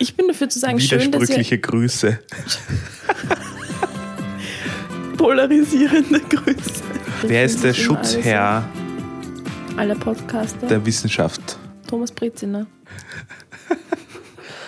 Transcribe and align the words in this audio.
Ich 0.00 0.16
bin 0.16 0.26
dafür 0.26 0.48
zu 0.48 0.58
sagen, 0.58 0.80
schön, 0.80 0.98
dass 0.98 1.06
ihr 1.06 1.12
Widersprüchliche 1.12 1.58
Grüße. 1.60 2.18
polarisierende 5.16 6.18
Grüße. 6.18 6.82
Wer 7.22 7.44
ist 7.44 7.62
der 7.62 7.74
Schutzherr. 7.74 8.64
Aller 9.76 9.94
Podcaster. 9.94 10.66
der 10.66 10.84
Wissenschaft? 10.84 11.60
Thomas 11.86 12.10
Breziner. 12.10 12.66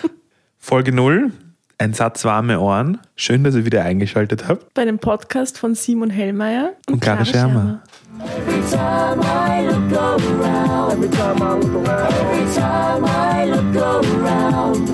Folge 0.59 0.93
0. 0.93 1.33
Ein 1.77 1.93
Satz 1.93 2.23
warme 2.23 2.61
Ohren. 2.61 2.99
Schön, 3.17 3.43
dass 3.43 3.53
ihr 3.55 3.65
wieder 3.65 3.83
eingeschaltet 3.83 4.47
habt. 4.47 4.73
Bei 4.75 4.85
dem 4.85 4.97
Podcast 4.97 5.57
von 5.59 5.75
Simon 5.75 6.09
Hellmeier 6.09 6.71
Und 6.89 7.01
Clara 7.01 7.25
Schermer. 7.25 7.83
Every 8.19 8.61
time 8.71 9.21
I 9.21 9.65
look 9.67 9.91
around, 9.91 10.93
every 10.93 11.09
time 11.09 11.41
I 11.41 11.59
look 11.59 11.85
around, 11.85 12.13
every 12.13 12.45
time 12.55 13.05
I 13.05 13.43
look 13.45 13.75
around, 13.75 14.89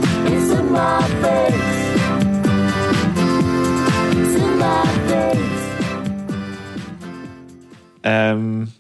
Ähm, 8.04 8.72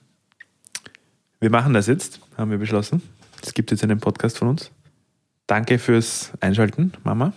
wir 1.39 1.49
machen 1.49 1.73
das 1.73 1.87
jetzt, 1.87 2.19
haben 2.37 2.51
wir 2.51 2.57
beschlossen. 2.57 3.01
Es 3.41 3.53
gibt 3.53 3.71
jetzt 3.71 3.83
einen 3.83 3.99
Podcast 3.99 4.37
von 4.37 4.49
uns. 4.49 4.71
Danke 5.47 5.79
fürs 5.79 6.31
Einschalten, 6.39 6.93
Mama. 7.03 7.33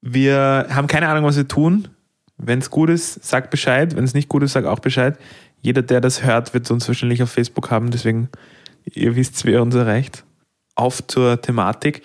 Wir 0.00 0.66
haben 0.70 0.86
keine 0.86 1.08
Ahnung, 1.08 1.24
was 1.24 1.36
wir 1.36 1.48
tun. 1.48 1.88
Wenn 2.36 2.60
es 2.60 2.70
gut 2.70 2.90
ist, 2.90 3.24
sag 3.24 3.50
Bescheid. 3.50 3.96
Wenn 3.96 4.04
es 4.04 4.14
nicht 4.14 4.28
gut 4.28 4.42
ist, 4.42 4.52
sag 4.52 4.64
auch 4.64 4.78
Bescheid. 4.78 5.18
Jeder, 5.60 5.82
der 5.82 6.00
das 6.00 6.22
hört, 6.22 6.54
wird 6.54 6.70
uns 6.70 6.86
wahrscheinlich 6.86 7.22
auf 7.22 7.30
Facebook 7.30 7.70
haben. 7.70 7.90
Deswegen, 7.90 8.28
ihr 8.84 9.16
wisst, 9.16 9.44
wer 9.44 9.62
uns 9.62 9.74
erreicht. 9.74 10.24
Auf 10.76 11.04
zur 11.06 11.40
Thematik. 11.40 12.02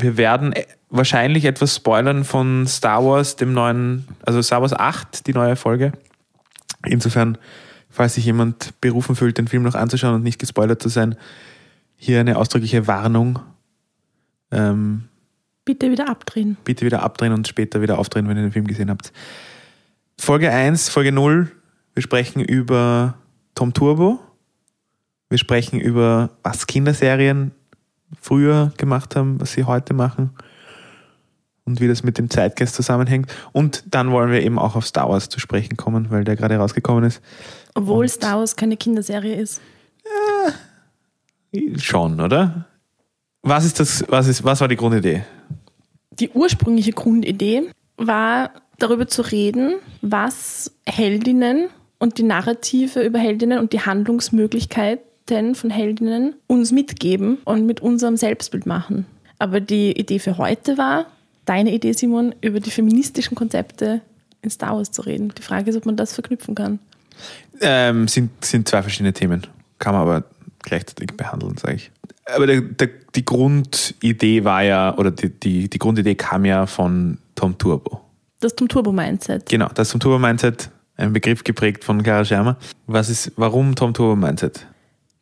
Wir 0.00 0.16
werden 0.16 0.52
äh, 0.52 0.64
wahrscheinlich 0.90 1.44
etwas 1.44 1.76
spoilern 1.76 2.24
von 2.24 2.66
Star 2.66 3.04
Wars, 3.04 3.36
dem 3.36 3.52
neuen, 3.52 4.06
also 4.22 4.40
Star 4.42 4.60
Wars 4.60 4.72
8, 4.72 5.26
die 5.26 5.32
neue 5.32 5.56
Folge. 5.56 5.92
Insofern, 6.86 7.38
falls 7.90 8.14
sich 8.14 8.24
jemand 8.24 8.80
berufen 8.80 9.16
fühlt, 9.16 9.38
den 9.38 9.48
Film 9.48 9.62
noch 9.62 9.74
anzuschauen 9.74 10.14
und 10.14 10.22
nicht 10.22 10.38
gespoilert 10.38 10.82
zu 10.82 10.88
sein, 10.88 11.16
hier 11.96 12.20
eine 12.20 12.36
ausdrückliche 12.36 12.86
Warnung. 12.86 13.40
Ähm, 14.50 15.04
Bitte 15.64 15.90
wieder 15.90 16.08
abdrehen. 16.08 16.56
bitte 16.64 16.86
wieder 16.86 17.02
abdrehen 17.02 17.32
und 17.32 17.46
später 17.46 17.82
wieder 17.82 17.98
aufdrehen, 17.98 18.28
wenn 18.28 18.36
ihr 18.36 18.44
den 18.44 18.52
Film 18.52 18.66
gesehen 18.66 18.88
habt. 18.88 19.12
Folge 20.18 20.50
1, 20.50 20.88
Folge 20.88 21.12
0, 21.12 21.50
wir 21.94 22.02
sprechen 22.02 22.40
über 22.40 23.18
Tom 23.54 23.74
Turbo. 23.74 24.20
Wir 25.28 25.38
sprechen 25.38 25.78
über, 25.78 26.30
was 26.42 26.66
Kinderserien 26.66 27.52
früher 28.20 28.72
gemacht 28.76 29.16
haben, 29.16 29.40
was 29.40 29.52
sie 29.52 29.64
heute 29.64 29.94
machen 29.94 30.30
und 31.64 31.80
wie 31.80 31.88
das 31.88 32.02
mit 32.02 32.18
dem 32.18 32.30
Zeitgeist 32.30 32.74
zusammenhängt. 32.74 33.32
Und 33.52 33.84
dann 33.90 34.10
wollen 34.10 34.30
wir 34.30 34.42
eben 34.42 34.58
auch 34.58 34.76
auf 34.76 34.86
Star 34.86 35.08
Wars 35.08 35.28
zu 35.28 35.38
sprechen 35.40 35.76
kommen, 35.76 36.10
weil 36.10 36.24
der 36.24 36.36
gerade 36.36 36.56
rausgekommen 36.56 37.04
ist. 37.04 37.20
Obwohl 37.74 38.04
Und- 38.04 38.08
Star 38.10 38.38
Wars 38.38 38.56
keine 38.56 38.76
Kinderserie 38.76 39.34
ist. 39.34 39.60
Schon, 41.78 42.20
oder? 42.20 42.66
Was 43.42 43.64
ist 43.64 43.80
das, 43.80 44.04
was 44.08 44.28
ist, 44.28 44.44
was 44.44 44.60
war 44.60 44.68
die 44.68 44.76
Grundidee? 44.76 45.24
Die 46.10 46.30
ursprüngliche 46.30 46.92
Grundidee 46.92 47.70
war, 47.96 48.50
darüber 48.78 49.06
zu 49.08 49.22
reden, 49.22 49.74
was 50.02 50.72
Heldinnen 50.86 51.68
und 51.98 52.18
die 52.18 52.22
Narrative 52.22 53.02
über 53.02 53.18
Heldinnen 53.18 53.58
und 53.58 53.72
die 53.72 53.80
Handlungsmöglichkeiten 55.28 55.54
von 55.54 55.70
Heldinnen 55.70 56.34
uns 56.46 56.72
mitgeben 56.72 57.38
und 57.44 57.66
mit 57.66 57.80
unserem 57.80 58.16
Selbstbild 58.16 58.66
machen. 58.66 59.06
Aber 59.38 59.60
die 59.60 59.92
Idee 59.92 60.18
für 60.18 60.38
heute 60.38 60.78
war, 60.78 61.06
deine 61.44 61.72
Idee, 61.72 61.92
Simon, 61.92 62.34
über 62.40 62.60
die 62.60 62.70
feministischen 62.70 63.34
Konzepte 63.34 64.00
in 64.42 64.50
Star 64.50 64.76
Wars 64.76 64.90
zu 64.90 65.02
reden. 65.02 65.32
Die 65.36 65.42
Frage 65.42 65.70
ist, 65.70 65.76
ob 65.76 65.86
man 65.86 65.96
das 65.96 66.12
verknüpfen 66.12 66.54
kann. 66.54 66.78
Ähm, 67.60 68.08
sind, 68.08 68.44
sind 68.44 68.68
zwei 68.68 68.82
verschiedene 68.82 69.12
Themen. 69.12 69.46
Kann 69.78 69.94
man 69.94 70.02
aber 70.02 70.24
gleichzeitig 70.62 71.16
behandeln, 71.16 71.56
sage 71.56 71.76
ich. 71.76 71.90
Aber 72.34 72.46
der, 72.46 72.60
der, 72.60 72.88
die 73.14 73.24
Grundidee 73.24 74.44
war 74.44 74.62
ja, 74.62 74.96
oder 74.96 75.10
die, 75.10 75.30
die, 75.30 75.70
die 75.70 75.78
Grundidee 75.78 76.14
kam 76.14 76.44
ja 76.44 76.66
von 76.66 77.18
Tom 77.34 77.56
Turbo. 77.56 78.00
Das 78.40 78.54
Tom 78.54 78.68
Turbo 78.68 78.92
Mindset. 78.92 79.48
Genau, 79.48 79.68
das 79.74 79.90
Tom 79.90 80.00
Turbo 80.00 80.18
Mindset, 80.18 80.70
ein 80.96 81.12
Begriff 81.12 81.42
geprägt 81.42 81.84
von 81.84 82.02
Clara 82.02 82.24
Schermer. 82.24 82.56
Was 82.86 83.08
ist, 83.08 83.32
warum 83.36 83.74
Tom 83.74 83.94
Turbo 83.94 84.14
Mindset? 84.14 84.66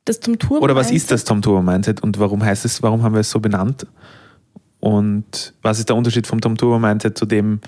Das 0.06 0.20
Tom 0.20 0.38
Turbo 0.38 0.64
Oder 0.64 0.74
was 0.74 0.90
ist 0.90 1.10
das 1.10 1.24
Tom 1.24 1.42
Turbo 1.42 1.60
Mindset 1.60 2.02
und 2.02 2.18
warum 2.18 2.42
heißt 2.42 2.64
es, 2.64 2.82
warum 2.82 3.02
haben 3.02 3.14
wir 3.14 3.20
es 3.20 3.30
so 3.30 3.40
benannt? 3.40 3.86
Und 4.80 5.52
was 5.62 5.78
ist 5.78 5.88
der 5.88 5.96
Unterschied 5.96 6.26
vom 6.26 6.40
Tom 6.40 6.56
Turbo 6.56 6.78
Mindset 6.78 7.18
zu 7.18 7.26
dem 7.26 7.60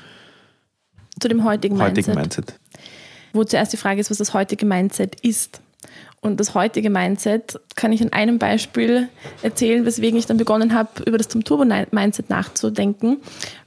zu 1.20 1.28
dem 1.28 1.44
heutigen, 1.44 1.78
heutigen 1.78 2.14
Mindset? 2.14 2.46
Mindset? 2.46 2.60
wo 3.32 3.44
zuerst 3.44 3.72
die 3.72 3.76
Frage 3.76 4.00
ist, 4.00 4.10
was 4.10 4.18
das 4.18 4.34
heutige 4.34 4.66
Mindset 4.66 5.20
ist. 5.20 5.60
Und 6.20 6.40
das 6.40 6.54
heutige 6.54 6.90
Mindset 6.90 7.60
kann 7.76 7.92
ich 7.92 8.02
an 8.02 8.12
einem 8.12 8.38
Beispiel 8.38 9.08
erzählen, 9.42 9.86
weswegen 9.86 10.18
ich 10.18 10.26
dann 10.26 10.36
begonnen 10.36 10.74
habe, 10.74 11.04
über 11.06 11.16
das 11.16 11.28
Tom 11.28 11.44
Turbo 11.44 11.64
Mindset 11.64 12.28
nachzudenken, 12.28 13.18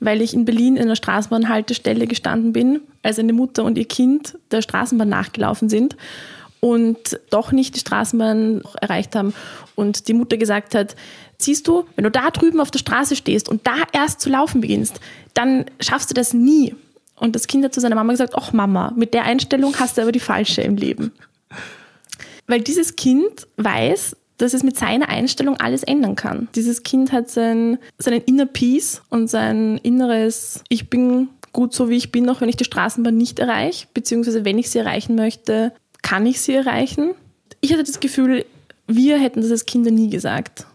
weil 0.01 0.21
ich 0.21 0.33
in 0.33 0.43
Berlin 0.43 0.75
in 0.75 0.83
einer 0.83 0.97
Straßenbahnhaltestelle 0.97 2.07
gestanden 2.07 2.51
bin, 2.51 2.81
als 3.03 3.19
eine 3.19 3.31
Mutter 3.31 3.63
und 3.63 3.77
ihr 3.77 3.85
Kind 3.85 4.37
der 4.51 4.61
Straßenbahn 4.61 5.07
nachgelaufen 5.07 5.69
sind 5.69 5.95
und 6.61 7.19
doch 7.31 7.51
nicht 7.51 7.75
die 7.75 7.79
Straßenbahn 7.79 8.61
erreicht 8.79 9.15
haben 9.15 9.33
und 9.75 10.07
die 10.07 10.13
Mutter 10.13 10.37
gesagt 10.37 10.73
hat, 10.75 10.95
siehst 11.37 11.67
du, 11.67 11.85
wenn 11.95 12.03
du 12.03 12.11
da 12.11 12.29
drüben 12.29 12.61
auf 12.61 12.71
der 12.71 12.79
Straße 12.79 13.17
stehst 13.17 13.49
und 13.49 13.67
da 13.67 13.75
erst 13.91 14.21
zu 14.21 14.29
laufen 14.29 14.61
beginnst, 14.61 15.01
dann 15.33 15.65
schaffst 15.81 16.09
du 16.09 16.13
das 16.13 16.33
nie. 16.33 16.75
Und 17.15 17.35
das 17.35 17.47
Kind 17.47 17.65
hat 17.65 17.73
zu 17.73 17.81
seiner 17.81 17.95
Mama 17.95 18.13
gesagt, 18.13 18.35
ach 18.35 18.53
Mama, 18.53 18.93
mit 18.95 19.13
der 19.13 19.25
Einstellung 19.25 19.75
hast 19.79 19.97
du 19.97 20.03
aber 20.03 20.11
die 20.11 20.19
falsche 20.19 20.61
im 20.61 20.77
Leben. 20.77 21.11
Weil 22.47 22.61
dieses 22.61 22.95
Kind 22.95 23.47
weiß, 23.57 24.15
dass 24.37 24.53
es 24.53 24.63
mit 24.63 24.77
seiner 24.77 25.09
Einstellung 25.09 25.57
alles 25.57 25.83
ändern 25.83 26.15
kann. 26.15 26.47
Dieses 26.55 26.83
Kind 26.83 27.11
hat 27.11 27.29
sein, 27.29 27.77
seinen 27.97 28.21
Inner 28.21 28.47
Peace 28.47 29.01
und 29.09 29.29
sein 29.29 29.77
inneres, 29.83 30.63
ich 30.67 30.89
bin 30.89 31.29
gut 31.53 31.73
so 31.73 31.89
wie 31.89 31.97
ich 31.97 32.11
bin, 32.11 32.29
auch 32.29 32.41
wenn 32.41 32.49
ich 32.49 32.55
die 32.55 32.65
Straßenbahn 32.65 33.15
nicht 33.15 33.39
erreiche, 33.39 33.87
beziehungsweise 33.93 34.45
wenn 34.45 34.57
ich 34.57 34.69
sie 34.69 34.79
erreichen 34.79 35.15
möchte, 35.15 35.73
kann 36.01 36.25
ich 36.25 36.41
sie 36.41 36.55
erreichen. 36.55 37.11
Ich 37.61 37.71
hatte 37.71 37.83
das 37.83 37.99
Gefühl, 37.99 38.45
wir 38.87 39.19
hätten 39.19 39.41
das 39.41 39.51
als 39.51 39.65
Kinder 39.65 39.91
nie 39.91 40.09
gesagt. 40.09 40.65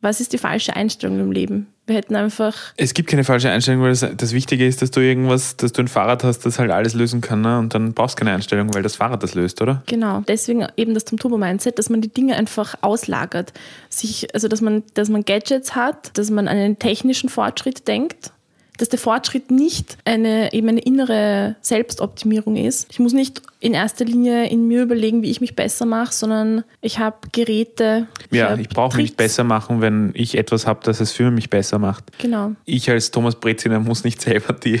Was 0.00 0.20
ist 0.20 0.32
die 0.34 0.38
falsche 0.38 0.76
Einstellung 0.76 1.18
im 1.18 1.32
Leben? 1.32 1.66
Wir 1.86 1.96
hätten 1.96 2.16
einfach 2.16 2.54
Es 2.76 2.94
gibt 2.94 3.10
keine 3.10 3.24
falsche 3.24 3.50
Einstellung, 3.50 3.82
weil 3.82 3.90
das, 3.90 4.06
das 4.16 4.32
Wichtige 4.32 4.66
ist, 4.66 4.80
dass 4.80 4.90
du 4.90 5.00
irgendwas, 5.00 5.56
dass 5.56 5.72
du 5.72 5.82
ein 5.82 5.88
Fahrrad 5.88 6.24
hast, 6.24 6.40
das 6.40 6.58
halt 6.58 6.70
alles 6.70 6.94
lösen 6.94 7.20
kann, 7.20 7.42
ne? 7.42 7.58
und 7.58 7.74
dann 7.74 7.92
brauchst 7.92 8.18
du 8.18 8.20
keine 8.20 8.34
Einstellung, 8.34 8.72
weil 8.74 8.82
das 8.82 8.96
Fahrrad 8.96 9.22
das 9.22 9.34
löst, 9.34 9.60
oder? 9.60 9.82
Genau, 9.86 10.22
deswegen 10.26 10.66
eben 10.76 10.94
das 10.94 11.04
Tom 11.04 11.18
Turbo 11.18 11.36
Mindset, 11.36 11.78
dass 11.78 11.90
man 11.90 12.00
die 12.00 12.08
Dinge 12.08 12.36
einfach 12.36 12.74
auslagert. 12.80 13.52
Sich, 13.90 14.34
also 14.34 14.48
dass 14.48 14.60
man, 14.60 14.82
dass 14.94 15.08
man 15.08 15.24
Gadgets 15.24 15.74
hat, 15.74 16.16
dass 16.18 16.30
man 16.30 16.48
an 16.48 16.56
einen 16.56 16.78
technischen 16.78 17.28
Fortschritt 17.28 17.86
denkt, 17.86 18.32
dass 18.76 18.88
der 18.88 18.98
Fortschritt 18.98 19.50
nicht 19.52 19.96
eine, 20.04 20.52
eben 20.52 20.68
eine 20.68 20.80
innere 20.80 21.54
Selbstoptimierung 21.60 22.56
ist. 22.56 22.88
Ich 22.90 22.98
muss 22.98 23.12
nicht 23.12 23.40
in 23.60 23.72
erster 23.72 24.04
Linie 24.04 24.48
in 24.50 24.66
mir 24.66 24.82
überlegen, 24.82 25.22
wie 25.22 25.30
ich 25.30 25.40
mich 25.40 25.54
besser 25.54 25.86
mache, 25.86 26.12
sondern 26.12 26.64
ich 26.80 26.98
habe 26.98 27.16
Geräte. 27.32 28.08
Ja, 28.32 28.50
hab 28.50 28.58
ich 28.58 28.68
brauche 28.68 28.96
mich 28.96 29.16
besser 29.16 29.44
machen, 29.44 29.80
wenn 29.80 30.10
ich 30.14 30.36
etwas 30.36 30.66
habe, 30.66 30.80
das 30.82 31.00
es 31.00 31.12
für 31.12 31.30
mich 31.30 31.50
besser 31.50 31.78
macht. 31.78 32.04
Genau. 32.18 32.52
Ich 32.64 32.90
als 32.90 33.10
Thomas 33.12 33.36
Breziner 33.36 33.78
muss 33.78 34.02
nicht 34.02 34.20
selber 34.20 34.52
die, 34.54 34.80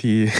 die, 0.00 0.30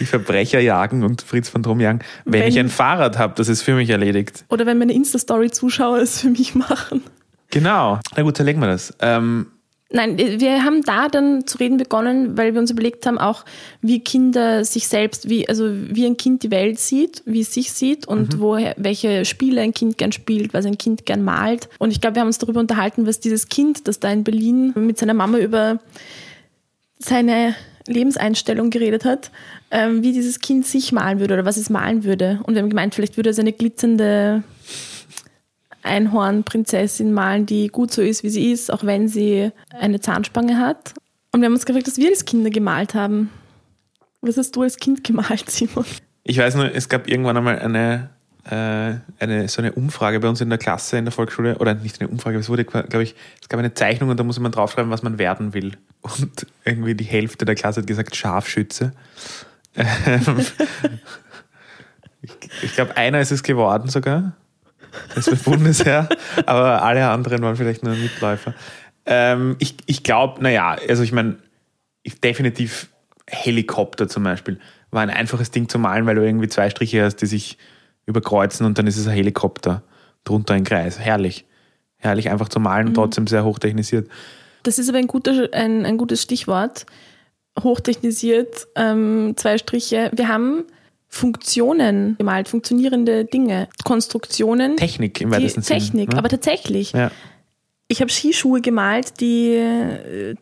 die 0.00 0.06
Verbrecher 0.06 0.60
jagen 0.60 1.02
und 1.04 1.20
Fritz 1.20 1.50
von 1.50 1.62
Drum 1.62 1.80
jagen, 1.80 2.00
wenn, 2.24 2.40
Wenn- 2.40 2.48
ich 2.48 2.58
ein 2.58 2.70
Fahrrad 2.70 3.18
habe, 3.18 3.34
das 3.36 3.48
es 3.48 3.60
für 3.60 3.74
mich 3.74 3.90
erledigt. 3.90 4.44
Oder 4.48 4.64
wenn 4.64 4.78
meine 4.78 4.94
Insta-Story-Zuschauer 4.94 5.98
es 5.98 6.22
für 6.22 6.30
mich 6.30 6.54
machen. 6.54 7.02
Genau. 7.50 7.98
Na 8.16 8.22
gut, 8.22 8.36
zerlegen 8.38 8.60
wir 8.60 8.68
das. 8.68 8.94
Ähm, 9.00 9.48
Nein, 9.92 10.18
wir 10.18 10.64
haben 10.64 10.82
da 10.82 11.08
dann 11.08 11.48
zu 11.48 11.58
reden 11.58 11.76
begonnen, 11.76 12.38
weil 12.38 12.54
wir 12.54 12.60
uns 12.60 12.70
überlegt 12.70 13.06
haben, 13.06 13.18
auch 13.18 13.44
wie 13.82 13.98
Kinder 13.98 14.64
sich 14.64 14.86
selbst, 14.86 15.28
wie, 15.28 15.48
also 15.48 15.68
wie 15.72 16.06
ein 16.06 16.16
Kind 16.16 16.44
die 16.44 16.52
Welt 16.52 16.78
sieht, 16.78 17.24
wie 17.26 17.40
es 17.40 17.52
sich 17.52 17.72
sieht 17.72 18.06
und 18.06 18.38
woher, 18.38 18.76
welche 18.78 19.24
Spiele 19.24 19.62
ein 19.62 19.74
Kind 19.74 19.98
gern 19.98 20.12
spielt, 20.12 20.54
was 20.54 20.64
ein 20.64 20.78
Kind 20.78 21.06
gern 21.06 21.24
malt. 21.24 21.68
Und 21.78 21.90
ich 21.90 22.00
glaube, 22.00 22.14
wir 22.14 22.20
haben 22.20 22.28
uns 22.28 22.38
darüber 22.38 22.60
unterhalten, 22.60 23.04
was 23.04 23.18
dieses 23.18 23.48
Kind, 23.48 23.88
das 23.88 23.98
da 23.98 24.12
in 24.12 24.22
Berlin 24.22 24.72
mit 24.76 24.96
seiner 24.96 25.14
Mama 25.14 25.38
über 25.38 25.80
seine 26.98 27.56
Lebenseinstellung 27.88 28.70
geredet 28.70 29.04
hat, 29.04 29.32
ähm, 29.72 30.04
wie 30.04 30.12
dieses 30.12 30.38
Kind 30.38 30.66
sich 30.66 30.92
malen 30.92 31.18
würde 31.18 31.34
oder 31.34 31.44
was 31.44 31.56
es 31.56 31.68
malen 31.68 32.04
würde. 32.04 32.38
Und 32.44 32.54
wir 32.54 32.62
haben 32.62 32.70
gemeint, 32.70 32.94
vielleicht 32.94 33.16
würde 33.16 33.30
es 33.30 33.40
eine 33.40 33.52
glitzernde 33.52 34.44
Einhornprinzessin 35.82 37.12
malen, 37.12 37.46
die 37.46 37.68
gut 37.68 37.92
so 37.92 38.02
ist, 38.02 38.22
wie 38.22 38.30
sie 38.30 38.52
ist, 38.52 38.72
auch 38.72 38.84
wenn 38.84 39.08
sie 39.08 39.50
eine 39.78 40.00
Zahnspange 40.00 40.58
hat. 40.58 40.94
Und 41.32 41.40
wir 41.40 41.46
haben 41.46 41.54
uns 41.54 41.66
gefragt, 41.66 41.86
was 41.86 41.96
wir 41.96 42.08
als 42.08 42.24
Kinder 42.24 42.50
gemalt 42.50 42.94
haben. 42.94 43.30
Was 44.20 44.36
hast 44.36 44.56
du 44.56 44.62
als 44.62 44.76
Kind 44.76 45.04
gemalt, 45.04 45.50
Simon? 45.50 45.86
ich 46.24 46.38
weiß 46.38 46.54
nur, 46.54 46.74
es 46.74 46.88
gab 46.88 47.08
irgendwann 47.08 47.36
einmal 47.36 47.58
eine 47.58 48.10
äh, 48.44 48.94
eine, 49.18 49.48
so 49.48 49.60
eine 49.60 49.72
Umfrage 49.72 50.18
bei 50.18 50.28
uns 50.28 50.40
in 50.40 50.48
der 50.48 50.58
Klasse 50.58 50.96
in 50.96 51.04
der 51.04 51.12
Volksschule, 51.12 51.58
oder 51.58 51.74
nicht 51.74 52.00
eine 52.00 52.08
Umfrage, 52.08 52.38
es 52.38 52.48
wurde, 52.48 52.64
glaube 52.64 53.02
ich, 53.02 53.14
es 53.40 53.48
gab 53.48 53.58
eine 53.58 53.74
Zeichnung 53.74 54.08
und 54.08 54.18
da 54.18 54.24
muss 54.24 54.40
man 54.40 54.50
draufschreiben, 54.50 54.90
was 54.90 55.02
man 55.02 55.18
werden 55.18 55.52
will. 55.52 55.76
Und 56.00 56.46
irgendwie 56.64 56.94
die 56.94 57.04
Hälfte 57.04 57.44
der 57.44 57.54
Klasse 57.54 57.80
hat 57.80 57.86
gesagt 57.86 58.16
Scharfschütze. 58.16 58.92
Ich 62.22 62.32
ich 62.62 62.74
glaube, 62.74 62.98
einer 62.98 63.18
ist 63.20 63.32
es 63.32 63.42
geworden 63.42 63.88
sogar. 63.88 64.34
Das 65.14 65.26
Bundesheer, 65.42 66.08
aber 66.46 66.82
alle 66.82 67.08
anderen 67.08 67.42
waren 67.42 67.56
vielleicht 67.56 67.82
nur 67.82 67.94
Mitläufer. 67.94 68.54
Ähm, 69.06 69.56
ich 69.58 69.76
ich 69.86 70.02
glaube, 70.02 70.42
naja, 70.42 70.76
also 70.88 71.02
ich 71.02 71.12
meine, 71.12 71.36
ich, 72.02 72.20
definitiv 72.20 72.88
Helikopter 73.26 74.08
zum 74.08 74.24
Beispiel 74.24 74.58
war 74.90 75.02
ein 75.02 75.10
einfaches 75.10 75.50
Ding 75.50 75.68
zu 75.68 75.78
malen, 75.78 76.06
weil 76.06 76.16
du 76.16 76.24
irgendwie 76.24 76.48
zwei 76.48 76.68
Striche 76.70 77.04
hast, 77.04 77.16
die 77.16 77.26
sich 77.26 77.58
überkreuzen 78.06 78.66
und 78.66 78.78
dann 78.78 78.86
ist 78.86 78.96
es 78.96 79.06
ein 79.06 79.14
Helikopter 79.14 79.82
drunter 80.24 80.54
ein 80.54 80.64
Kreis. 80.64 80.98
Herrlich. 80.98 81.44
Herrlich 81.96 82.30
einfach 82.30 82.48
zu 82.48 82.60
malen, 82.60 82.88
Mhm. 82.88 82.94
trotzdem 82.94 83.26
sehr 83.26 83.44
hochtechnisiert. 83.44 84.08
Das 84.62 84.78
ist 84.78 84.88
aber 84.88 84.98
ein, 84.98 85.06
guter, 85.06 85.48
ein, 85.52 85.86
ein 85.86 85.96
gutes 85.96 86.22
Stichwort. 86.22 86.86
Hochtechnisiert, 87.62 88.66
ähm, 88.76 89.34
zwei 89.36 89.58
Striche. 89.58 90.10
Wir 90.14 90.28
haben 90.28 90.64
Funktionen 91.12 92.14
gemalt, 92.18 92.48
funktionierende 92.48 93.24
Dinge, 93.24 93.68
Konstruktionen. 93.84 94.76
Technik 94.76 95.20
im 95.20 95.32
weitesten 95.32 95.60
Sinne. 95.62 95.80
Technik, 95.80 96.12
ne? 96.12 96.18
aber 96.18 96.28
tatsächlich. 96.28 96.92
ja. 96.92 97.10
Ich 97.88 98.00
habe 98.00 98.08
Skischuhe 98.12 98.60
gemalt, 98.60 99.20
die, 99.20 99.60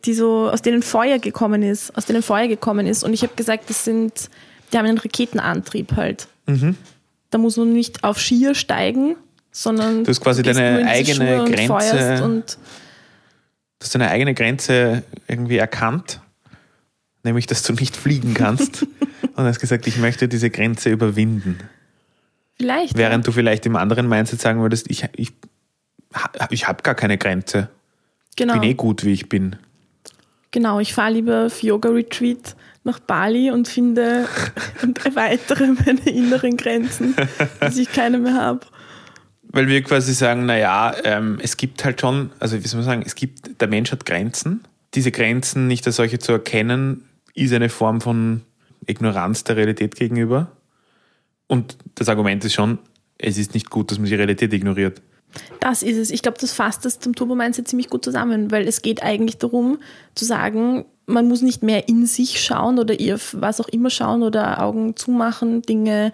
die 0.05 0.13
so, 0.13 0.51
aus 0.51 0.61
denen 0.61 0.83
Feuer 0.83 1.17
gekommen 1.17 1.63
ist, 1.63 1.97
aus 1.97 2.05
denen 2.05 2.21
Feuer 2.21 2.47
gekommen 2.47 2.85
ist. 2.85 3.03
Und 3.03 3.11
ich 3.11 3.23
habe 3.23 3.33
gesagt, 3.35 3.71
das 3.71 3.83
sind, 3.83 4.29
die 4.71 4.77
haben 4.77 4.85
einen 4.85 4.99
Raketenantrieb 4.99 5.95
halt. 5.95 6.27
Mhm. 6.45 6.75
Da 7.31 7.39
muss 7.39 7.57
man 7.57 7.73
nicht 7.73 8.03
auf 8.03 8.19
Skier 8.19 8.53
steigen, 8.53 9.15
sondern 9.51 10.03
Du 10.03 10.11
hast 10.11 10.21
quasi 10.21 10.43
gehst 10.43 10.59
deine 10.59 10.87
eigene 10.87 11.41
und 11.41 11.51
Grenze- 11.51 11.67
feuerst 11.67 12.23
und 12.23 12.57
Du 13.79 13.85
hast 13.85 13.95
deine 13.95 14.11
eigene 14.11 14.35
Grenze 14.35 15.01
irgendwie 15.27 15.57
erkannt, 15.57 16.19
nämlich 17.29 17.47
dass 17.47 17.63
du 17.63 17.73
nicht 17.73 17.95
fliegen 17.95 18.33
kannst. 18.33 18.85
und 19.35 19.45
hast 19.45 19.59
gesagt, 19.59 19.87
ich 19.87 19.97
möchte 19.97 20.27
diese 20.27 20.49
Grenze 20.49 20.89
überwinden. 20.89 21.57
vielleicht. 22.57 22.97
Während 22.97 23.25
du 23.25 23.31
vielleicht 23.31 23.65
im 23.65 23.75
anderen 23.75 24.09
Mindset 24.09 24.41
sagen 24.41 24.61
würdest, 24.61 24.89
ich, 24.89 25.07
ich, 25.15 25.31
ich 26.49 26.67
habe 26.67 26.83
gar 26.83 26.95
keine 26.95 27.17
Grenze. 27.17 27.69
genau. 28.35 28.53
Bin 28.53 28.63
eh 28.63 28.73
gut, 28.73 29.05
wie 29.05 29.13
ich 29.13 29.29
bin. 29.29 29.55
Genau, 30.51 30.79
ich 30.79 30.93
fahre 30.93 31.13
lieber 31.13 31.45
auf 31.45 31.61
Yoga-Retreat 31.61 32.55
nach 32.83 32.99
Bali 32.99 33.51
und 33.51 33.67
finde 33.67 34.27
und 34.81 35.05
erweitere 35.05 35.67
meine 35.85 36.09
inneren 36.09 36.57
Grenzen, 36.57 37.15
dass 37.59 37.77
ich 37.77 37.91
keine 37.91 38.17
mehr 38.17 38.35
habe. 38.35 38.61
Weil 39.51 39.67
wir 39.67 39.81
quasi 39.83 40.13
sagen, 40.13 40.45
naja, 40.45 40.93
ähm, 41.03 41.39
es 41.41 41.57
gibt 41.57 41.83
halt 41.83 42.01
schon, 42.01 42.31
also 42.39 42.61
wie 42.63 42.67
soll 42.67 42.79
man 42.79 42.85
sagen, 42.85 43.03
es 43.05 43.15
gibt, 43.15 43.61
der 43.61 43.67
Mensch 43.67 43.91
hat 43.91 44.05
Grenzen. 44.05 44.63
Diese 44.93 45.11
Grenzen 45.11 45.67
nicht 45.67 45.85
als 45.87 45.95
solche 45.95 46.19
zu 46.19 46.31
erkennen, 46.31 47.08
ist 47.39 47.53
eine 47.53 47.69
Form 47.69 48.01
von 48.01 48.41
Ignoranz 48.85 49.43
der 49.43 49.57
Realität 49.57 49.95
gegenüber. 49.95 50.51
Und 51.47 51.77
das 51.95 52.09
Argument 52.09 52.43
ist 52.45 52.53
schon, 52.53 52.79
es 53.17 53.37
ist 53.37 53.53
nicht 53.53 53.69
gut, 53.69 53.91
dass 53.91 53.99
man 53.99 54.07
die 54.07 54.15
Realität 54.15 54.53
ignoriert. 54.53 55.01
Das 55.59 55.83
ist 55.83 55.97
es. 55.97 56.09
Ich 56.09 56.21
glaube, 56.21 56.37
das 56.39 56.53
fasst 56.53 56.85
das 56.85 56.99
zum 56.99 57.15
Turbo-Mindset 57.15 57.67
ziemlich 57.67 57.89
gut 57.89 58.03
zusammen, 58.03 58.51
weil 58.51 58.67
es 58.67 58.81
geht 58.81 59.03
eigentlich 59.03 59.37
darum, 59.37 59.79
zu 60.15 60.25
sagen, 60.25 60.85
man 61.05 61.27
muss 61.27 61.41
nicht 61.41 61.63
mehr 61.63 61.87
in 61.87 62.05
sich 62.05 62.41
schauen 62.41 62.79
oder 62.79 62.99
ihr 62.99 63.19
was 63.33 63.59
auch 63.61 63.67
immer 63.67 63.89
schauen 63.89 64.23
oder 64.23 64.61
Augen 64.63 64.95
zumachen, 64.95 65.61
Dinge 65.61 66.13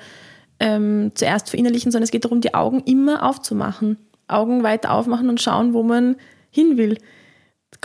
ähm, 0.60 1.12
zuerst 1.16 1.50
verinnerlichen, 1.50 1.92
sondern 1.92 2.06
es 2.06 2.12
geht 2.12 2.26
darum, 2.26 2.42
die 2.42 2.54
Augen 2.54 2.82
immer 2.86 3.24
aufzumachen. 3.24 3.98
Augen 4.28 4.64
weiter 4.64 4.92
aufmachen 4.92 5.30
und 5.30 5.42
schauen, 5.42 5.74
wo 5.74 5.84
man 5.84 6.16
hin 6.50 6.78
will. 6.78 6.98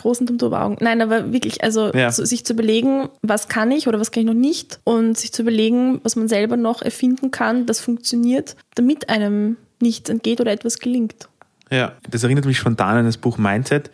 Großen 0.00 0.26
Turbo-Augen. 0.38 0.76
Nein, 0.80 1.00
aber 1.02 1.32
wirklich, 1.32 1.62
also 1.62 1.92
Ja. 1.94 2.10
so, 2.10 2.24
sich 2.24 2.44
zu 2.44 2.54
überlegen, 2.54 3.08
was 3.22 3.48
kann 3.48 3.70
ich 3.70 3.86
oder 3.88 4.00
was 4.00 4.10
kann 4.10 4.22
ich 4.22 4.26
noch 4.26 4.34
nicht 4.34 4.80
und 4.84 5.16
sich 5.18 5.32
zu 5.32 5.42
überlegen, 5.42 6.00
was 6.02 6.16
man 6.16 6.28
selber 6.28 6.56
noch 6.56 6.82
erfinden 6.82 7.30
kann, 7.30 7.66
das 7.66 7.80
funktioniert, 7.80 8.56
damit 8.74 9.08
einem 9.08 9.56
nichts 9.80 10.10
entgeht 10.10 10.40
oder 10.40 10.52
etwas 10.52 10.78
gelingt. 10.78 11.28
Ja, 11.70 11.92
das 12.10 12.22
erinnert 12.24 12.44
mich 12.46 12.58
spontan 12.58 12.96
an 12.96 13.04
das 13.04 13.16
Buch 13.16 13.38
Mindset, 13.38 13.90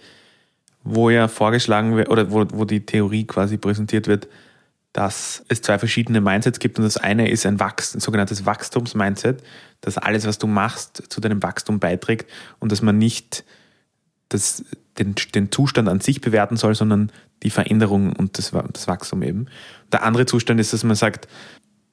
wo 0.82 1.10
ja 1.10 1.28
vorgeschlagen 1.28 1.96
wird, 1.96 2.08
oder 2.08 2.30
wo, 2.30 2.44
wo 2.52 2.64
die 2.64 2.86
Theorie 2.86 3.24
quasi 3.26 3.56
präsentiert 3.56 4.06
wird, 4.06 4.28
dass 4.92 5.44
es 5.48 5.60
zwei 5.60 5.78
verschiedene 5.78 6.22
Mindsets 6.22 6.58
gibt 6.58 6.78
und 6.78 6.84
das 6.84 6.96
eine 6.96 7.28
ist 7.28 7.44
ein, 7.44 7.60
Wachs, 7.60 7.94
ein 7.94 8.00
sogenanntes 8.00 8.46
Wachstums-Mindset, 8.46 9.42
dass 9.82 9.98
alles, 9.98 10.26
was 10.26 10.38
du 10.38 10.46
machst, 10.46 11.02
zu 11.10 11.20
deinem 11.20 11.42
Wachstum 11.42 11.80
beiträgt 11.80 12.30
und 12.60 12.72
dass 12.72 12.80
man 12.80 12.96
nicht 12.96 13.44
das, 14.30 14.64
den, 14.98 15.14
den 15.34 15.52
Zustand 15.52 15.88
an 15.88 16.00
sich 16.00 16.20
bewerten 16.20 16.56
soll, 16.56 16.74
sondern 16.74 17.10
die 17.42 17.50
Veränderung 17.50 18.14
und 18.14 18.38
das, 18.38 18.52
das 18.72 18.88
Wachstum 18.88 19.22
eben. 19.22 19.46
Der 19.92 20.02
andere 20.02 20.26
Zustand 20.26 20.60
ist, 20.60 20.72
dass 20.72 20.84
man 20.84 20.96
sagt, 20.96 21.28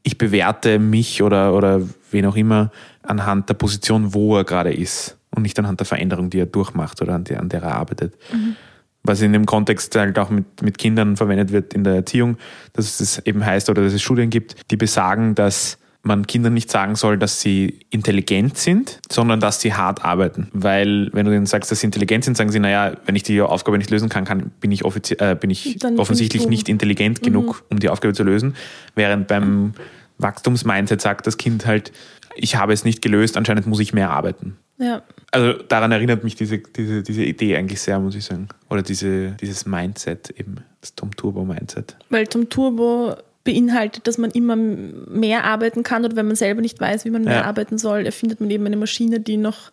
ich 0.04 0.18
bewerte 0.18 0.80
mich 0.80 1.22
oder, 1.22 1.54
oder 1.54 1.82
wen 2.12 2.26
auch 2.26 2.36
immer 2.36 2.72
anhand 3.02 3.50
der 3.50 3.54
Position, 3.54 4.14
wo 4.14 4.38
er 4.38 4.44
gerade 4.44 4.74
ist 4.74 5.18
und 5.32 5.44
nicht 5.44 5.58
anhand 5.60 5.80
der 5.80 5.88
Veränderung, 5.88 6.30
die 6.30 6.40
er 6.40 6.46
durchmacht 6.46 7.02
oder 7.02 7.16
an 7.16 7.24
der, 7.24 7.40
an 7.40 7.50
der 7.50 7.64
er 7.64 7.76
arbeitet. 7.76 8.16
Was 9.04 9.22
in 9.22 9.34
dem 9.34 9.46
Kontext 9.46 9.96
halt 9.96 10.18
auch 10.20 10.30
mit, 10.30 10.62
mit 10.62 10.78
Kindern 10.78 11.18
verwendet 11.18 11.52
wird 11.52 11.74
in 11.74 11.84
der 11.84 11.96
Erziehung, 11.96 12.38
dass 12.74 13.00
es 13.00 13.20
eben 13.20 13.46
heißt 13.46 13.70
oder 13.70 13.84
dass 13.84 13.94
es 13.94 14.02
Studien 14.02 14.30
gibt, 14.30 14.72
die 14.72 14.78
besagen, 14.78 15.36
dass 15.36 15.78
man 16.04 16.28
Kindern 16.28 16.54
nicht 16.54 16.70
sagen 16.70 16.96
soll, 16.96 17.18
dass 17.18 17.40
sie 17.40 17.80
intelligent 17.90 18.58
sind, 18.58 19.00
sondern 19.10 19.40
dass 19.40 19.62
sie 19.62 19.74
hart 19.74 20.04
arbeiten. 20.04 20.50
Weil, 20.52 21.10
wenn 21.14 21.26
du 21.26 21.32
denen 21.32 21.46
sagst, 21.46 21.72
dass 21.72 21.80
sie 21.80 21.88
intelligent 21.88 22.26
sind, 22.26 22.36
sagen 22.36 22.52
sie, 22.52 22.60
naja, 22.60 22.98
wenn 23.06 23.16
ich 23.16 23.24
die 23.24 23.42
Aufgabe 23.42 23.78
nicht 23.78 23.90
lösen 23.90 24.10
kann, 24.10 24.26
kann 24.26 24.52
bin 24.60 24.72
ich, 24.72 24.84
äh, 24.84 25.38
bin 25.40 25.50
ich 25.50 25.78
Dann 25.80 25.94
bin 25.94 26.02
offensichtlich 26.02 26.44
ich 26.44 26.50
nicht 26.50 26.68
intelligent 26.68 27.24
genug, 27.24 27.64
um 27.70 27.80
die 27.80 27.88
Aufgabe 27.88 28.14
zu 28.14 28.24
lösen. 28.24 28.56
Während 28.96 29.28
beim 29.28 29.74
Wachstumsmindset 30.18 31.02
sagt 31.02 31.26
das 31.26 31.38
Kind 31.38 31.66
halt, 31.66 31.94
ich 32.36 32.58
habe 32.58 32.74
es 32.74 32.84
nicht 32.84 33.02
gelöst, 33.02 33.38
anscheinend 33.38 33.66
muss 33.66 33.80
ich 33.80 33.94
mehr 33.94 34.10
arbeiten. 34.10 34.58
Ja. 34.80 35.04
Also 35.32 35.54
daran 35.54 35.92
erinnert 35.94 36.24
mich 36.26 36.36
diese, 36.36 36.58
diese, 36.58 37.02
diese 37.02 37.24
Idee 37.24 37.56
eigentlich 37.56 37.80
sehr, 37.80 38.00
muss 38.00 38.16
ich 38.16 38.26
sagen. 38.26 38.50
Oder 38.70 38.82
diese, 38.82 39.32
dieses 39.40 39.66
Mindset 39.66 40.32
eben, 40.32 40.58
das 40.82 40.96
Tom 40.96 41.16
Turbo 41.16 41.46
Mindset. 41.46 41.96
Weil 42.10 42.28
Tom 42.28 42.50
Turbo 42.50 43.16
beinhaltet, 43.44 44.08
dass 44.08 44.18
man 44.18 44.32
immer 44.32 44.56
mehr 44.56 45.44
arbeiten 45.44 45.84
kann 45.84 46.06
oder 46.06 46.16
wenn 46.16 46.28
man 46.28 46.36
selber 46.36 46.62
nicht 46.62 46.80
weiß, 46.80 47.06
wie 47.06 47.10
man 47.10 47.24
mehr 47.24 47.40
Ja. 47.40 47.44
arbeiten 47.44 47.78
soll, 47.78 48.06
erfindet 48.06 48.40
man 48.40 48.50
eben 48.50 48.66
eine 48.66 48.78
Maschine, 48.78 49.20
die 49.20 49.38
noch, 49.38 49.72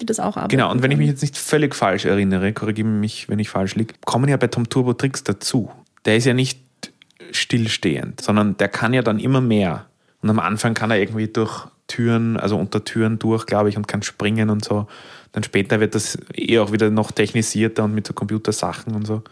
die 0.00 0.06
das 0.06 0.18
auch 0.18 0.36
arbeitet. 0.36 0.50
Genau, 0.50 0.70
und 0.70 0.82
wenn 0.82 0.90
ich 0.90 0.98
mich 0.98 1.08
jetzt 1.08 1.22
nicht 1.22 1.36
völlig 1.36 1.74
falsch 1.74 2.04
erinnere, 2.04 2.52
korrigiere 2.52 2.88
mich, 2.88 3.28
wenn 3.28 3.38
ich 3.38 3.48
falsch 3.50 3.76
liege, 3.76 3.94
kommen 4.04 4.28
ja 4.28 4.36
bei 4.36 4.48
Tom 4.48 4.68
Turbo 4.68 4.94
Tricks 4.94 5.22
dazu. 5.22 5.70
Der 6.04 6.16
ist 6.16 6.24
ja 6.24 6.34
nicht 6.34 6.58
stillstehend, 7.30 8.20
sondern 8.20 8.56
der 8.56 8.68
kann 8.68 8.92
ja 8.92 9.02
dann 9.02 9.18
immer 9.18 9.40
mehr. 9.40 9.86
Und 10.22 10.30
am 10.30 10.38
Anfang 10.40 10.74
kann 10.74 10.90
er 10.90 10.98
irgendwie 10.98 11.28
durch 11.28 11.66
Türen, 11.86 12.36
also 12.36 12.56
unter 12.58 12.84
Türen 12.84 13.18
durch, 13.18 13.46
glaube 13.46 13.68
ich, 13.68 13.76
und 13.76 13.86
kann 13.86 14.02
springen 14.02 14.50
und 14.50 14.64
so. 14.64 14.86
Dann 15.32 15.42
später 15.44 15.80
wird 15.80 15.94
das 15.94 16.18
eh 16.34 16.58
auch 16.58 16.72
wieder 16.72 16.90
noch 16.90 17.12
technisierter 17.12 17.84
und 17.84 17.94
mit 17.94 18.06
so 18.06 18.12
Computersachen 18.14 18.94
und 18.94 19.06
so. 19.06 19.22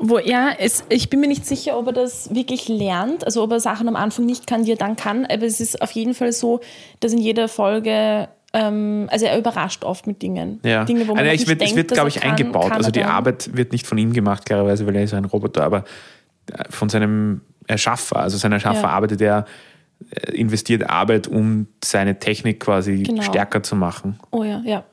Wo 0.00 0.18
ja, 0.18 0.50
es, 0.58 0.84
ich 0.88 1.10
bin 1.10 1.20
mir 1.20 1.26
nicht 1.28 1.44
sicher, 1.46 1.76
ob 1.78 1.88
er 1.88 1.92
das 1.92 2.32
wirklich 2.34 2.68
lernt, 2.68 3.24
also 3.24 3.42
ob 3.42 3.50
er 3.52 3.60
Sachen 3.60 3.88
am 3.88 3.96
Anfang 3.96 4.26
nicht 4.26 4.46
kann, 4.46 4.64
die 4.64 4.72
er 4.72 4.76
dann 4.76 4.94
kann, 4.96 5.26
aber 5.26 5.42
es 5.42 5.60
ist 5.60 5.82
auf 5.82 5.90
jeden 5.90 6.14
Fall 6.14 6.32
so, 6.32 6.60
dass 7.00 7.12
in 7.12 7.18
jeder 7.18 7.48
Folge, 7.48 8.28
ähm, 8.52 9.08
also 9.10 9.26
er 9.26 9.36
überrascht 9.38 9.82
oft 9.84 10.06
mit 10.06 10.22
Dingen. 10.22 10.60
Ja, 10.62 10.84
Dinge, 10.84 11.00
wo 11.08 11.14
man 11.14 11.18
also 11.18 11.30
nicht 11.32 11.42
es 11.42 11.48
wird, 11.48 11.60
denkt, 11.60 11.70
es 11.72 11.76
wird 11.76 11.90
glaube 11.92 12.08
ich, 12.10 12.20
kann, 12.20 12.30
eingebaut. 12.30 12.68
kann 12.68 12.78
Also 12.78 12.90
die 12.92 13.00
dann. 13.00 13.10
Arbeit 13.10 13.56
wird 13.56 13.72
nicht 13.72 13.86
von 13.86 13.98
ihm 13.98 14.12
gemacht, 14.12 14.46
klarerweise, 14.46 14.86
weil 14.86 14.94
er 14.96 15.02
ist 15.02 15.14
ein 15.14 15.24
Roboter, 15.24 15.64
aber 15.64 15.84
äh, 16.52 16.64
von 16.70 16.88
seinem 16.88 17.40
Erschaffer. 17.66 18.16
Also 18.20 18.38
sein 18.38 18.52
Erschaffer 18.52 18.82
Ja. 18.82 18.88
arbeitet 18.90 19.20
er, 19.20 19.46
äh, 20.10 20.30
investiert 20.32 20.88
Arbeit, 20.88 21.26
um 21.26 21.66
seine 21.84 22.18
Technik 22.20 22.60
quasi 22.60 23.02
Genau. 23.02 23.22
stärker 23.22 23.62
zu 23.64 23.74
machen. 23.74 24.20
Oh 24.30 24.44
ja, 24.44 24.62
ja. 24.64 24.84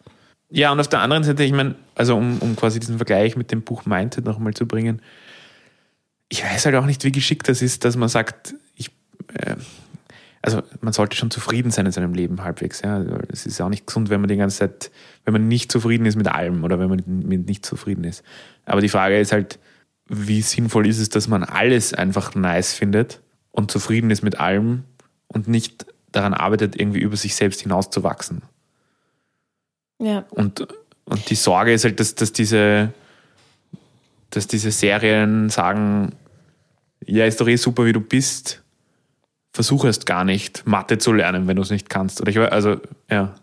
Ja, 0.55 0.71
und 0.71 0.79
auf 0.79 0.87
der 0.87 1.01
anderen 1.01 1.25
Seite, 1.25 1.43
ich 1.43 1.51
meine, 1.51 1.75
also 1.95 2.15
um, 2.15 2.37
um 2.39 2.55
quasi 2.55 2.79
diesen 2.79 2.95
Vergleich 2.95 3.35
mit 3.35 3.51
dem 3.51 3.61
Buch 3.61 3.85
Mindset 3.85 4.23
nochmal 4.23 4.53
zu 4.53 4.65
bringen, 4.65 5.01
ich 6.29 6.45
weiß 6.45 6.65
halt 6.65 6.75
auch 6.75 6.85
nicht, 6.85 7.03
wie 7.03 7.11
geschickt 7.11 7.49
das 7.49 7.61
ist, 7.61 7.83
dass 7.83 7.97
man 7.97 8.07
sagt, 8.07 8.55
ich, 8.73 8.89
äh, 9.33 9.57
also 10.41 10.63
man 10.79 10.93
sollte 10.93 11.17
schon 11.17 11.29
zufrieden 11.29 11.71
sein 11.71 11.85
in 11.85 11.91
seinem 11.91 12.13
Leben 12.13 12.41
halbwegs. 12.41 12.81
Ja? 12.83 12.95
Also 12.95 13.17
Es 13.27 13.45
ist 13.45 13.59
auch 13.59 13.67
nicht 13.67 13.85
gesund, 13.85 14.09
wenn 14.09 14.21
man 14.21 14.29
die 14.29 14.37
ganze 14.37 14.59
Zeit, 14.59 14.91
wenn 15.25 15.33
man 15.33 15.49
nicht 15.49 15.73
zufrieden 15.73 16.05
ist 16.05 16.15
mit 16.15 16.29
allem 16.29 16.63
oder 16.63 16.79
wenn 16.79 16.87
man 16.87 17.03
mit 17.05 17.49
nicht 17.49 17.65
zufrieden 17.65 18.05
ist. 18.05 18.23
Aber 18.63 18.79
die 18.79 18.87
Frage 18.87 19.19
ist 19.19 19.33
halt, 19.33 19.59
wie 20.07 20.41
sinnvoll 20.41 20.87
ist 20.87 20.99
es, 20.99 21.09
dass 21.09 21.27
man 21.27 21.43
alles 21.43 21.93
einfach 21.93 22.33
nice 22.33 22.73
findet 22.73 23.19
und 23.51 23.71
zufrieden 23.71 24.09
ist 24.09 24.21
mit 24.21 24.39
allem 24.39 24.85
und 25.27 25.49
nicht 25.49 25.85
daran 26.13 26.33
arbeitet, 26.33 26.79
irgendwie 26.79 27.01
über 27.01 27.17
sich 27.17 27.35
selbst 27.35 27.59
hinauszuwachsen. 27.59 28.41
Ja, 29.99 30.25
Und, 30.31 30.67
und 31.05 31.29
die 31.29 31.35
Sorge 31.35 31.73
ist 31.73 31.85
halt, 31.85 31.99
dass, 31.99 32.15
dass, 32.15 32.33
diese, 32.33 32.93
dass 34.29 34.47
diese 34.47 34.71
Serien 34.71 35.49
sagen, 35.49 36.13
ja, 37.05 37.25
ist 37.25 37.39
doch 37.39 37.47
eh 37.47 37.55
super, 37.55 37.85
wie 37.85 37.93
du 37.93 38.01
bist, 38.01 38.63
versuch 39.53 39.85
erst 39.85 40.05
gar 40.05 40.25
nicht, 40.25 40.65
Mathe 40.65 40.97
zu 40.97 41.13
lernen, 41.13 41.47
wenn 41.47 41.55
du 41.55 41.61
es 41.61 41.71
nicht 41.71 41.89
kannst. 41.89 42.21
Oder 42.21 42.31
ich 42.31 42.37
weiß, 42.37 42.51
also, 42.51 42.77
ja. 43.09 43.35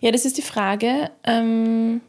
Ja, 0.00 0.10
das 0.10 0.24
ist 0.24 0.38
die 0.38 0.42
Frage. 0.42 1.10
Ähm, 1.24 2.00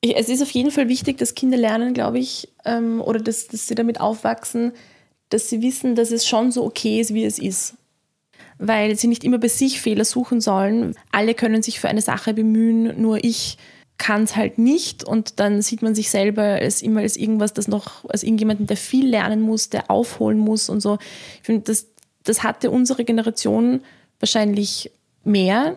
ich, 0.00 0.16
es 0.16 0.28
ist 0.28 0.42
auf 0.42 0.50
jeden 0.50 0.70
Fall 0.70 0.88
wichtig, 0.88 1.18
dass 1.18 1.34
Kinder 1.34 1.56
lernen, 1.56 1.94
glaube 1.94 2.18
ich, 2.18 2.48
ähm, 2.64 3.00
oder 3.00 3.20
dass, 3.20 3.48
dass 3.48 3.66
sie 3.66 3.74
damit 3.74 4.00
aufwachsen, 4.00 4.72
dass 5.28 5.48
sie 5.48 5.62
wissen, 5.62 5.94
dass 5.94 6.10
es 6.10 6.26
schon 6.26 6.52
so 6.52 6.64
okay 6.64 7.00
ist, 7.00 7.14
wie 7.14 7.24
es 7.24 7.38
ist. 7.38 7.74
Weil 8.62 8.96
sie 8.96 9.06
nicht 9.08 9.24
immer 9.24 9.38
bei 9.38 9.48
sich 9.48 9.80
Fehler 9.80 10.04
suchen 10.04 10.40
sollen. 10.40 10.94
Alle 11.12 11.34
können 11.34 11.62
sich 11.62 11.80
für 11.80 11.88
eine 11.88 12.02
Sache 12.02 12.34
bemühen, 12.34 13.00
nur 13.00 13.24
ich 13.24 13.56
kann 14.00 14.22
es 14.22 14.34
halt 14.34 14.56
nicht 14.56 15.04
und 15.04 15.40
dann 15.40 15.60
sieht 15.60 15.82
man 15.82 15.94
sich 15.94 16.08
selber 16.08 16.42
als 16.42 16.80
immer 16.80 17.00
als 17.00 17.18
irgendwas, 17.18 17.52
das 17.52 17.68
noch, 17.68 18.08
als 18.08 18.22
irgendjemanden, 18.22 18.66
der 18.66 18.78
viel 18.78 19.06
lernen 19.06 19.42
muss, 19.42 19.68
der 19.68 19.90
aufholen 19.90 20.38
muss 20.38 20.70
und 20.70 20.80
so. 20.80 20.98
Ich 21.36 21.42
finde, 21.42 21.64
das, 21.64 21.86
das 22.24 22.42
hatte 22.42 22.70
unsere 22.70 23.04
Generation 23.04 23.82
wahrscheinlich 24.18 24.90
mehr, 25.22 25.76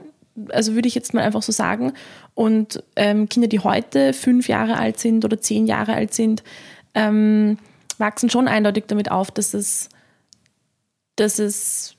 also 0.50 0.74
würde 0.74 0.88
ich 0.88 0.96
jetzt 0.96 1.14
mal 1.14 1.22
einfach 1.22 1.44
so 1.44 1.52
sagen. 1.52 1.92
Und 2.34 2.82
ähm, 2.96 3.28
Kinder, 3.28 3.50
die 3.50 3.60
heute 3.60 4.14
fünf 4.14 4.48
Jahre 4.48 4.78
alt 4.78 5.00
sind 5.00 5.26
oder 5.26 5.42
zehn 5.42 5.68
Jahre 5.68 5.94
alt 5.94 6.14
sind, 6.14 6.44
ähm, 6.94 7.58
wachsen 7.98 8.30
schon 8.30 8.48
eindeutig 8.48 8.86
damit 8.88 9.12
auf, 9.12 9.32
dass 9.32 9.54
es, 9.54 9.90
dass 11.18 11.40
es, 11.40 11.96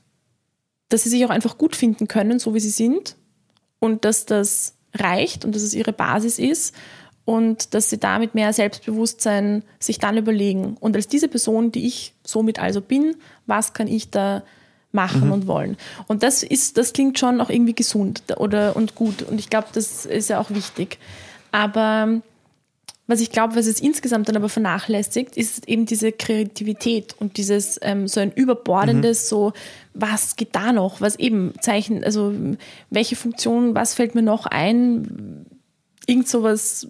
dass 0.95 1.03
sie 1.03 1.09
sich 1.09 1.25
auch 1.25 1.31
einfach 1.31 1.59
gut 1.59 1.75
finden 1.75 2.07
können, 2.07 2.39
so 2.39 2.55
wie 2.55 2.61
sie 2.61 2.71
sind 2.71 3.17
und 3.81 4.05
dass 4.05 4.27
das 4.27 4.77
reicht 4.95 5.45
und 5.45 5.53
dass 5.57 5.63
es 5.63 5.75
ihre 5.75 5.93
Basis 5.93 6.39
ist 6.39 6.73
und 7.25 7.75
dass 7.75 7.91
sie 7.91 7.99
damit 7.99 8.37
mehr 8.37 8.53
Selbstbewusstsein 8.53 9.65
sich 9.81 9.99
dann 9.99 10.17
überlegen. 10.17 10.77
Und 10.79 10.95
als 10.95 11.09
diese 11.09 11.27
Person, 11.27 11.73
die 11.73 11.89
ich 11.89 12.15
somit 12.23 12.61
also 12.61 12.81
bin, 12.81 13.17
was 13.47 13.73
kann 13.73 13.89
ich 13.89 14.11
da 14.11 14.45
machen 14.93 15.33
und 15.33 15.49
wollen? 15.49 15.79
Und 16.07 16.23
das 16.23 16.45
ist, 16.45 16.79
das 16.79 16.93
klingt 16.93 17.19
schon 17.19 17.41
auch 17.41 17.51
irgendwie 17.51 17.75
gesund 17.75 18.23
oder 18.37 18.77
und 18.77 18.95
gut. 18.95 19.23
Und 19.23 19.41
ich 19.41 19.51
glaube, 19.51 19.67
das 19.73 20.07
ist 20.07 20.29
ja 20.29 20.39
auch 20.39 20.51
wichtig. 20.51 20.99
Aber 21.51 22.21
was 23.07 23.21
ich 23.21 23.31
glaube, 23.31 23.55
was 23.57 23.67
es 23.67 23.81
insgesamt 23.81 24.29
dann 24.29 24.37
aber 24.37 24.49
vernachlässigt, 24.49 25.37
ist 25.37 25.69
eben 25.69 25.85
diese 25.85 26.11
Kreativität 26.11 27.15
und 27.19 27.37
dieses 27.37 27.79
ähm, 27.83 28.09
so 28.09 28.21
ein 28.21 28.33
überbordendes, 28.33 29.29
so 29.29 29.53
was 29.93 30.37
geht 30.37 30.57
da 30.57 30.73
noch, 30.73 31.03
was 31.03 31.17
eben 31.17 31.53
Zeichen, 31.61 32.03
also 32.03 32.33
welche 32.89 33.17
Funktion, 33.17 33.75
was 33.75 33.93
fällt 33.95 34.15
mir 34.15 34.23
noch 34.23 34.47
ein, 34.47 35.45
irgend 36.07 36.29
sowas, 36.29 36.89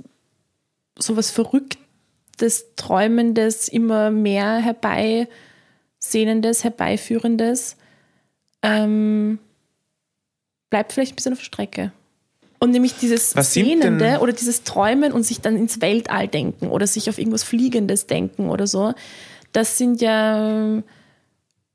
sowas 0.97 1.33
Verrücktes, 1.33 2.67
Träumendes, 2.77 3.67
immer 3.67 4.13
mehr 4.13 4.59
herbeisehnendes, 4.59 6.63
herbeiführendes, 6.63 7.77
ähm, 8.63 9.41
bleibt 10.71 10.93
vielleicht 10.93 11.15
ein 11.15 11.17
bisschen 11.17 11.33
auf 11.33 11.41
der 11.41 11.45
Strecke. 11.45 11.91
Und 12.59 12.71
nämlich 12.71 12.95
dieses 12.95 13.37
Was 13.37 13.53
Sehnende 13.53 14.19
oder 14.21 14.33
dieses 14.33 14.63
Träumen 14.63 15.13
und 15.13 15.23
sich 15.25 15.41
dann 15.41 15.57
ins 15.57 15.81
Weltall 15.81 16.29
denken 16.29 16.69
oder 16.69 16.87
sich 16.87 17.11
auf 17.11 17.19
irgendwas 17.19 17.43
Fliegendes 17.43 18.07
denken 18.07 18.49
oder 18.49 18.67
so, 18.67 18.95
das 19.53 19.77
sind 19.77 20.01
ja, 20.01 20.83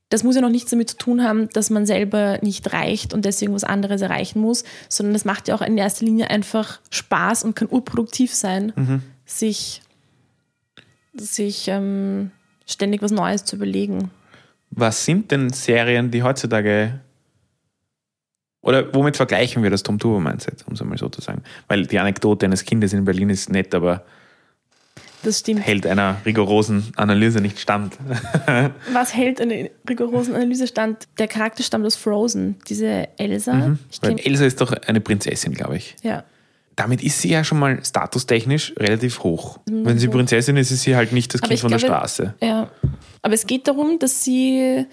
das 0.09 0.23
muss 0.23 0.35
ja 0.35 0.41
noch 0.41 0.49
nichts 0.49 0.71
damit 0.71 0.89
zu 0.89 0.97
tun 0.97 1.23
haben, 1.23 1.47
dass 1.49 1.69
man 1.69 1.85
selber 1.85 2.39
nicht 2.41 2.73
reicht 2.73 3.13
und 3.13 3.25
deswegen 3.25 3.53
was 3.53 3.63
anderes 3.63 4.01
erreichen 4.01 4.39
muss, 4.41 4.63
sondern 4.87 5.13
das 5.13 5.25
macht 5.25 5.47
ja 5.47 5.55
auch 5.55 5.61
in 5.61 5.77
erster 5.77 6.05
Linie 6.05 6.29
einfach 6.29 6.79
Spaß 6.89 7.43
und 7.43 7.55
kann 7.55 7.67
urproduktiv 7.69 8.33
sein, 8.33 8.73
Mhm. 8.75 9.03
sich, 9.25 9.81
sich 11.13 11.67
ähm, 11.67 12.31
ständig 12.65 13.01
was 13.01 13.11
Neues 13.11 13.45
zu 13.45 13.55
überlegen. 13.55 14.09
Was 14.71 15.05
sind 15.05 15.31
denn 15.31 15.49
Serien, 15.51 16.11
die 16.11 16.23
heutzutage 16.23 16.99
oder 18.61 18.93
womit 18.93 19.15
vergleichen 19.17 19.63
wir 19.63 19.69
das 19.69 19.83
Tom 19.83 19.99
Turbo 19.99 20.19
Mindset, 20.19 20.65
um 20.67 20.73
es 20.73 20.81
einmal 20.81 20.97
so 20.97 21.09
zu 21.09 21.21
sagen? 21.21 21.43
Weil 21.67 21.85
die 21.85 21.99
Anekdote 21.99 22.45
eines 22.45 22.65
Kindes 22.65 22.93
in 22.93 23.05
Berlin 23.05 23.29
ist 23.29 23.49
nett, 23.49 23.73
aber 23.75 24.03
hält 25.61 25.85
einer 25.85 26.15
rigorosen 26.25 26.93
Analyse 26.95 27.41
nicht 27.41 27.59
stand. 27.59 27.97
Was 28.93 29.13
hält 29.13 29.41
eine 29.41 29.69
rigorosen 29.87 30.33
Analyse 30.33 30.65
stand? 30.67 31.07
Der 31.17 31.27
Charakter 31.27 31.61
stammt 31.61 31.85
aus 31.85 31.97
Frozen, 31.97 32.55
diese 32.69 33.09
Elsa. 33.17 33.53
Mhm. 33.53 33.79
Elsa 34.01 34.45
ist 34.45 34.61
doch 34.61 34.71
eine 34.71 35.01
Prinzessin, 35.01 35.53
glaube 35.53 35.77
ich. 35.77 35.95
ja. 36.03 36.23
Damit 36.75 37.03
ist 37.03 37.19
sie 37.21 37.29
ja 37.31 37.43
schon 37.43 37.59
mal 37.59 37.83
statustechnisch 37.83 38.73
relativ 38.77 39.21
hoch. 39.21 39.59
Wenn 39.65 39.99
sie 39.99 40.07
Prinzessin 40.07 40.55
ist, 40.55 40.71
ist 40.71 40.83
sie 40.83 40.95
halt 40.95 41.11
nicht 41.11 41.33
das 41.33 41.41
Mhm. 41.41 41.45
Kind 41.47 41.59
von 41.59 41.71
der 41.71 41.79
Straße. 41.79 42.35
Ja, 42.41 42.69
aber 43.21 43.33
es 43.33 43.45
geht 43.45 43.67
darum, 43.67 43.99
dass 43.99 44.23
sie 44.23 44.85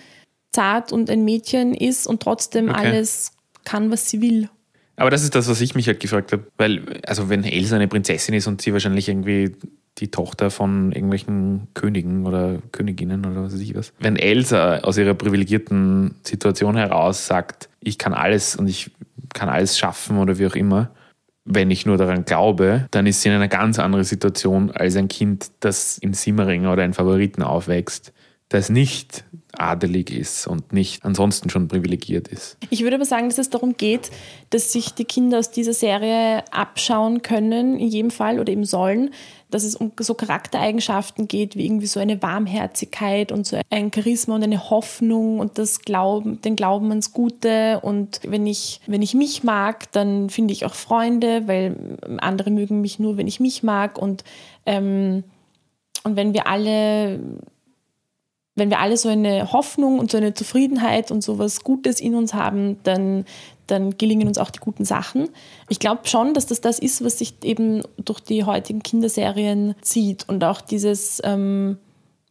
zart 0.51 0.91
und 0.91 1.09
ein 1.11 1.25
Mädchen 1.25 1.75
ist 1.75 2.09
und 2.09 2.21
trotzdem 2.21 2.71
Okay. 2.71 2.89
alles 2.89 3.31
kann, 3.67 3.91
was 3.91 4.09
sie 4.09 4.23
will. 4.23 4.49
Aber 4.97 5.11
das 5.11 5.23
ist 5.23 5.35
das, 5.35 5.49
was 5.49 5.61
ich 5.61 5.75
mich 5.75 5.87
halt 5.89 6.01
gefragt 6.01 6.33
habe. 6.33 6.47
Weil, 6.57 7.03
also 7.07 7.29
wenn 7.29 7.45
Elsa 7.45 7.77
eine 7.77 7.89
Prinzessin 7.89 8.35
ist 8.35 8.47
und 8.47 8.63
sie 8.63 8.73
wahrscheinlich 8.73 9.09
irgendwie 9.09 9.53
die 9.99 10.11
Tochter 10.11 10.51
von 10.51 10.93
irgendwelchen 10.93 11.69
Königen 11.75 12.27
oder 12.27 12.59
Königinnen 12.73 13.25
oder 13.25 13.45
was 13.45 13.55
weiß 13.55 13.61
ich 13.61 13.75
was. 13.75 13.93
Wenn 13.99 14.17
Elsa 14.17 14.79
aus 14.79 14.99
ihrer 14.99 15.15
privilegierten 15.15 16.15
Situation 16.23 16.77
heraus 16.77 17.27
sagt, 17.27 17.69
ich 17.81 17.99
kann 17.99 18.15
alles 18.15 18.57
und 18.57 18.69
ich 18.69 18.91
kann 19.35 19.49
alles 19.49 19.79
schaffen 19.79 20.19
oder 20.19 20.39
wie 20.39 20.47
auch 20.47 20.55
immer, 20.55 20.91
wenn 21.47 21.71
ich 21.71 21.87
nur 21.87 21.97
daran 21.97 22.25
glaube, 22.25 22.87
dann 22.91 23.07
ist 23.07 23.23
sie 23.23 23.29
in 23.29 23.35
einer 23.37 23.49
ganz 23.49 23.79
anderen 23.79 24.05
Situation 24.05 24.71
als 24.71 24.97
ein 24.97 25.09
Kind, 25.09 25.51
das 25.61 25.97
in 25.97 26.13
Simmering 26.13 26.67
oder 26.67 26.85
in 26.85 26.93
Favoriten 26.93 27.43
aufwächst, 27.43 28.13
das 28.49 28.71
nicht 28.71 29.25
adelig 29.59 30.11
ist 30.11 30.47
und 30.47 30.73
nicht 30.73 31.05
ansonsten 31.05 31.51
schon 31.51 31.67
privilegiert 31.67 32.29
ist. 32.29 32.59
Ich 32.71 32.83
würde 32.83 32.97
aber 32.97 33.05
sagen, 33.05 33.29
dass 33.29 33.39
es 33.39 33.51
darum 33.51 33.77
geht, 33.77 34.11
dass 34.51 34.73
sich 34.73 34.93
die 34.93 35.05
Kinder 35.05 35.39
aus 35.39 35.51
dieser 35.51 35.73
Serie 35.73 36.45
abschauen 36.53 37.23
können, 37.23 37.79
in 37.79 37.89
jedem 37.89 38.11
Fall 38.11 38.39
oder 38.39 38.53
eben 38.53 38.65
sollen, 38.65 39.11
dass 39.51 39.65
es 39.65 39.75
um 39.75 39.93
so 39.99 40.15
Charaktereigenschaften 40.15 41.27
geht, 41.27 41.57
wie 41.57 41.65
irgendwie 41.65 41.87
so 41.87 42.01
eine 42.01 42.21
Warmherzigkeit 42.23 43.33
und 43.33 43.47
so 43.47 43.59
ein 43.71 43.91
Charisma 43.93 44.35
und 44.35 44.45
eine 44.45 44.71
Hoffnung 44.71 45.41
und 45.41 45.59
das 45.59 45.81
Glauben, 45.81 46.41
den 46.43 46.57
Glauben 46.57 46.91
ans 46.91 47.13
Gute. 47.13 47.81
Und 47.81 48.21
wenn 48.25 48.47
ich, 48.47 48.81
wenn 48.87 49.03
ich 49.03 49.15
mich 49.15 49.43
mag, 49.43 49.91
dann 49.93 50.31
finde 50.31 50.53
ich 50.53 50.67
auch 50.67 50.75
Freunde, 50.75 51.49
weil 51.49 51.97
andere 52.19 52.51
mögen 52.51 52.81
mich 52.81 52.99
nur, 52.99 53.17
wenn 53.17 53.29
ich 53.29 53.41
mich 53.41 53.63
mag. 53.63 53.99
Und, 53.99 54.25
ähm, 54.67 55.25
und 56.03 56.17
wenn 56.17 56.35
wir 56.35 56.47
alle 56.47 57.21
wenn 58.57 58.71
wir 58.71 58.81
alle 58.81 58.97
so 58.97 59.09
eine 59.09 59.53
Hoffnung 59.53 59.99
und 59.99 60.11
so 60.11 60.17
eine 60.17 60.35
Zufriedenheit 60.35 61.11
und 61.11 61.23
so 61.23 61.39
was 61.39 61.63
Gutes 61.63 62.01
in 62.01 62.15
uns 62.15 62.33
haben, 62.35 62.79
dann, 62.83 63.27
dann 63.67 63.99
gelingen 63.99 64.27
uns 64.27 64.39
auch 64.39 64.51
die 64.51 64.59
guten 64.59 64.87
Sachen. 64.87 65.29
Ich 65.69 65.79
glaube 65.79 66.09
schon, 66.09 66.33
dass 66.33 66.47
das 66.47 66.63
das 66.63 66.79
ist, 66.79 67.05
was 67.05 67.19
sich 67.19 67.35
eben 67.45 67.83
durch 67.99 68.21
die 68.21 68.45
heutigen 68.45 68.83
Kinderserien 68.83 69.75
zieht 69.83 70.27
und 70.29 70.43
auch 70.43 70.63
dieses, 70.63 71.21
ähm, 71.23 71.77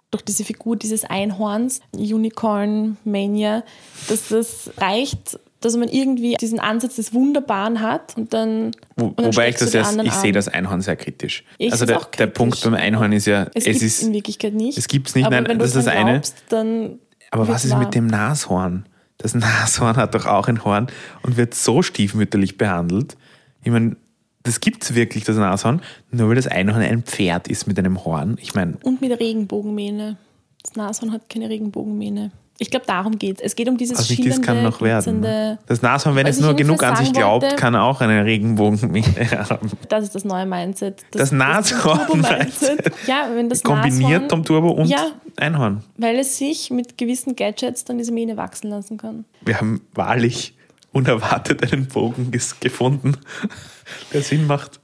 durch 0.09 0.23
diese 0.23 0.43
Figur 0.43 0.75
dieses 0.75 1.05
Einhorns, 1.05 1.81
Unicorn 1.93 2.97
Mania, 3.03 3.63
dass 4.09 4.29
das 4.29 4.71
reicht, 4.77 5.39
dass 5.65 5.75
man 5.75 5.89
irgendwie 5.89 6.35
diesen 6.35 6.59
Ansatz 6.59 6.95
des 6.95 7.13
Wunderbaren 7.13 7.81
hat 7.81 8.15
und 8.15 8.33
dann. 8.33 8.71
Wo, 8.95 9.07
und 9.07 9.19
dann 9.19 9.25
wobei 9.27 9.49
ich 9.49 9.55
das 9.55 9.73
erst, 9.73 9.99
ich 10.01 10.13
sehe 10.13 10.31
das 10.31 10.47
Einhorn 10.47 10.81
sehr 10.81 10.95
kritisch. 10.95 11.43
Ich 11.57 11.71
also 11.71 11.85
der, 11.85 11.97
auch 11.97 12.05
der 12.05 12.27
kritisch. 12.27 12.37
Punkt 12.37 12.61
beim 12.63 12.75
Einhorn 12.75 13.11
ist 13.11 13.25
ja, 13.25 13.47
Es, 13.53 13.65
es, 13.65 13.73
gibt 13.73 13.81
ist, 13.81 14.03
in 14.03 14.13
Wirklichkeit 14.13 14.53
nicht. 14.53 14.77
es 14.77 14.87
gibt's 14.87 15.15
nicht, 15.15 15.25
aber 15.25 15.35
nein, 15.35 15.47
wenn 15.47 15.59
das 15.59 15.73
du 15.73 15.79
ist 15.79 15.87
das 15.87 15.93
eine. 15.93 16.11
glaubst, 16.11 16.43
dann 16.49 16.99
aber 17.31 17.47
was 17.47 17.65
ist 17.65 17.71
wahr. 17.71 17.79
mit 17.79 17.95
dem 17.95 18.07
Nashorn? 18.07 18.85
Das 19.17 19.33
Nashorn 19.35 19.97
hat 19.97 20.15
doch 20.15 20.25
auch 20.25 20.47
ein 20.47 20.63
Horn 20.63 20.87
und 21.23 21.37
wird 21.37 21.53
so 21.55 21.81
stiefmütterlich 21.81 22.57
behandelt. 22.57 23.17
Ich 23.63 23.71
meine, 23.71 23.97
das 24.43 24.59
gibt's 24.59 24.93
wirklich, 24.93 25.23
das 25.23 25.37
Nashorn, 25.37 25.81
nur 26.11 26.29
weil 26.29 26.35
das 26.35 26.47
Einhorn 26.47 26.81
ein 26.81 27.03
Pferd 27.03 27.47
ist 27.47 27.65
mit 27.67 27.79
einem 27.79 28.05
Horn. 28.05 28.37
Ich 28.39 28.53
meine, 28.53 28.77
Und 28.83 29.01
mit 29.01 29.19
Regenbogenmähne. 29.19 30.17
Das 30.61 30.75
Nashorn 30.75 31.11
hat 31.11 31.29
keine 31.29 31.49
Regenbogenmähne. 31.49 32.31
Ich 32.57 32.69
glaube, 32.71 32.85
darum 32.85 33.17
geht 33.19 33.39
es. 33.39 33.47
Es 33.47 33.55
geht 33.55 33.67
um 33.67 33.77
dieses 33.77 33.97
also 33.97 34.15
das 34.23 34.41
kann 34.41 34.63
noch 34.63 34.79
werden. 34.81 35.21
glitzernde- 35.23 35.57
Das 35.67 35.81
Nashorn, 35.81 36.15
wenn 36.15 36.25
es 36.25 36.39
nur 36.39 36.53
genug 36.53 36.81
an 36.83 36.95
sich 36.95 37.11
glaubt, 37.11 37.43
wollte- 37.43 37.55
kann 37.57 37.75
auch 37.75 37.99
einen 37.99 38.23
Regenbogen 38.23 38.79
haben. 39.49 39.71
Das 39.89 40.03
ist 40.05 40.15
das 40.15 40.23
neue 40.23 40.45
Mindset. 40.45 41.03
Das 41.11 41.31
Nashorn-Mindset. 41.33 41.81
Turbo-Mindset. 41.81 42.91
Ja, 43.07 43.27
wenn 43.33 43.49
das 43.49 43.61
Kombiniert 43.61 44.29
Tom 44.29 44.45
Turbo 44.45 44.69
und 44.71 44.87
Ja. 44.87 45.07
Einhorn. 45.37 45.83
weil 45.97 46.17
es 46.17 46.37
sich 46.37 46.71
mit 46.71 46.97
gewissen 46.97 47.35
Gadgets 47.35 47.83
dann 47.83 47.97
diese 47.97 48.13
Mähne 48.13 48.37
wachsen 48.37 48.69
lassen 48.69 48.97
kann. 48.97 49.25
Wir 49.41 49.57
haben 49.59 49.81
wahrlich 49.93 50.55
unerwartet 50.93 51.73
einen 51.73 51.87
Bogen 51.87 52.31
gefunden, 52.61 53.17
der 54.13 54.21
Sinn 54.21 54.47
macht. 54.47 54.79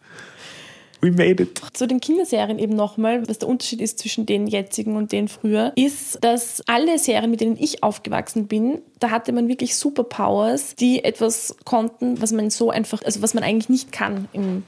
We 1.02 1.12
made 1.12 1.42
it. 1.42 1.62
Zu 1.74 1.88
den 1.88 2.00
Kinderserien 2.00 2.60
eben 2.60 2.76
nochmal, 2.76 3.28
was 3.28 3.40
der 3.40 3.50
Unterschied 3.50 3.82
ist 3.82 4.00
zwischen 4.00 4.26
den 4.26 4.48
jetzigen 4.48 4.96
und 4.96 5.12
den 5.12 5.28
früher, 5.28 5.74
ist, 5.76 6.24
dass 6.24 6.62
alle 6.68 7.00
Serien, 7.00 7.32
mit 7.32 7.42
denen 7.42 7.58
ich 7.60 7.84
aufgewachsen 7.84 8.48
bin, 8.48 8.80
da 9.00 9.10
hatte 9.10 9.32
man 9.32 9.48
wirklich 9.48 9.76
Superpowers, 9.76 10.76
die 10.76 11.04
etwas 11.04 11.56
konnten, 11.66 12.22
was 12.22 12.32
man 12.32 12.50
so 12.50 12.70
einfach, 12.70 13.02
also 13.04 13.22
was 13.22 13.34
man 13.34 13.44
eigentlich 13.44 13.70
nicht 13.70 13.92
kann 13.92 14.28
im 14.34 14.64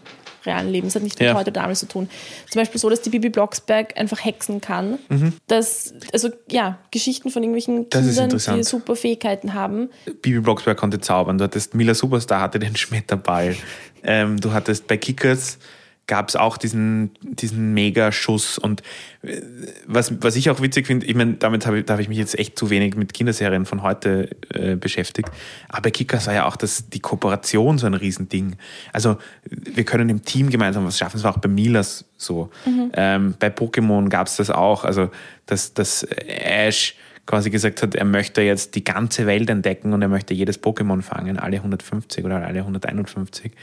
realen 0.45 0.69
Leben. 0.71 0.87
Das 0.87 0.95
hat 0.95 1.03
nicht 1.03 1.19
mit 1.19 1.27
Ja. 1.27 1.35
heute 1.35 1.51
oder 1.51 1.61
damals 1.61 1.79
zu 1.79 1.85
tun. 1.87 2.09
Zum 2.51 2.59
Beispiel 2.61 2.79
so, 2.81 2.89
dass 2.89 3.01
die 3.01 3.09
Bibi 3.09 3.29
Blocksberg 3.29 3.97
einfach 3.97 4.25
hexen 4.25 4.59
kann. 4.59 4.99
Dass, 5.47 5.93
also 6.11 6.29
ja, 6.51 6.79
Geschichten 6.91 7.29
von 7.29 7.43
irgendwelchen 7.43 7.77
Mhm. 7.77 7.89
Kindern, 7.89 8.29
die 8.57 8.63
super 8.63 8.95
Fähigkeiten 8.97 9.53
haben. 9.53 9.89
Bibi 10.21 10.39
Blocksberg 10.41 10.77
konnte 10.77 10.99
zaubern. 10.99 11.37
Du 11.37 11.45
hattest 11.45 11.75
Mila 11.75 11.93
Superstar 11.93 12.41
hatte 12.41 12.59
den 12.59 12.75
Schmetterball. 12.75 13.55
ähm, 14.03 14.37
du 14.41 14.51
hattest 14.51 14.85
bei 14.87 14.97
Kickers 14.97 15.59
gab 16.05 16.29
es 16.29 16.35
auch 16.35 16.57
diesen, 16.57 17.11
diesen 17.21 17.73
Megaschuss. 17.73 18.57
Und 18.57 18.81
äh, 19.21 19.41
was, 19.85 20.21
was 20.21 20.35
ich 20.35 20.49
auch 20.49 20.61
witzig 20.61 20.87
finde, 20.87 21.05
ich 21.05 21.15
meine, 21.15 21.33
damit 21.35 21.65
habe 21.65 21.79
ich, 21.79 21.85
da 21.85 21.93
habe 21.93 22.01
ich 22.01 22.09
mich 22.09 22.17
jetzt 22.17 22.37
echt 22.37 22.57
zu 22.57 22.69
wenig 22.69 22.95
mit 22.95 23.13
Kinderserien 23.13 23.65
von 23.65 23.83
heute 23.83 24.29
äh, 24.53 24.75
beschäftigt. 24.75 25.29
Aber 25.69 25.83
bei 25.83 25.91
Kickers 25.91 26.27
war 26.27 26.33
ja 26.33 26.45
auch 26.45 26.55
das, 26.55 26.89
die 26.89 26.99
Kooperation 26.99 27.77
so 27.77 27.87
ein 27.87 27.93
Riesending. 27.93 28.55
Also 28.91 29.17
wir 29.49 29.85
können 29.85 30.09
im 30.09 30.23
Team 30.23 30.49
gemeinsam 30.49 30.85
was 30.85 30.97
schaffen. 30.97 31.17
Das 31.17 31.23
war 31.23 31.35
auch 31.35 31.39
bei 31.39 31.49
Milas 31.49 32.05
so. 32.17 32.49
Ähm, 32.93 33.35
bei 33.39 33.47
Pokémon 33.47 34.09
gab 34.09 34.27
es 34.27 34.35
das 34.35 34.49
auch. 34.49 34.83
Also 34.83 35.09
dass, 35.45 35.73
dass 35.73 36.03
Ash 36.03 36.95
quasi 37.25 37.49
gesagt 37.49 37.81
hat, 37.81 37.95
er 37.95 38.05
möchte 38.05 38.41
jetzt 38.41 38.75
die 38.75 38.83
ganze 38.83 39.25
Welt 39.25 39.49
entdecken 39.49 39.93
und 39.93 40.01
er 40.01 40.09
möchte 40.09 40.33
jedes 40.33 40.61
Pokémon 40.61 41.01
fangen, 41.01 41.39
alle 41.39 41.57
150 41.57 42.25
oder 42.25 42.45
alle 42.45 42.59
151. 42.59 43.53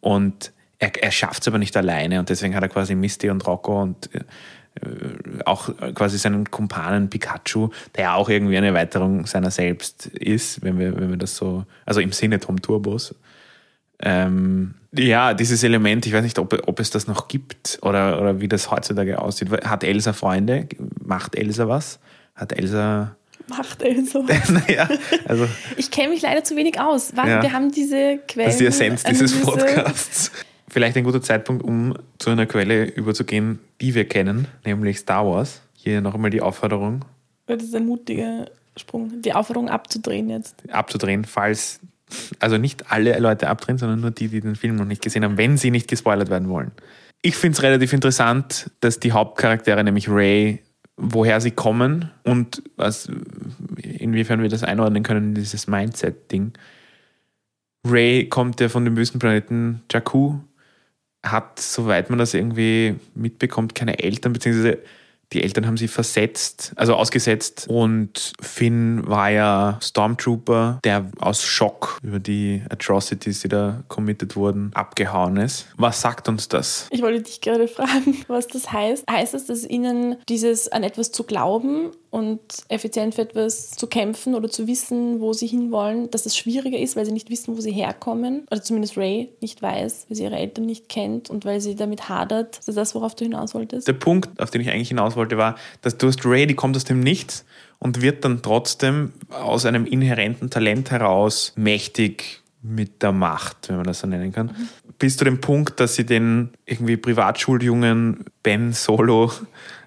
Und 0.00 0.52
er, 0.82 1.02
er 1.02 1.10
schafft 1.12 1.42
es 1.42 1.48
aber 1.48 1.58
nicht 1.58 1.76
alleine 1.76 2.18
und 2.18 2.28
deswegen 2.28 2.54
hat 2.54 2.62
er 2.62 2.68
quasi 2.68 2.94
Misty 2.94 3.30
und 3.30 3.46
Rocco 3.46 3.80
und 3.82 4.10
äh, 4.14 4.20
auch 5.44 5.70
quasi 5.94 6.18
seinen 6.18 6.50
Kumpanen 6.50 7.08
Pikachu, 7.08 7.68
der 7.94 8.04
ja 8.04 8.14
auch 8.14 8.28
irgendwie 8.28 8.56
eine 8.56 8.68
Erweiterung 8.68 9.26
seiner 9.26 9.50
selbst 9.50 10.06
ist, 10.06 10.62
wenn 10.62 10.78
wir, 10.78 10.98
wenn 10.98 11.10
wir 11.10 11.18
das 11.18 11.36
so, 11.36 11.64
also 11.86 12.00
im 12.00 12.10
Sinne 12.12 12.40
Tom 12.40 12.60
Turbos. 12.60 13.14
Ähm, 14.00 14.74
ja, 14.92 15.34
dieses 15.34 15.62
Element, 15.62 16.06
ich 16.06 16.12
weiß 16.12 16.24
nicht, 16.24 16.38
ob, 16.38 16.66
ob 16.66 16.80
es 16.80 16.90
das 16.90 17.06
noch 17.06 17.28
gibt 17.28 17.78
oder, 17.82 18.20
oder 18.20 18.40
wie 18.40 18.48
das 18.48 18.70
heutzutage 18.70 19.20
aussieht. 19.20 19.50
Hat 19.64 19.84
Elsa 19.84 20.12
Freunde? 20.12 20.66
Macht 21.04 21.36
Elsa 21.36 21.68
was? 21.68 22.00
Hat 22.34 22.52
Elsa. 22.52 23.14
Macht 23.48 23.82
also. 23.84 24.22
naja, 24.52 24.88
also 25.26 25.46
Ich 25.76 25.90
kenne 25.90 26.10
mich 26.10 26.22
leider 26.22 26.42
zu 26.44 26.56
wenig 26.56 26.80
aus. 26.80 27.14
Warte, 27.14 27.30
Ja. 27.30 27.42
wir 27.42 27.52
haben 27.52 27.70
diese 27.70 28.18
Quellen. 28.26 28.46
das 28.46 28.54
ist 28.54 28.60
die 28.60 28.66
Essenz 28.66 29.04
dieses. 29.04 29.40
Podcasts. 29.40 30.32
Vielleicht 30.72 30.96
ein 30.96 31.04
guter 31.04 31.20
Zeitpunkt, 31.20 31.62
um 31.62 31.94
zu 32.18 32.30
einer 32.30 32.46
Quelle 32.46 32.86
überzugehen, 32.86 33.58
die 33.82 33.94
wir 33.94 34.08
kennen, 34.08 34.48
nämlich 34.64 35.00
Star 35.00 35.26
Wars. 35.26 35.60
Hier 35.74 36.00
noch 36.00 36.14
einmal 36.14 36.30
die 36.30 36.40
Aufforderung 36.40 37.04
Das 37.46 37.62
ist 37.62 37.74
ein 37.74 37.84
mutiger 37.84 38.46
Sprung. 38.78 39.20
Die 39.20 39.34
Aufforderung 39.34 39.68
abzudrehen 39.68 40.30
jetzt. 40.30 40.62
abzudrehen, 40.72 41.26
falls, 41.26 41.80
also 42.38 42.56
nicht 42.56 42.90
alle 42.90 43.18
Leute 43.18 43.48
abdrehen, 43.50 43.76
sondern 43.76 44.00
nur 44.00 44.12
die, 44.12 44.28
die 44.28 44.40
den 44.40 44.56
Film 44.56 44.76
noch 44.76 44.86
nicht 44.86 45.02
gesehen 45.02 45.24
haben, 45.24 45.36
wenn 45.36 45.58
sie 45.58 45.70
nicht 45.70 45.88
gespoilert 45.88 46.30
werden 46.30 46.48
wollen. 46.48 46.70
Ich 47.20 47.36
finde 47.36 47.56
es 47.56 47.62
relativ 47.62 47.92
interessant, 47.92 48.70
dass 48.80 48.98
die 48.98 49.12
Hauptcharaktere, 49.12 49.84
nämlich 49.84 50.08
Ray, 50.08 50.62
woher 50.96 51.42
sie 51.42 51.50
kommen 51.50 52.10
und 52.24 52.62
was, 52.76 53.10
inwiefern 53.76 54.40
wir 54.40 54.48
das 54.48 54.64
einordnen 54.64 55.02
können, 55.02 55.34
dieses 55.34 55.66
Mindset-Ding. 55.66 56.54
Ray 57.86 58.26
kommt 58.30 58.58
ja 58.60 58.70
von 58.70 58.86
dem 58.86 58.96
Wüstenplaneten 58.96 59.82
Jakku, 59.90 60.38
hat, 61.24 61.58
soweit 61.58 62.10
man 62.10 62.18
das 62.18 62.34
irgendwie 62.34 62.96
mitbekommt, 63.14 63.74
keine 63.74 63.98
Eltern, 63.98 64.32
beziehungsweise 64.32 64.78
die 65.32 65.42
Eltern 65.42 65.66
haben 65.66 65.76
sie 65.76 65.88
versetzt, 65.88 66.72
also 66.76 66.94
ausgesetzt. 66.94 67.66
Und 67.68 68.32
Finn 68.40 69.06
war 69.06 69.30
ja 69.30 69.78
Stormtrooper, 69.82 70.78
der 70.84 71.10
aus 71.18 71.44
Schock 71.44 71.98
über 72.02 72.18
die 72.18 72.62
Atrocities, 72.68 73.40
die 73.40 73.48
da 73.48 73.82
committed 73.88 74.36
wurden, 74.36 74.70
abgehauen 74.74 75.38
ist. 75.38 75.66
Was 75.76 76.00
sagt 76.00 76.28
uns 76.28 76.48
das? 76.48 76.86
Ich 76.90 77.02
wollte 77.02 77.22
dich 77.22 77.40
gerade 77.40 77.68
fragen, 77.68 78.16
was 78.28 78.46
das 78.46 78.72
heißt. 78.72 79.10
Heißt 79.10 79.34
es, 79.34 79.46
dass 79.46 79.64
ihnen 79.64 80.16
dieses 80.28 80.68
an 80.68 80.82
etwas 80.82 81.12
zu 81.12 81.24
glauben 81.24 81.90
und 82.12 82.40
effizient 82.68 83.14
für 83.14 83.22
etwas 83.22 83.70
zu 83.70 83.86
kämpfen 83.86 84.34
oder 84.34 84.50
zu 84.50 84.66
wissen, 84.66 85.20
wo 85.22 85.32
sie 85.32 85.46
hinwollen, 85.46 86.10
dass 86.10 86.26
es 86.26 86.36
schwieriger 86.36 86.78
ist, 86.78 86.94
weil 86.94 87.06
sie 87.06 87.10
nicht 87.10 87.30
wissen, 87.30 87.56
wo 87.56 87.60
sie 87.62 87.72
herkommen? 87.72 88.46
Oder 88.50 88.62
zumindest 88.62 88.98
Ray 88.98 89.30
nicht 89.40 89.62
weiß, 89.62 90.06
weil 90.08 90.16
sie 90.16 90.24
ihre 90.24 90.36
Eltern 90.36 90.66
nicht 90.66 90.90
kennt 90.90 91.30
und 91.30 91.46
weil 91.46 91.62
sie 91.62 91.74
damit 91.74 92.10
hadert. 92.10 92.58
Ist 92.58 92.68
das 92.68 92.74
das, 92.74 92.94
worauf 92.94 93.14
du 93.14 93.24
hinaus 93.24 93.54
wolltest? 93.54 93.88
Der 93.88 93.94
Punkt, 93.94 94.38
auf 94.38 94.50
den 94.50 94.60
ich 94.60 94.68
eigentlich 94.68 94.88
hinaus 94.88 95.16
wollte, 95.16 95.38
war, 95.38 95.56
dass 95.80 95.96
du 95.96 96.06
hast 96.06 96.26
Ray, 96.26 96.46
die 96.46 96.54
kommt 96.54 96.76
aus 96.76 96.84
dem 96.84 97.00
Nichts 97.00 97.46
und 97.78 98.02
wird 98.02 98.26
dann 98.26 98.42
trotzdem 98.42 99.14
aus 99.30 99.64
einem 99.64 99.86
inhärenten 99.86 100.50
Talent 100.50 100.90
heraus 100.90 101.54
mächtig 101.56 102.42
mit 102.60 103.02
der 103.02 103.12
Macht, 103.12 103.70
wenn 103.70 103.76
man 103.76 103.86
das 103.86 104.00
so 104.00 104.06
nennen 104.06 104.32
kann. 104.32 104.54
Bis 104.98 105.16
zu 105.16 105.24
dem 105.24 105.40
Punkt, 105.40 105.80
dass 105.80 105.96
sie 105.96 106.04
den 106.04 106.50
irgendwie 106.66 106.98
Privatschuljungen 106.98 108.26
Ben 108.42 108.74
Solo 108.74 109.32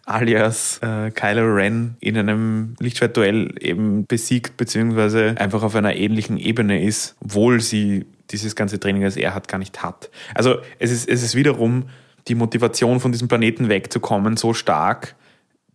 alias 0.05 0.79
äh, 0.81 1.11
Kylo 1.11 1.53
Ren 1.53 1.97
in 1.99 2.17
einem 2.17 2.75
Lichtschwertduell 2.79 3.55
eben 3.59 4.05
besiegt, 4.05 4.57
beziehungsweise 4.57 5.35
einfach 5.37 5.63
auf 5.63 5.75
einer 5.75 5.95
ähnlichen 5.95 6.37
Ebene 6.37 6.83
ist, 6.83 7.15
obwohl 7.21 7.59
sie 7.59 8.05
dieses 8.31 8.55
ganze 8.55 8.79
Training, 8.79 9.01
das 9.01 9.17
er 9.17 9.33
hat, 9.35 9.47
gar 9.47 9.57
nicht 9.57 9.83
hat. 9.83 10.09
Also 10.33 10.57
es 10.79 10.91
ist, 10.91 11.09
es 11.09 11.23
ist 11.23 11.35
wiederum 11.35 11.89
die 12.27 12.35
Motivation 12.35 12.99
von 12.99 13.11
diesem 13.11 13.27
Planeten 13.27 13.69
wegzukommen 13.69 14.37
so 14.37 14.53
stark, 14.53 15.15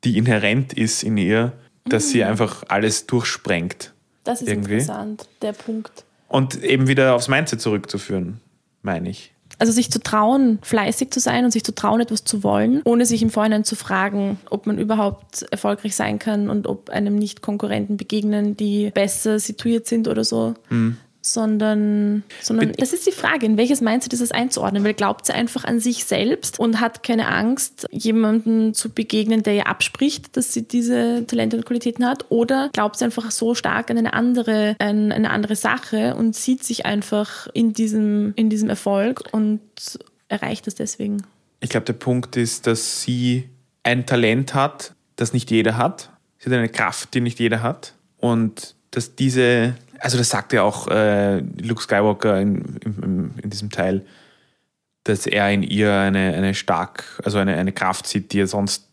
die 0.05 0.17
inhärent 0.17 0.73
ist 0.73 1.03
in 1.03 1.17
ihr, 1.17 1.53
dass 1.85 2.09
sie 2.11 2.25
einfach 2.25 2.65
alles 2.69 3.07
durchsprengt. 3.07 3.93
Das 4.25 4.43
ist 4.43 4.49
irgendwie. 4.49 4.75
interessant, 4.75 5.29
der 5.43 5.53
Punkt. 5.53 6.05
Und 6.29 6.63
eben 6.63 6.87
wieder 6.87 7.15
aufs 7.15 7.29
Mindset 7.29 7.61
zurückzuführen, 7.61 8.41
meine 8.83 9.11
ich. 9.11 9.33
Also 9.61 9.73
sich 9.73 9.91
zu 9.91 10.01
trauen, 10.01 10.59
fleißig 10.63 11.11
zu 11.11 11.21
sein 11.21 11.45
und 11.45 11.51
sich 11.51 11.63
zu 11.63 11.75
trauen, 11.75 12.01
etwas 12.01 12.25
zu 12.25 12.43
wollen, 12.43 12.81
ohne 12.85 13.05
sich 13.05 13.21
im 13.23 13.29
Vorhinein 13.29 13.63
zu 13.63 13.77
fragen, 13.77 14.41
ob 14.49 14.67
man 14.67 14.79
überhaupt 14.79 15.43
erfolgreich 15.51 15.95
sein 15.95 16.19
kann 16.19 16.49
und 16.49 16.67
ob 16.67 16.89
einem 16.89 17.15
nicht 17.15 17.43
Konkurrenten 17.43 17.99
begegnen, 17.99 18.57
die 18.57 18.91
besser 18.91 19.39
situiert 19.39 19.87
sind 19.87 20.09
oder 20.09 20.25
so. 20.25 20.55
Sondern, 21.23 22.23
sondern 22.41 22.73
das 22.73 22.95
ist 22.95 23.07
die 23.07 23.13
Frage, 23.13 23.45
in 23.45 23.59
welches 23.59 23.83
Mindset 23.83 24.15
ist 24.15 24.23
es 24.23 24.33
einzuordnen? 24.33 24.85
Weil 24.85 24.95
glaubt 24.95 25.27
sie 25.27 25.35
einfach 25.35 25.65
an 25.65 25.79
sich 25.79 26.07
selbst 26.07 26.59
und 26.59 26.81
hat 26.81 27.03
keine 27.03 27.29
Angst, 27.29 27.87
jemandem 27.91 28.73
zu 28.73 28.89
begegnen, 28.89 29.43
der 29.43 29.55
ihr 29.55 29.67
abspricht, 29.67 30.37
dass 30.37 30.55
sie 30.55 30.67
diese 30.67 31.27
Talente 31.27 31.59
und 31.59 31.67
Qualitäten 31.67 32.07
hat? 32.07 32.27
Oder 32.31 32.71
glaubt 32.73 32.97
sie 32.97 33.05
einfach 33.05 33.31
so 33.31 33.55
stark 33.55 33.91
an 33.91 33.99
eine 33.99 34.15
andere, 34.15 34.77
an 34.79 35.13
eine 35.13 35.31
andere 35.31 35.57
Sache 35.57 36.15
und 36.15 36.35
sieht 36.35 36.65
sich 36.65 36.87
einfach 36.87 37.49
in 37.53 37.75
diesem, 37.75 38.33
in 38.37 38.49
diesem 38.49 38.71
Erfolg 38.71 39.23
und 39.33 39.61
erreicht 40.29 40.67
es 40.69 40.75
deswegen? 40.75 41.23
Ich 41.61 41.69
glaube, 41.69 41.85
der 41.85 41.93
Punkt 41.93 42.37
ist, 42.37 42.67
dass 42.67 43.03
sie 43.03 43.49
ein 43.83 44.07
Talent 44.07 44.55
hat, 44.55 44.95
das 45.17 45.33
nicht 45.33 45.51
jeder 45.51 45.77
hat. 45.77 46.11
Sie 46.39 46.49
hat 46.49 46.57
eine 46.57 46.69
Kraft, 46.69 47.13
die 47.15 47.21
nicht 47.21 47.39
jeder 47.39 47.63
hat. 47.63 47.95
Und 48.17 48.75
dass 48.91 49.15
diese, 49.15 49.75
also 50.01 50.19
das 50.19 50.29
sagt 50.31 50.53
ja 50.53 50.63
auch 50.63 50.89
äh, 50.89 51.39
Luke 51.39 51.83
Skywalker 51.83 52.41
in, 52.41 52.77
in, 52.85 53.35
in 53.43 53.51
diesem 53.51 53.71
Teil, 53.71 54.05
dass 55.05 55.27
er 55.27 55.51
in 55.51 55.63
ihr 55.63 55.95
eine, 55.95 56.35
eine 56.35 56.55
stark, 56.55 57.21
also 57.25 57.39
eine, 57.39 57.57
eine 57.57 57.73
Kraft 57.73 58.07
sieht, 58.07 58.33
die 58.33 58.41
er 58.41 58.47
sonst 58.47 58.87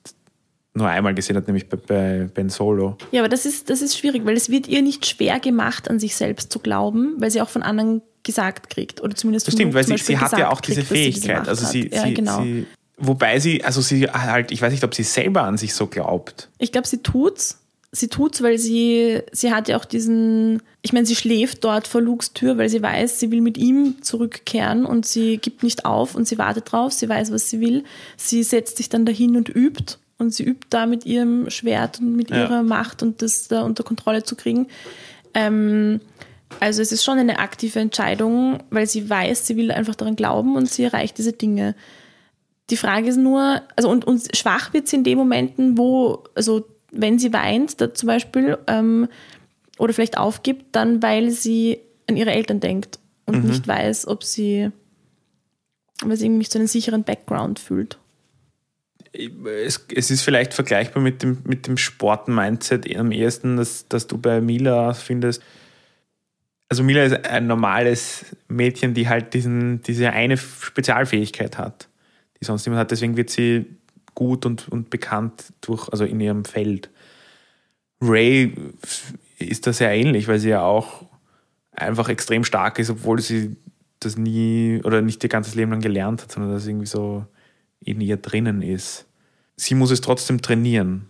nur 0.74 0.88
einmal 0.88 1.14
gesehen 1.16 1.36
hat, 1.36 1.48
nämlich 1.48 1.68
bei, 1.70 1.78
bei 1.78 2.30
Ben 2.34 2.50
Solo. 2.50 2.98
Ja, 3.12 3.22
aber 3.22 3.30
das 3.30 3.46
ist, 3.46 3.70
das 3.70 3.82
ist 3.82 3.98
schwierig, 3.98 4.26
weil 4.26 4.38
es 4.38 4.50
wird 4.50 4.68
ihr 4.68 4.82
nicht 4.82 5.06
schwer 5.06 5.40
gemacht, 5.40 5.90
an 5.90 6.00
sich 6.00 6.16
selbst 6.16 6.52
zu 6.52 6.60
glauben, 6.60 7.16
weil 7.18 7.32
sie 7.32 7.42
auch 7.42 7.50
von 7.50 7.64
anderen 7.64 8.02
gesagt 8.24 8.70
kriegt. 8.70 9.02
Oder 9.02 9.16
zumindest 9.16 9.48
Das 9.48 9.54
von 9.54 9.60
stimmt, 9.60 9.74
Luke 9.74 9.88
weil 9.90 9.98
sie, 9.98 10.04
sie 10.04 10.18
hat 10.18 10.38
ja 10.38 10.50
auch 10.50 10.62
diese 10.62 10.82
kriegt, 10.82 10.90
sie 10.90 10.96
Fähigkeit. 10.96 11.40
Macht 11.40 11.50
Also 11.50 11.66
sie, 11.66 11.90
ja, 11.92 12.04
sie, 12.04 12.14
genau. 12.14 12.44
sie, 12.44 12.68
wobei 12.98 13.40
sie, 13.40 13.64
also 13.64 13.82
sie 13.82 14.08
halt, 14.08 14.52
ich 14.52 14.62
weiß 14.62 14.72
nicht, 14.72 14.84
ob 14.84 14.94
sie 14.94 15.04
selber 15.04 15.44
an 15.44 15.58
sich 15.58 15.74
so 15.74 15.88
glaubt. 15.88 16.50
Ich 16.60 16.72
glaube, 16.72 16.88
sie 16.88 17.02
tut's. 17.02 17.60
Sie 17.94 18.10
tut's, 18.10 18.42
weil 18.44 18.58
sie, 18.58 19.22
sie 19.32 19.54
hat 19.54 19.70
ja 19.70 19.78
auch 19.78 19.86
diesen, 19.86 20.62
ich 20.82 20.92
meine, 20.92 21.06
sie 21.06 21.16
schläft 21.16 21.64
dort 21.64 21.88
vor 21.88 22.02
Lukes 22.02 22.34
Tür, 22.34 22.58
weil 22.58 22.68
sie 22.68 22.82
weiß, 22.82 23.20
sie 23.20 23.32
will 23.32 23.40
mit 23.42 23.58
ihm 23.58 24.02
zurückkehren 24.02 24.86
und 24.86 25.06
sie 25.06 25.38
gibt 25.38 25.64
nicht 25.64 25.86
auf 25.86 26.14
und 26.14 26.28
sie 26.28 26.38
wartet 26.38 26.72
drauf, 26.72 26.92
sie 26.92 27.08
weiß, 27.08 27.32
was 27.32 27.50
sie 27.50 27.62
will. 27.62 27.86
Sie 28.18 28.44
setzt 28.44 28.78
sich 28.78 28.90
dann 28.90 29.06
dahin 29.06 29.38
und 29.38 29.48
übt 29.48 29.96
und 30.18 30.34
sie 30.34 30.44
übt 30.44 30.68
da 30.70 30.86
mit 30.86 31.06
ihrem 31.06 31.50
Schwert 31.50 32.00
und 32.00 32.16
mit 32.16 32.30
Ja. 32.30 32.44
ihrer 32.44 32.64
Macht 32.64 33.04
und 33.04 33.22
das 33.22 33.48
da 33.48 33.62
unter 33.64 33.84
Kontrolle 33.84 34.24
zu 34.24 34.36
kriegen. 34.36 34.68
Ähm, 35.34 36.02
also 36.60 36.82
es 36.82 36.92
ist 36.92 37.06
schon 37.06 37.18
eine 37.20 37.40
aktive 37.40 37.80
Entscheidung, 37.80 38.60
weil 38.70 38.86
sie 38.88 39.10
weiß, 39.10 39.48
sie 39.48 39.56
will 39.56 39.72
einfach 39.72 39.96
daran 39.96 40.16
glauben 40.18 40.56
und 40.58 40.70
sie 40.70 40.84
erreicht 40.84 41.18
diese 41.18 41.34
Dinge. 41.34 41.74
Die 42.70 42.78
Frage 42.78 43.08
ist 43.08 43.18
nur, 43.18 43.62
also 43.78 43.90
und, 43.90 44.06
und 44.06 44.36
schwach 44.36 44.74
wird 44.74 44.90
sie 44.90 44.98
in 44.98 45.04
den 45.06 45.18
Momenten, 45.18 45.78
wo, 45.78 46.24
also 46.36 46.66
wenn 46.98 47.20
sie 47.20 47.32
weint, 47.34 47.80
da 47.80 47.94
zum 47.94 48.08
Beispiel, 48.08 48.58
ähm, 48.68 49.08
oder 49.78 49.94
vielleicht 49.94 50.18
aufgibt, 50.18 50.66
dann 50.74 51.02
weil 51.02 51.30
sie 51.30 51.80
an 52.08 52.18
ihre 52.18 52.32
Eltern 52.32 52.60
denkt 52.60 53.00
und 53.26 53.44
nicht 53.44 53.68
weiß, 53.68 54.08
ob 54.08 54.24
sie, 54.24 54.72
weil 56.04 56.18
sie 56.18 56.26
irgendwie 56.26 56.40
nicht 56.40 56.52
so 56.52 56.60
einen 56.60 56.68
sicheren 56.68 57.04
Background 57.04 57.60
fühlt. 57.60 57.98
es, 59.14 59.86
es 59.94 60.12
ist 60.12 60.24
vielleicht 60.24 60.54
vergleichbar 60.54 61.04
mit 61.04 61.24
dem, 61.24 61.40
mit 61.44 61.68
dem 61.68 61.78
Sporten-Mindset 61.78 62.96
am 62.96 63.12
ehesten, 63.12 63.58
dass, 63.58 63.88
dass 63.88 64.08
du 64.08 64.18
bei 64.18 64.42
Mila 64.42 64.94
findest. 64.94 65.44
Also 66.70 66.84
Mila 66.84 67.04
ist 67.04 67.26
ein 67.26 67.48
normales 67.48 68.26
Mädchen, 68.48 68.94
die 68.94 69.08
halt 69.08 69.34
diesen, 69.34 69.82
diese 69.84 70.12
eine 70.12 70.38
Spezialfähigkeit 70.38 71.58
hat, 71.58 71.88
die 72.40 72.46
sonst 72.46 72.66
niemand 72.66 72.82
hat. 72.82 72.92
Deswegen 72.92 73.16
wird 73.16 73.30
sie 73.30 73.66
gut 74.18 74.48
und, 74.48 74.68
und 74.68 74.90
bekannt 74.90 75.54
durch, 75.62 75.90
also 75.90 76.04
in 76.04 76.20
ihrem 76.20 76.44
Feld. 76.44 76.90
Ray 78.02 78.52
ist 79.38 79.68
da 79.68 79.74
sehr 79.74 79.92
ähnlich, 79.92 80.28
weil 80.28 80.40
sie 80.40 80.50
ja 80.50 80.64
auch 80.64 81.06
einfach 81.72 82.10
extrem 82.10 82.44
stark 82.44 82.80
ist, 82.80 82.90
obwohl 82.90 83.22
sie 83.22 83.58
das 84.00 84.18
nie 84.18 84.82
oder 84.84 85.04
nicht 85.04 85.24
ihr 85.24 85.30
ganzes 85.30 85.54
Leben 85.54 85.70
lang 85.70 85.82
gelernt 85.82 86.24
hat, 86.24 86.32
sondern 86.32 86.52
das 86.52 86.66
irgendwie 86.66 86.88
so 86.88 87.28
in 87.80 88.02
ihr 88.02 88.18
drinnen 88.18 88.64
ist. 88.64 89.06
Sie 89.56 89.76
muss 89.76 89.92
es 89.92 90.02
trotzdem 90.02 90.42
trainieren. 90.42 91.10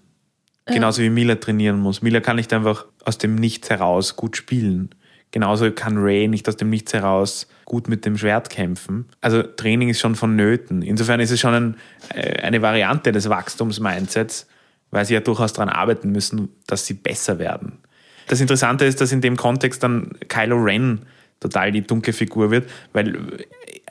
Genauso 0.65 1.01
wie 1.01 1.09
Mila 1.09 1.35
trainieren 1.35 1.79
muss. 1.79 2.01
Mila 2.01 2.19
kann 2.19 2.35
nicht 2.35 2.51
einfach 2.51 2.87
aus 3.05 3.17
dem 3.17 3.35
Nichts 3.35 3.69
heraus 3.69 4.17
gut 4.17 4.35
spielen. 4.35 4.89
Genauso 5.31 5.71
kann 5.71 5.97
Ray 5.97 6.27
nicht 6.27 6.47
aus 6.47 6.55
dem 6.55 6.69
Nichts 6.69 6.93
heraus 6.93 7.47
gut 7.65 7.89
mit 7.89 8.05
dem 8.05 8.17
Schwert 8.17 8.49
kämpfen. 8.49 9.05
Also 9.21 9.43
Training 9.43 9.89
ist 9.89 9.99
schon 9.99 10.15
vonnöten. 10.15 10.81
Insofern 10.81 11.19
ist 11.19 11.31
es 11.31 11.39
schon 11.39 11.53
ein, 11.53 11.75
äh, 12.13 12.41
eine 12.41 12.61
Variante 12.61 13.11
des 13.11 13.27
Wachstums-Mindsets, 13.29 14.47
weil 14.91 15.05
sie 15.05 15.15
ja 15.15 15.19
durchaus 15.19 15.51
daran 15.53 15.69
arbeiten 15.69 16.11
müssen, 16.11 16.49
dass 16.65 16.85
sie 16.85 16.93
besser 16.93 17.39
werden. 17.39 17.79
Das 18.27 18.39
Interessante 18.41 18.85
ist, 18.85 19.01
dass 19.01 19.11
in 19.11 19.21
dem 19.21 19.35
Kontext 19.35 19.83
dann 19.83 20.11
Kylo 20.29 20.57
Ren 20.57 21.01
total 21.39 21.71
die 21.71 21.81
dunkle 21.81 22.13
Figur 22.13 22.49
wird, 22.51 22.69
weil 22.93 23.45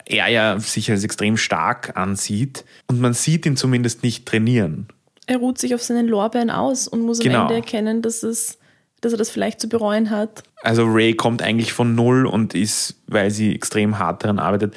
er 0.05 0.27
ja 0.29 0.59
sich 0.59 0.89
als 0.89 1.03
extrem 1.03 1.37
stark 1.37 1.95
ansieht 1.97 2.65
und 2.87 2.99
man 2.99 3.13
sieht 3.13 3.45
ihn 3.45 3.57
zumindest 3.57 4.03
nicht 4.03 4.25
trainieren. 4.25 4.87
Er 5.27 5.37
ruht 5.37 5.57
sich 5.57 5.75
auf 5.75 5.83
seinen 5.83 6.07
Lorbeeren 6.07 6.49
aus 6.49 6.87
und 6.87 7.01
muss 7.01 7.19
Genau. 7.19 7.39
am 7.39 7.41
Ende 7.43 7.55
erkennen, 7.55 8.01
dass, 8.01 8.23
es, 8.23 8.57
dass 9.01 9.11
er 9.11 9.17
das 9.17 9.29
vielleicht 9.29 9.59
zu 9.61 9.69
bereuen 9.69 10.09
hat. 10.09 10.43
Also 10.63 10.85
Ray 10.85 11.13
kommt 11.13 11.41
eigentlich 11.41 11.73
von 11.73 11.95
null 11.95 12.25
und 12.25 12.53
ist, 12.53 12.95
weil 13.07 13.31
sie 13.31 13.53
extrem 13.53 13.99
hart 13.99 14.23
daran 14.23 14.39
arbeitet, 14.39 14.75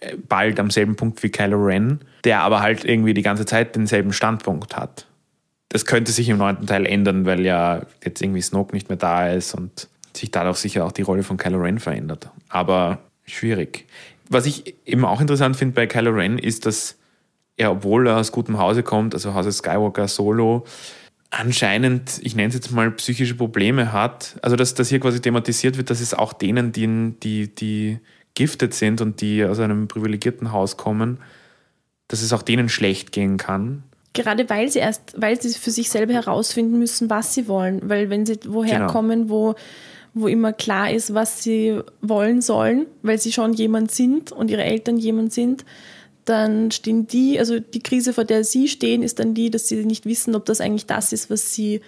äh, 0.00 0.16
bald 0.16 0.58
am 0.58 0.70
selben 0.70 0.96
Punkt 0.96 1.22
wie 1.22 1.30
Kylo 1.30 1.64
Ren, 1.64 2.00
der 2.24 2.40
aber 2.40 2.60
halt 2.60 2.84
irgendwie 2.84 3.14
die 3.14 3.22
ganze 3.22 3.46
Zeit 3.46 3.76
denselben 3.76 4.12
Standpunkt 4.12 4.76
hat. 4.76 5.06
Das 5.68 5.86
könnte 5.86 6.12
sich 6.12 6.28
im 6.28 6.38
neunten 6.38 6.66
Teil 6.66 6.86
ändern, 6.86 7.24
weil 7.24 7.40
ja 7.40 7.82
jetzt 8.04 8.20
irgendwie 8.20 8.42
Snoke 8.42 8.74
nicht 8.74 8.88
mehr 8.88 8.98
da 8.98 9.30
ist 9.30 9.54
und 9.54 9.88
sich 10.14 10.30
dadurch 10.30 10.58
sicher 10.58 10.84
auch 10.84 10.92
die 10.92 11.02
Rolle 11.02 11.22
von 11.22 11.36
Kylo 11.36 11.58
Ren 11.58 11.78
verändert. 11.78 12.28
Aber 12.48 12.98
schwierig. 13.24 13.86
Was 14.28 14.44
ich 14.46 14.74
eben 14.84 15.04
auch 15.04 15.20
interessant 15.20 15.56
finde 15.56 15.74
bei 15.74 15.86
Kylo 15.86 16.10
Ren 16.10 16.38
ist, 16.38 16.66
dass 16.66 16.96
er, 17.56 17.70
obwohl 17.70 18.06
er 18.06 18.18
aus 18.18 18.32
gutem 18.32 18.58
Hause 18.58 18.82
kommt, 18.82 19.14
also 19.14 19.34
Hause 19.34 19.52
Skywalker 19.52 20.08
Solo, 20.08 20.64
anscheinend, 21.32 22.20
ich 22.22 22.36
nenne 22.36 22.48
es 22.50 22.54
jetzt 22.54 22.70
mal, 22.70 22.90
psychische 22.92 23.34
Probleme 23.34 23.92
hat. 23.92 24.36
Also, 24.42 24.54
dass 24.54 24.74
das 24.74 24.88
hier 24.88 25.00
quasi 25.00 25.20
thematisiert 25.20 25.76
wird, 25.76 25.90
dass 25.90 26.00
es 26.00 26.14
auch 26.14 26.32
denen, 26.32 26.72
die, 26.72 27.14
die, 27.18 27.54
die 27.54 27.98
gifted 28.34 28.74
sind 28.74 29.00
und 29.00 29.20
die 29.20 29.44
aus 29.44 29.58
einem 29.58 29.88
privilegierten 29.88 30.52
Haus 30.52 30.76
kommen, 30.76 31.18
dass 32.08 32.22
es 32.22 32.32
auch 32.32 32.42
denen 32.42 32.68
schlecht 32.68 33.12
gehen 33.12 33.38
kann. 33.38 33.82
Gerade 34.12 34.48
weil 34.50 34.68
sie 34.68 34.80
erst, 34.80 35.14
weil 35.16 35.40
sie 35.40 35.54
für 35.58 35.70
sich 35.70 35.88
selber 35.88 36.12
herausfinden 36.12 36.78
müssen, 36.78 37.08
was 37.08 37.32
sie 37.32 37.48
wollen. 37.48 37.80
Weil 37.88 38.10
wenn 38.10 38.26
sie 38.26 38.38
woher 38.46 38.80
Genau. 38.80 38.92
kommen, 38.92 39.30
wo, 39.30 39.54
wo 40.12 40.28
immer 40.28 40.52
klar 40.52 40.90
ist, 40.90 41.14
was 41.14 41.42
sie 41.42 41.80
wollen 42.02 42.42
sollen, 42.42 42.86
weil 43.00 43.18
sie 43.18 43.32
schon 43.32 43.54
jemand 43.54 43.90
sind 43.90 44.30
und 44.30 44.50
ihre 44.50 44.64
Eltern 44.64 44.98
jemand 44.98 45.32
sind, 45.32 45.64
dann 46.24 46.70
stehen 46.70 47.06
die, 47.06 47.38
also 47.38 47.58
die 47.58 47.82
Krise, 47.82 48.12
vor 48.12 48.24
der 48.24 48.44
sie 48.44 48.68
stehen, 48.68 49.02
ist 49.02 49.18
dann 49.18 49.34
die, 49.34 49.50
dass 49.50 49.68
sie 49.68 49.84
nicht 49.84 50.06
wissen, 50.06 50.34
ob 50.34 50.44
das 50.44 50.60
eigentlich 50.60 50.86
das 50.86 51.12
ist, 51.12 51.30
was 51.30 51.54
sie 51.54 51.80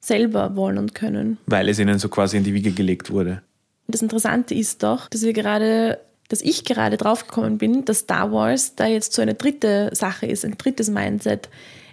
selber 0.00 0.56
wollen 0.56 0.78
und 0.78 0.94
können. 0.94 1.38
Weil 1.46 1.68
es 1.68 1.78
ihnen 1.78 1.98
so 1.98 2.08
quasi 2.08 2.36
in 2.36 2.44
die 2.44 2.54
Wiege 2.54 2.72
gelegt 2.72 3.10
wurde. 3.10 3.42
Das 3.86 4.02
Interessante 4.02 4.54
ist 4.54 4.82
doch, 4.82 5.08
dass 5.08 5.22
wir 5.22 5.32
gerade, 5.32 5.98
dass 6.28 6.40
ich 6.40 6.64
gerade 6.64 6.96
draufgekommen 6.96 7.58
bin, 7.58 7.84
dass 7.84 8.00
Star 8.00 8.32
Wars 8.32 8.74
da 8.76 8.86
jetzt 8.86 9.12
so 9.12 9.22
eine 9.22 9.34
dritte 9.34 9.90
Sache 9.92 10.26
ist, 10.26 10.44
ein 10.44 10.56
drittes 10.56 10.90
Mindset. 10.90 11.48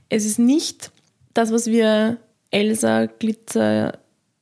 Es 0.10 0.26
ist 0.26 0.40
nicht 0.40 0.92
das, 1.34 1.52
was 1.52 1.68
wir 1.68 2.18
Elsa 2.52 3.06
Glitzer 3.06 3.98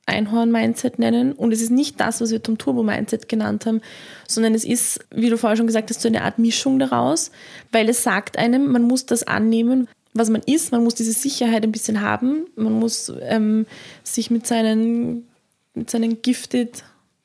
Einhorn 0.06 0.50
Mindset 0.50 0.98
nennen. 0.98 1.32
Und 1.32 1.52
es 1.52 1.62
ist 1.62 1.70
nicht 1.70 2.00
das, 2.00 2.20
was 2.20 2.30
wir 2.30 2.42
Tom 2.42 2.58
Turbo 2.58 2.82
Mindset 2.82 3.28
genannt 3.28 3.66
haben, 3.66 3.80
sondern 4.26 4.54
es 4.54 4.64
ist, 4.64 5.00
wie 5.10 5.30
du 5.30 5.38
vorher 5.38 5.56
schon 5.56 5.66
gesagt 5.66 5.90
hast, 5.90 6.00
so 6.00 6.08
eine 6.08 6.22
Art 6.22 6.38
Mischung 6.38 6.78
daraus, 6.78 7.30
weil 7.72 7.88
es 7.88 8.02
sagt 8.02 8.38
einem, 8.38 8.72
man 8.72 8.82
muss 8.82 9.06
das 9.06 9.22
annehmen, 9.22 9.88
was 10.12 10.28
man 10.28 10.42
ist, 10.44 10.72
man 10.72 10.82
muss 10.82 10.94
diese 10.94 11.12
Sicherheit 11.12 11.62
ein 11.62 11.72
bisschen 11.72 12.00
haben, 12.00 12.46
man 12.56 12.72
muss 12.72 13.12
ähm, 13.22 13.66
sich 14.02 14.30
mit 14.30 14.46
seinen, 14.46 15.28
mit 15.74 15.88
seinen 15.90 16.20
Gifted 16.22 16.82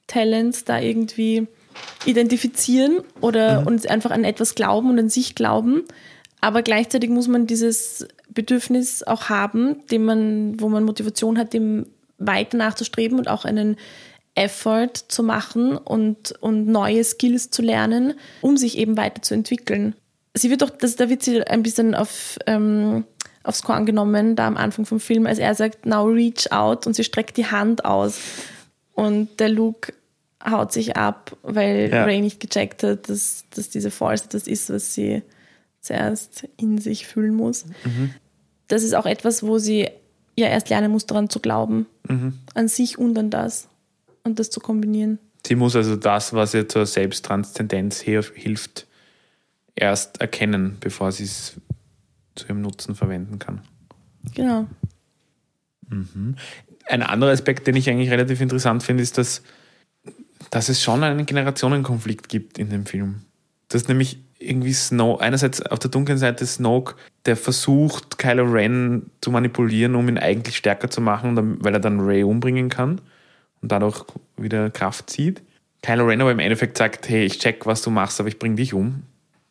Talents 0.08 0.66
da 0.66 0.80
irgendwie 0.80 1.48
identifizieren 2.06 3.00
oder 3.22 3.66
und 3.66 3.90
einfach 3.90 4.12
an 4.12 4.24
etwas 4.24 4.56
glauben 4.56 4.92
und 4.92 5.00
an 5.00 5.10
sich 5.10 5.36
glauben. 5.36 5.84
Aber 6.42 6.62
gleichzeitig 6.62 7.10
muss 7.10 7.28
man 7.28 7.48
dieses 7.48 8.08
Bedürfnis 8.30 9.02
auch 9.02 9.30
haben, 9.30 9.86
dem 9.88 10.06
man, 10.06 10.60
wo 10.60 10.70
man 10.70 10.84
Motivation 10.84 11.40
hat, 11.40 11.54
dem 11.54 11.88
weiter 12.18 12.58
nachzustreben 12.58 13.18
und 13.20 13.28
auch 13.28 13.46
einen 13.46 13.78
Effort 14.36 14.92
zu 15.08 15.24
machen 15.24 15.78
und, 15.78 16.34
und 16.42 16.68
neue 16.68 17.04
Skills 17.04 17.50
zu 17.50 17.62
lernen, 17.62 18.14
um 18.42 18.58
sich 18.58 18.78
eben 18.78 18.98
weiterzuentwickeln. 18.98 19.96
Sie 20.34 20.50
wird 20.50 20.62
doch, 20.62 20.70
das, 20.70 20.98
da 20.98 21.10
wird 21.10 21.24
sie 21.24 21.42
ein 21.48 21.64
bisschen 21.64 21.96
auf, 21.96 22.38
ähm, 22.46 23.06
aufs 23.44 23.64
Korn 23.64 23.86
genommen, 23.86 24.36
da 24.36 24.48
am 24.48 24.58
Anfang 24.58 24.86
vom 24.86 25.00
Film, 25.00 25.26
als 25.26 25.40
er 25.40 25.56
sagt, 25.56 25.86
now 25.86 26.04
reach 26.06 26.52
out 26.52 26.86
und 26.86 26.94
sie 26.96 27.06
streckt 27.06 27.38
die 27.38 27.46
Hand 27.46 27.86
aus. 27.86 28.20
Und 28.94 29.40
der 29.40 29.50
Luke 29.50 29.94
haut 30.46 30.74
sich 30.74 30.98
ab, 30.98 31.38
weil 31.44 31.90
Ja. 31.92 32.04
Ray 32.04 32.20
nicht 32.22 32.40
gecheckt 32.42 32.84
hat, 32.84 33.08
dass, 33.08 33.46
dass 33.56 33.70
diese 33.70 33.92
Force 33.92 34.28
das 34.28 34.48
ist, 34.48 34.70
was 34.70 34.94
sie 34.94 35.22
zuerst 35.80 36.48
in 36.58 36.78
sich 36.80 37.08
fühlen 37.08 37.36
muss. 37.36 37.66
Das 38.68 38.84
ist 38.84 38.94
auch 38.96 39.06
etwas, 39.06 39.44
wo 39.44 39.60
sie 39.60 39.90
ja 40.36 40.48
erst 40.48 40.70
lernen 40.70 40.92
muss, 40.92 41.06
daran 41.06 41.30
zu 41.30 41.40
glauben. 41.40 41.86
An 42.54 42.68
sich 42.68 42.98
und 42.98 43.18
an 43.18 43.30
das. 43.30 43.68
Und 44.24 44.40
das 44.40 44.50
zu 44.50 44.60
kombinieren. 44.60 45.20
Sie 45.46 45.56
muss 45.56 45.76
also 45.76 45.96
das, 45.96 46.34
was 46.34 46.54
ihr 46.54 46.68
zur 46.68 46.86
Selbsttranszendenz 46.86 48.02
hilf- 48.02 48.34
hilft, 48.34 48.88
erst 49.76 50.20
erkennen, 50.20 50.78
bevor 50.80 51.12
sie 51.12 51.26
es 51.26 51.54
zu 52.36 52.48
ihrem 52.48 52.62
Nutzen 52.62 52.96
verwenden 52.96 53.38
kann. 53.38 53.62
Genau. 54.34 54.68
Ein 56.88 57.04
anderer 57.04 57.32
Aspekt, 57.32 57.68
den 57.68 57.76
ich 57.76 57.90
eigentlich 57.90 58.10
relativ 58.10 58.42
interessant 58.42 58.82
finde, 58.82 59.04
ist, 59.04 59.20
dass, 59.20 59.44
dass 60.50 60.70
es 60.70 60.82
schon 60.82 61.04
einen 61.04 61.28
Generationenkonflikt 61.28 62.28
gibt 62.28 62.58
in 62.58 62.70
dem 62.70 62.88
Film. 62.88 63.22
Dass 63.68 63.88
nämlich 63.88 64.25
irgendwie 64.48 64.74
Snow, 64.74 65.20
einerseits 65.20 65.62
auf 65.62 65.80
der 65.80 65.92
dunklen 65.92 66.18
Seite 66.18 66.46
Snoke, 66.46 66.96
der 67.26 67.36
versucht, 67.36 68.18
Kylo 68.18 68.44
Ren 68.46 69.10
zu 69.22 69.32
manipulieren, 69.32 69.96
um 69.96 70.08
ihn 70.10 70.18
eigentlich 70.18 70.58
stärker 70.58 70.90
zu 70.90 71.02
machen, 71.02 71.58
weil 71.64 71.74
er 71.74 71.80
dann 71.80 72.00
Rey 72.00 72.24
umbringen 72.24 72.70
kann 72.70 73.02
und 73.62 73.72
dadurch 73.72 74.04
wieder 74.38 74.70
Kraft 74.70 75.10
zieht. 75.10 75.42
Kylo 75.82 76.06
Ren 76.06 76.22
aber 76.22 76.32
im 76.32 76.40
Endeffekt 76.40 76.78
sagt, 76.78 77.10
hey, 77.10 77.26
ich 77.26 77.40
check, 77.40 77.66
was 77.66 77.82
du 77.82 77.90
machst, 77.90 78.20
aber 78.20 78.30
ich 78.30 78.40
bring 78.40 78.56
dich 78.56 78.74
um. 78.74 79.04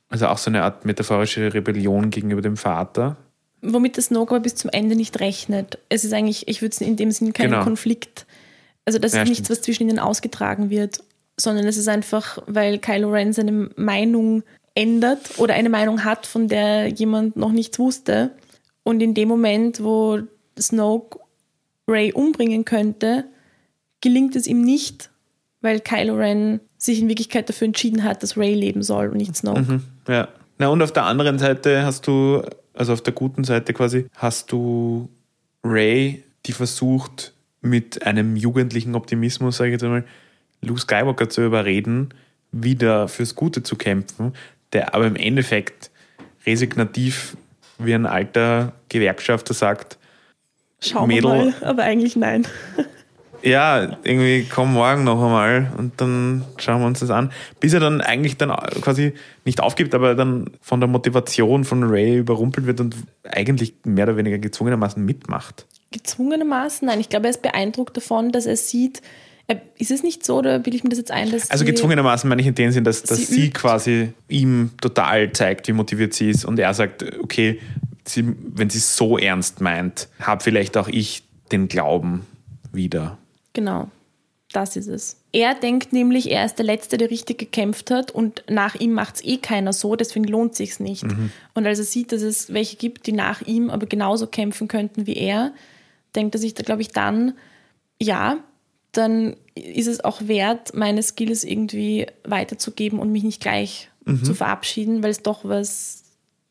Also 0.08 0.26
auch 0.28 0.38
so 0.38 0.50
eine 0.50 0.62
Art 0.62 0.84
metaphorische 0.84 1.52
Rebellion 1.54 2.10
gegenüber 2.10 2.42
dem 2.42 2.56
Vater. 2.56 3.16
Womit 3.62 3.96
das 3.98 4.06
Snoke 4.06 4.34
aber 4.34 4.42
bis 4.42 4.54
zum 4.54 4.70
Ende 4.70 4.94
nicht 4.94 5.18
rechnet. 5.20 5.78
Es 5.88 6.04
ist 6.04 6.12
eigentlich, 6.12 6.46
ich 6.48 6.60
würde 6.60 6.72
es 6.72 6.80
in 6.80 6.96
dem 6.96 7.10
Sinn 7.10 7.32
keinen 7.32 7.50
Genau. 7.50 7.64
Konflikt. 7.64 8.26
Also 8.84 8.98
das 8.98 9.12
Ja, 9.14 9.22
ist 9.22 9.28
nichts, 9.30 9.46
stimmt. 9.46 9.58
was 9.58 9.62
zwischen 9.64 9.88
ihnen 9.88 9.98
ausgetragen 9.98 10.68
wird, 10.70 11.02
sondern 11.40 11.66
es 11.66 11.76
ist 11.78 11.88
einfach, 11.88 12.38
weil 12.46 12.78
Kylo 12.78 13.10
Ren 13.10 13.32
seine 13.32 13.70
Meinung 13.76 14.42
ändert 14.74 15.38
oder 15.38 15.54
eine 15.54 15.68
Meinung 15.68 16.04
hat, 16.04 16.26
von 16.26 16.48
der 16.48 16.88
jemand 16.88 17.36
noch 17.36 17.52
nichts 17.52 17.78
wusste. 17.78 18.32
Und 18.82 19.02
in 19.02 19.14
dem 19.14 19.28
Moment, 19.28 19.82
wo 19.82 20.20
Snoke 20.58 21.18
Ray 21.86 22.12
umbringen 22.12 22.64
könnte, 22.64 23.24
gelingt 24.00 24.36
es 24.36 24.46
ihm 24.46 24.62
nicht, 24.62 25.10
weil 25.60 25.80
Kylo 25.80 26.14
Ren 26.14 26.60
sich 26.76 27.00
in 27.00 27.08
Wirklichkeit 27.08 27.48
dafür 27.48 27.66
entschieden 27.66 28.04
hat, 28.04 28.22
dass 28.22 28.36
Ray 28.36 28.54
leben 28.54 28.82
soll 28.82 29.08
und 29.08 29.16
nicht 29.16 29.36
Snoke. 29.36 29.60
Mhm, 29.60 29.82
ja. 30.08 30.28
Na, 30.58 30.68
und 30.68 30.82
auf 30.82 30.92
der 30.92 31.04
anderen 31.04 31.38
Seite 31.38 31.84
hast 31.84 32.06
du, 32.06 32.42
also 32.74 32.92
auf 32.92 33.00
der 33.00 33.12
guten 33.12 33.44
Seite 33.44 33.72
quasi, 33.72 34.06
hast 34.14 34.52
du 34.52 35.08
Ray, 35.64 36.22
die 36.46 36.52
versucht, 36.52 37.32
mit 37.60 38.06
einem 38.06 38.36
jugendlichen 38.36 38.94
Optimismus, 38.94 39.56
sage 39.56 39.70
ich 39.70 39.72
jetzt 39.72 39.84
einmal, 39.84 40.04
Luke 40.60 40.80
Skywalker 40.80 41.30
zu 41.30 41.44
überreden, 41.44 42.10
wieder 42.52 43.08
fürs 43.08 43.34
Gute 43.34 43.62
zu 43.62 43.76
kämpfen, 43.76 44.34
der 44.74 44.94
aber 44.94 45.06
im 45.06 45.16
Endeffekt 45.16 45.90
resignativ 46.46 47.36
wie 47.78 47.94
ein 47.94 48.06
alter 48.06 48.72
Gewerkschafter 48.88 49.54
sagt, 49.54 49.98
Schauen 50.80 51.08
Mädel- 51.08 51.22
wir 51.22 51.44
mal, 51.46 51.54
aber 51.62 51.82
eigentlich 51.84 52.14
nein. 52.14 52.46
ja, 53.42 53.96
irgendwie 54.04 54.46
komm 54.52 54.74
morgen 54.74 55.04
noch 55.04 55.22
einmal 55.22 55.72
und 55.78 55.98
dann 56.00 56.44
schauen 56.58 56.80
wir 56.80 56.86
uns 56.86 57.00
das 57.00 57.10
an. 57.10 57.32
Bis 57.60 57.72
er 57.72 57.80
dann 57.80 58.00
eigentlich 58.00 58.36
dann 58.36 58.50
quasi 58.82 59.14
nicht 59.44 59.60
aufgibt, 59.60 59.94
aber 59.94 60.14
dann 60.14 60.50
von 60.60 60.80
der 60.80 60.88
Motivation 60.88 61.64
von 61.64 61.84
Ray 61.84 62.18
überrumpelt 62.18 62.66
wird 62.66 62.80
und 62.80 62.96
eigentlich 63.24 63.74
mehr 63.84 64.04
oder 64.04 64.16
weniger 64.16 64.38
gezwungenermaßen 64.38 65.02
mitmacht. 65.02 65.66
Gezwungenermaßen, 65.90 66.86
nein, 66.86 67.00
ich 67.00 67.08
glaube, 67.08 67.26
er 67.26 67.30
ist 67.30 67.42
beeindruckt 67.42 67.96
davon, 67.96 68.30
dass 68.32 68.46
er 68.46 68.56
sieht, 68.56 69.00
Ist 69.76 69.90
es 69.90 70.02
nicht 70.02 70.24
so, 70.24 70.38
oder 70.38 70.58
bilde 70.58 70.76
ich 70.76 70.84
mir 70.84 70.90
das 70.90 70.98
jetzt 70.98 71.10
ein, 71.10 71.30
dass 71.30 71.50
Also 71.50 71.66
gezwungenermaßen 71.66 72.28
meine 72.28 72.40
ich 72.40 72.48
in 72.48 72.54
dem 72.54 72.70
Sinn, 72.70 72.84
dass, 72.84 73.02
dass 73.02 73.18
Sie 73.18 73.24
sie, 73.24 73.50
quasi 73.50 74.14
ihm 74.28 74.70
total 74.80 75.32
zeigt, 75.32 75.68
wie 75.68 75.72
motiviert 75.72 76.14
sie 76.14 76.30
ist 76.30 76.46
und 76.46 76.58
er 76.58 76.72
sagt, 76.72 77.04
okay, 77.22 77.60
sie, 78.06 78.24
wenn 78.54 78.70
sie 78.70 78.78
es 78.78 78.96
so 78.96 79.18
ernst 79.18 79.60
meint, 79.60 80.08
habe 80.20 80.42
vielleicht 80.42 80.78
auch 80.78 80.88
ich 80.88 81.24
den 81.52 81.68
Glauben 81.68 82.26
wieder. 82.72 83.18
Genau, 83.52 83.88
das 84.52 84.76
ist 84.76 84.86
es. 84.86 85.16
Er 85.32 85.54
denkt 85.54 85.92
nämlich, 85.92 86.30
er 86.30 86.46
ist 86.46 86.54
der 86.54 86.64
Letzte, 86.64 86.96
der 86.96 87.10
richtig 87.10 87.38
gekämpft 87.38 87.90
hat 87.90 88.12
und 88.12 88.44
nach 88.48 88.76
ihm 88.76 88.92
macht 88.92 89.16
es 89.16 89.24
eh 89.24 89.36
keiner 89.36 89.72
so, 89.74 89.94
deswegen 89.94 90.24
lohnt 90.24 90.54
sich's 90.54 90.80
nicht. 90.80 91.04
Und 91.54 91.66
als 91.66 91.78
er 91.78 91.84
sieht, 91.84 92.12
dass 92.12 92.22
es 92.22 92.52
welche 92.54 92.76
gibt, 92.76 93.06
die 93.06 93.12
nach 93.12 93.42
ihm 93.42 93.68
aber 93.68 93.86
genauso 93.86 94.26
kämpfen 94.26 94.68
könnten 94.68 95.06
wie 95.06 95.16
er, 95.16 95.52
denkt 96.14 96.34
er 96.34 96.38
sich 96.38 96.54
da, 96.54 96.62
glaube 96.62 96.82
ich, 96.82 96.88
dann, 96.88 97.34
ja, 98.00 98.38
dann 98.96 99.36
ist 99.54 99.86
es 99.86 100.02
auch 100.02 100.22
wert, 100.26 100.74
meine 100.74 101.02
Skills 101.02 101.44
irgendwie 101.44 102.06
weiterzugeben 102.24 102.98
und 102.98 103.12
mich 103.12 103.22
nicht 103.22 103.40
gleich 103.40 103.90
zu 104.22 104.34
verabschieden, 104.34 105.02
weil 105.02 105.10
es 105.10 105.22
doch 105.22 105.44
was, 105.44 106.02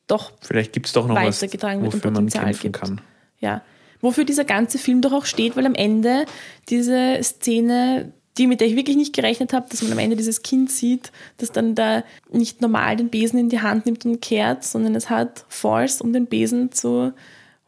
doch 0.07 0.31
Vielleicht 0.41 0.73
gibt 0.73 0.87
es 0.87 0.93
doch 0.93 1.07
noch 1.07 1.15
was, 1.15 1.41
Weitergetragen 1.41 1.83
wird 1.83 1.93
und 1.93 1.99
wofür 1.99 2.11
man 2.11 2.25
Potenzial 2.25 2.45
kämpfen 2.45 2.61
gibt. 2.63 2.79
kann. 2.79 3.01
Ja. 3.39 3.61
Wofür 4.01 4.25
dieser 4.25 4.43
ganze 4.43 4.79
Film 4.79 5.01
doch 5.01 5.13
auch 5.13 5.25
steht, 5.25 5.55
weil 5.55 5.65
am 5.65 5.75
Ende 5.75 6.25
diese 6.69 7.19
Szene, 7.21 8.11
die 8.37 8.47
mit 8.47 8.59
der 8.59 8.67
ich 8.67 8.75
wirklich 8.75 8.97
nicht 8.97 9.15
gerechnet 9.15 9.53
habe, 9.53 9.67
dass 9.69 9.83
man 9.83 9.91
am 9.91 9.99
Ende 9.99 10.15
dieses 10.15 10.41
Kind 10.41 10.71
sieht, 10.71 11.11
das 11.37 11.51
dann 11.51 11.75
da 11.75 12.03
nicht 12.31 12.59
normal 12.61 12.97
den 12.97 13.09
Besen 13.09 13.39
in 13.39 13.49
die 13.49 13.61
Hand 13.61 13.85
nimmt 13.85 14.05
und 14.05 14.19
kehrt, 14.19 14.63
sondern 14.63 14.95
es 14.95 15.09
hat 15.09 15.45
Force, 15.47 16.01
um 16.01 16.11
den 16.11 16.25
Besen 16.25 16.71
zu 16.71 17.13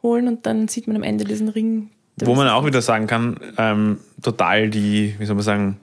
holen 0.02 0.28
und 0.28 0.46
dann 0.46 0.68
sieht 0.68 0.88
man 0.88 0.96
am 0.96 1.02
Ende 1.04 1.24
diesen 1.24 1.48
Ring. 1.48 1.90
Wo 2.22 2.34
man 2.34 2.48
auch 2.48 2.64
wieder 2.64 2.80
sagen 2.82 3.06
kann, 3.06 3.38
ähm, 3.58 3.98
total 4.22 4.70
die, 4.70 5.14
wie 5.18 5.26
soll 5.26 5.34
man 5.36 5.44
sagen, 5.44 5.76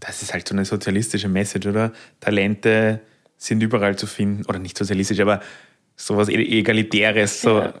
das 0.00 0.22
ist 0.22 0.32
halt 0.32 0.48
so 0.48 0.54
eine 0.54 0.64
sozialistische 0.64 1.28
Message, 1.28 1.66
oder? 1.66 1.92
Talente 2.20 3.00
sind 3.36 3.62
überall 3.62 3.96
zu 3.96 4.06
finden, 4.06 4.44
oder 4.46 4.58
nicht 4.58 4.76
sozialistisch, 4.78 5.20
aber 5.20 5.40
sowas 5.96 6.28
E- 6.28 6.58
Egalitäres, 6.58 7.42
so 7.42 7.58
Ja. 7.60 7.74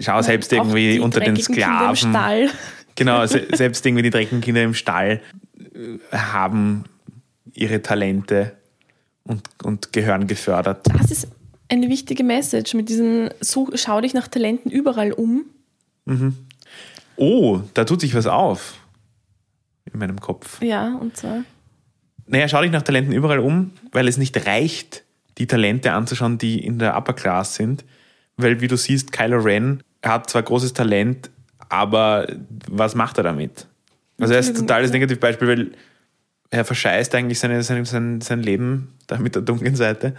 schau 0.00 0.20
selbst 0.22 0.52
Auch 0.52 0.58
irgendwie 0.58 0.98
unter 0.98 1.20
den 1.20 1.34
dreckigen 1.34 1.54
Kinder 1.56 1.88
im 1.90 1.96
Sklaven. 1.96 2.10
Stall. 2.10 2.50
Genau, 2.94 3.24
se 3.26 3.46
selbst 3.54 3.86
irgendwie 3.86 4.02
die 4.02 4.10
dreckigen 4.10 4.40
Kinder 4.40 4.62
im 4.64 4.74
Stall 4.74 5.20
äh, 5.56 6.16
haben 6.16 6.82
ihre 7.54 7.80
Talente 7.80 8.52
und, 9.22 9.42
und 9.62 9.92
gehören 9.92 10.26
gefördert. 10.26 10.84
Das 10.98 11.10
ist 11.12 11.28
eine 11.68 11.88
wichtige 11.88 12.24
Message 12.24 12.74
mit 12.74 12.88
diesem, 12.88 13.28
so, 13.40 13.68
schau 13.74 14.00
dich 14.00 14.14
nach 14.14 14.26
Talenten 14.26 14.70
überall 14.72 15.12
um. 15.12 15.44
Oh, 17.18 17.60
da 17.74 17.84
tut 17.84 18.00
sich 18.00 18.14
was 18.14 18.26
auf 18.26 18.78
in 19.92 19.98
meinem 19.98 20.20
Kopf. 20.20 20.62
Ja, 20.62 20.96
und 21.00 21.16
zwar. 21.16 21.42
Naja, 22.26 22.48
schau 22.48 22.62
dich 22.62 22.70
nach 22.70 22.82
Talenten 22.82 23.12
überall 23.12 23.40
um, 23.40 23.72
weil 23.92 24.06
es 24.06 24.18
nicht 24.18 24.46
reicht, 24.46 25.04
die 25.38 25.46
Talente 25.46 25.92
anzuschauen, 25.92 26.38
die 26.38 26.64
in 26.64 26.78
der 26.78 26.96
Upper 26.96 27.14
Class 27.14 27.54
sind. 27.54 27.84
Weil, 28.36 28.60
wie 28.60 28.68
du 28.68 28.76
siehst, 28.76 29.12
Kylo 29.12 29.38
Ren 29.38 29.82
hat 30.04 30.30
zwar 30.30 30.42
großes 30.42 30.74
Talent, 30.74 31.30
aber 31.68 32.28
was 32.68 32.94
macht 32.94 33.18
er 33.18 33.24
damit? 33.24 33.66
Also 34.20 34.34
er 34.34 34.40
ist 34.40 34.50
ein 34.50 34.56
totales. 34.56 34.92
Negativbeispiel, 34.92 35.48
weil 35.48 35.72
er 36.50 36.64
verscheißt 36.64 37.14
eigentlich 37.14 37.38
seine, 37.38 37.62
sein, 37.62 37.84
sein, 37.84 38.20
sein 38.20 38.42
Leben 38.42 38.94
da 39.06 39.18
mit 39.18 39.34
der 39.34 39.42
dunklen 39.42 39.76
Seite. 39.76 40.14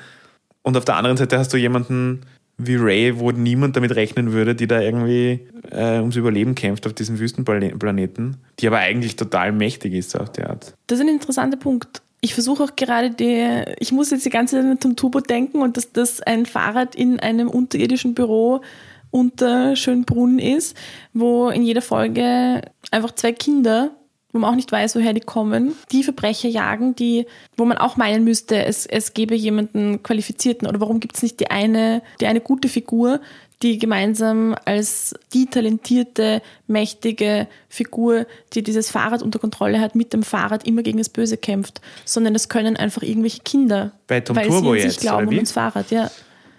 Und 0.62 0.76
auf 0.76 0.86
der 0.86 0.96
anderen 0.96 1.18
Seite 1.18 1.38
hast 1.38 1.54
du 1.54 1.58
jemanden 1.58 2.22
wie 2.60 2.76
Ray, 2.76 3.18
wo 3.18 3.32
niemand 3.32 3.76
damit 3.76 3.96
rechnen 3.96 4.34
würde, 4.34 4.54
die 4.54 4.68
da 4.68 4.82
irgendwie 4.82 5.48
äh, 5.72 6.00
ums 6.00 6.18
Überleben 6.18 6.54
kämpft 6.54 6.86
auf 6.86 6.94
diesem 6.94 7.18
Wüstenplaneten, 7.20 8.38
die 8.60 8.68
aber 8.68 8.78
eigentlich 8.78 9.16
total 9.16 9.52
mächtig 9.52 9.94
ist 9.94 10.20
auf 10.20 10.32
die 10.32 10.44
Art. 10.44 10.74
Das 10.88 11.00
ist 11.00 11.06
ein 11.06 11.12
interessanter 11.12 11.58
Punkt. 11.58 12.02
Ich 12.22 12.34
versuche 12.34 12.64
auch 12.64 12.76
gerade 12.76 13.12
die, 13.12 13.64
ich 13.80 13.94
muss 13.94 14.12
jetzt 14.12 14.26
die 14.26 14.30
ganze 14.30 14.62
Zeit 14.62 14.82
Tom 14.82 14.98
Turbo 14.98 15.22
denken 15.22 15.62
und 15.62 15.78
dass 15.78 15.94
das 15.94 16.22
ein 16.22 16.46
Fahrrad 16.46 16.96
in 16.96 17.20
einem 17.20 17.50
unterirdischen 17.50 18.14
Büro 18.14 18.62
unter 19.10 19.76
Schönbrunn 19.76 20.38
ist, 20.38 20.76
wo 21.14 21.50
in 21.50 21.64
jeder 21.64 21.82
Folge 21.82 22.62
einfach 22.92 23.16
zwei 23.16 23.32
Kinder, 23.32 23.92
wo 24.32 24.40
man 24.40 24.52
auch 24.52 24.56
nicht 24.56 24.72
weiß, 24.72 24.96
woher 24.96 25.14
die 25.14 25.22
kommen, 25.22 25.74
die 25.92 26.04
Verbrecher 26.04 26.50
jagen, 26.50 26.96
die, 26.96 27.26
wo 27.58 27.66
man 27.66 27.78
auch 27.78 27.98
meinen 27.98 28.24
müsste, 28.24 28.64
es, 28.64 28.86
es 28.86 29.14
gäbe 29.14 29.36
jemanden 29.36 30.04
Qualifizierten 30.04 30.68
oder 30.68 30.80
warum 30.80 31.00
gibt 31.00 31.16
es 31.16 31.24
nicht 31.24 31.40
die 31.40 31.50
eine, 31.50 32.02
die 32.22 32.28
eine 32.28 32.40
gute 32.42 32.70
Figur, 32.70 33.22
die 33.62 33.78
gemeinsam 33.78 34.56
als 34.66 35.14
die 35.34 35.48
talentierte, 35.48 36.42
mächtige 36.68 37.48
Figur, 37.68 38.26
die 38.54 38.64
dieses 38.64 38.90
Fahrrad 38.90 39.22
unter 39.22 39.40
Kontrolle 39.40 39.82
hat, 39.82 39.96
mit 39.96 40.14
dem 40.14 40.24
Fahrrad 40.24 40.66
immer 40.66 40.82
gegen 40.84 40.98
das 41.00 41.10
Böse 41.10 41.36
kämpft, 41.36 41.82
sondern 42.06 42.34
das 42.34 42.48
können 42.50 42.78
einfach 42.78 43.02
irgendwelche 43.02 43.42
Kinder, 43.42 43.92
Bei 44.08 44.22
Tom 44.22 44.36
weil 44.38 44.48
Turbo 44.48 44.74
sie 44.76 44.82
an 44.84 44.90
sich 44.90 44.92
jetzt, 44.94 45.02
glauben 45.02 45.18
oder 45.18 45.28
und 45.28 45.32
wie? 45.32 45.38
ans 45.38 45.52
Fahrrad, 45.52 45.92
ja. 45.92 46.10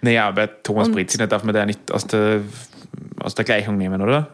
Naja, 0.01 0.29
bei 0.31 0.47
Thomas 0.47 0.87
Und- 0.87 0.93
Brezina 0.93 1.25
darf 1.25 1.43
man 1.43 1.55
da 1.55 1.65
nicht 1.65 1.91
aus 1.91 2.05
der, 2.05 2.41
aus 3.19 3.33
der 3.33 3.45
Gleichung 3.45 3.77
nehmen, 3.77 4.01
oder? 4.01 4.27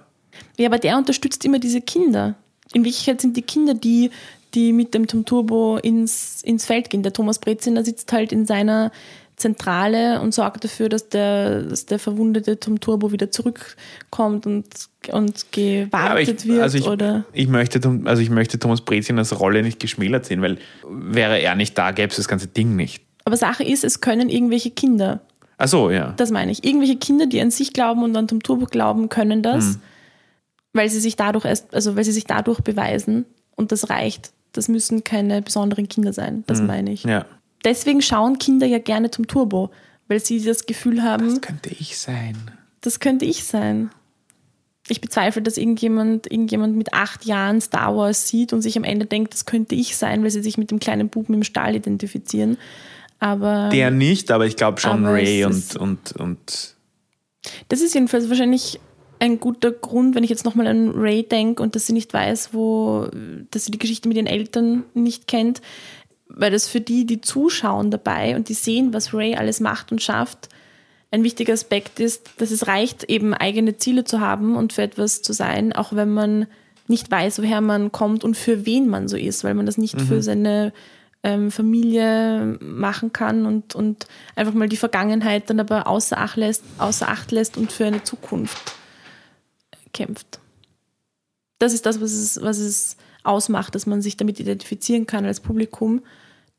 Ja, 0.57 0.67
aber 0.67 0.79
der 0.79 0.97
unterstützt 0.97 1.45
immer 1.45 1.59
diese 1.59 1.81
Kinder. 1.81 2.35
In 2.73 2.83
Wirklichkeit 2.83 3.21
sind 3.21 3.37
die 3.37 3.41
Kinder 3.41 3.73
die, 3.73 4.11
die 4.53 4.73
mit 4.73 4.93
dem 4.93 5.07
Tom 5.07 5.25
Turbo 5.25 5.77
ins, 5.77 6.41
ins 6.43 6.65
Feld 6.65 6.89
gehen. 6.89 7.03
Der 7.03 7.13
Thomas 7.13 7.39
Breziner 7.39 7.83
sitzt 7.83 8.11
halt 8.11 8.31
in 8.31 8.45
seiner 8.45 8.91
Zentrale 9.37 10.19
und 10.21 10.33
sorgt 10.33 10.63
dafür, 10.63 10.89
dass 10.89 11.09
der, 11.09 11.61
dass 11.61 11.85
der 11.85 11.99
verwundete 11.99 12.59
Tom 12.59 12.79
Turbo 12.79 13.11
wieder 13.11 13.29
zurückkommt 13.29 14.47
und, 14.47 14.65
und 15.11 15.51
gewartet 15.51 15.93
Aber 15.93 16.21
ich, 16.21 16.45
wird. 16.47 16.61
also 16.61 16.77
ich, 16.79 16.87
oder 16.87 17.23
ich, 17.33 17.47
möchte, 17.47 17.79
also 18.05 18.21
ich 18.21 18.31
möchte 18.31 18.57
Thomas 18.57 18.81
Brezinas 18.81 19.39
Rolle 19.39 19.61
nicht 19.61 19.79
geschmälert 19.79 20.25
sehen, 20.25 20.41
weil 20.41 20.57
wäre 20.89 21.39
er 21.39 21.53
nicht 21.53 21.77
da, 21.77 21.91
gäbe 21.91 22.09
es 22.09 22.17
das 22.17 22.27
ganze 22.27 22.47
Ding 22.47 22.75
nicht. 22.75 23.03
Aber 23.25 23.37
Sache 23.37 23.63
ist, 23.63 23.83
es 23.83 24.01
können 24.01 24.29
irgendwelche 24.29 24.71
Kinder, 24.71 25.21
Ach 25.59 25.67
so, 25.67 25.91
ja. 25.91 26.13
das 26.17 26.31
meine 26.31 26.51
ich, 26.51 26.63
irgendwelche 26.63 26.95
Kinder, 26.95 27.27
die 27.27 27.39
an 27.39 27.51
sich 27.51 27.73
glauben 27.73 28.01
und 28.01 28.15
an 28.17 28.27
Tom 28.27 28.41
Turbo 28.41 28.65
glauben, 28.65 29.09
können 29.09 29.43
das, 29.43 29.65
Hm. 29.65 29.81
Weil 30.77 30.89
sie 30.89 30.99
sich 30.99 31.15
dadurch 31.15 31.45
erst, 31.45 31.73
also 31.73 31.95
weil 31.95 32.03
sie 32.03 32.11
sich 32.11 32.25
dadurch 32.25 32.61
beweisen 32.61 33.25
und 33.55 33.71
das 33.71 33.89
reicht. 33.89 34.31
Das 34.53 34.69
müssen 34.69 35.03
keine 35.03 35.41
besonderen 35.41 35.89
Kinder 35.89 36.13
sein, 36.13 36.43
das 36.47 36.61
meine 36.61 36.91
ich. 36.91 37.03
Ja. 37.03 37.25
Deswegen 37.63 38.01
schauen 38.01 38.39
Kinder 38.39 38.65
ja 38.65 38.79
gerne 38.79 39.11
zum 39.11 39.27
Turbo, 39.27 39.71
weil 40.07 40.19
sie 40.19 40.41
das 40.43 40.65
Gefühl 40.65 41.03
haben, 41.03 41.29
Das 41.29 41.41
könnte 41.41 41.69
ich 41.77 41.97
sein. 41.97 42.37
das 42.81 42.99
könnte 42.99 43.25
ich 43.25 43.43
sein. 43.43 43.89
Ich 44.89 45.01
bezweifle, 45.01 45.41
dass 45.41 45.57
irgendjemand, 45.57 46.31
irgendjemand 46.31 46.77
mit 46.77 46.93
acht 46.93 47.25
Jahren 47.25 47.59
Star 47.59 47.95
Wars 47.97 48.27
sieht 48.29 48.53
und 48.53 48.61
sich 48.61 48.77
am 48.77 48.85
Ende 48.85 49.05
denkt, 49.05 49.33
das 49.33 49.45
könnte 49.45 49.75
ich 49.75 49.97
sein, 49.97 50.23
weil 50.23 50.31
sie 50.31 50.41
sich 50.41 50.57
mit 50.57 50.71
dem 50.71 50.79
kleinen 50.79 51.09
Buben 51.09 51.33
im 51.33 51.43
Stall 51.43 51.75
identifizieren. 51.75 52.57
Aber 53.19 53.69
Der 53.73 53.91
nicht, 53.91 54.31
aber 54.31 54.45
ich 54.45 54.55
glaube 54.55 54.79
schon 54.79 55.05
Ray 55.05 55.43
und, 55.43 55.75
und, 55.75 56.13
und 56.13 56.75
das 57.67 57.81
ist 57.81 57.93
jedenfalls 57.95 58.29
wahrscheinlich 58.29 58.79
ein 59.19 59.39
guter 59.39 59.71
Grund, 59.71 60.15
wenn 60.15 60.23
ich 60.23 60.29
jetzt 60.29 60.45
nochmal 60.45 60.67
an 60.67 60.91
Ray 60.91 61.23
denke 61.23 61.63
und 61.63 61.75
dass 61.75 61.87
sie 61.87 61.93
nicht 61.93 62.13
weiß, 62.13 62.53
wo, 62.53 63.07
dass 63.51 63.65
sie 63.65 63.71
die 63.71 63.79
Geschichte 63.79 64.07
mit 64.07 64.17
ihren 64.17 64.27
Eltern 64.27 64.83
nicht 64.93 65.27
kennt, 65.27 65.61
weil 66.29 66.51
das 66.51 66.67
für 66.67 66.81
die, 66.81 67.05
die 67.05 67.21
zuschauen 67.21 67.91
dabei 67.91 68.35
und 68.35 68.49
die 68.49 68.53
sehen, 68.53 68.93
was 68.93 69.13
Ray 69.13 69.35
alles 69.35 69.59
macht 69.59 69.91
und 69.91 70.01
schafft, 70.01 70.49
ein 71.09 71.23
wichtiger 71.23 71.53
Aspekt 71.53 71.99
ist, 71.99 72.29
dass 72.37 72.51
es 72.51 72.67
reicht, 72.67 73.05
eben 73.05 73.33
eigene 73.33 73.77
Ziele 73.77 74.03
zu 74.03 74.19
haben 74.19 74.55
und 74.55 74.73
für 74.73 74.81
etwas 74.81 75.21
zu 75.21 75.31
sein, 75.31 75.73
auch 75.73 75.93
wenn 75.93 76.13
man 76.13 76.47
nicht 76.87 77.09
weiß, 77.09 77.39
woher 77.39 77.61
man 77.61 77.91
kommt 77.91 78.23
und 78.23 78.35
für 78.35 78.65
wen 78.65 78.87
man 78.87 79.07
so 79.07 79.17
ist, 79.17 79.43
weil 79.43 79.53
man 79.53 79.65
das 79.65 79.77
nicht 79.77 79.99
für 80.01 80.21
seine 80.21 80.73
ähm, 81.23 81.51
Familie 81.51 82.57
machen 82.61 83.11
kann 83.13 83.45
und, 83.45 83.75
und 83.75 84.07
einfach 84.35 84.53
mal 84.53 84.69
die 84.69 84.77
Vergangenheit 84.77 85.49
dann 85.49 85.59
aber 85.59 85.87
außer 85.87 86.17
Acht 86.17 86.37
lässt, 86.37 86.63
außer 86.77 87.09
Acht 87.09 87.31
lässt 87.31 87.57
und 87.57 87.71
für 87.71 87.85
eine 87.85 88.03
Zukunft 88.03 88.75
kämpft. 89.93 90.39
Das 91.59 91.73
ist 91.73 91.85
das, 91.85 92.01
was 92.01 92.11
es, 92.11 92.41
was 92.41 92.59
es 92.59 92.97
ausmacht, 93.23 93.75
dass 93.75 93.85
man 93.85 94.01
sich 94.01 94.17
damit 94.17 94.39
identifizieren 94.39 95.05
kann 95.05 95.25
als 95.25 95.39
Publikum, 95.39 96.03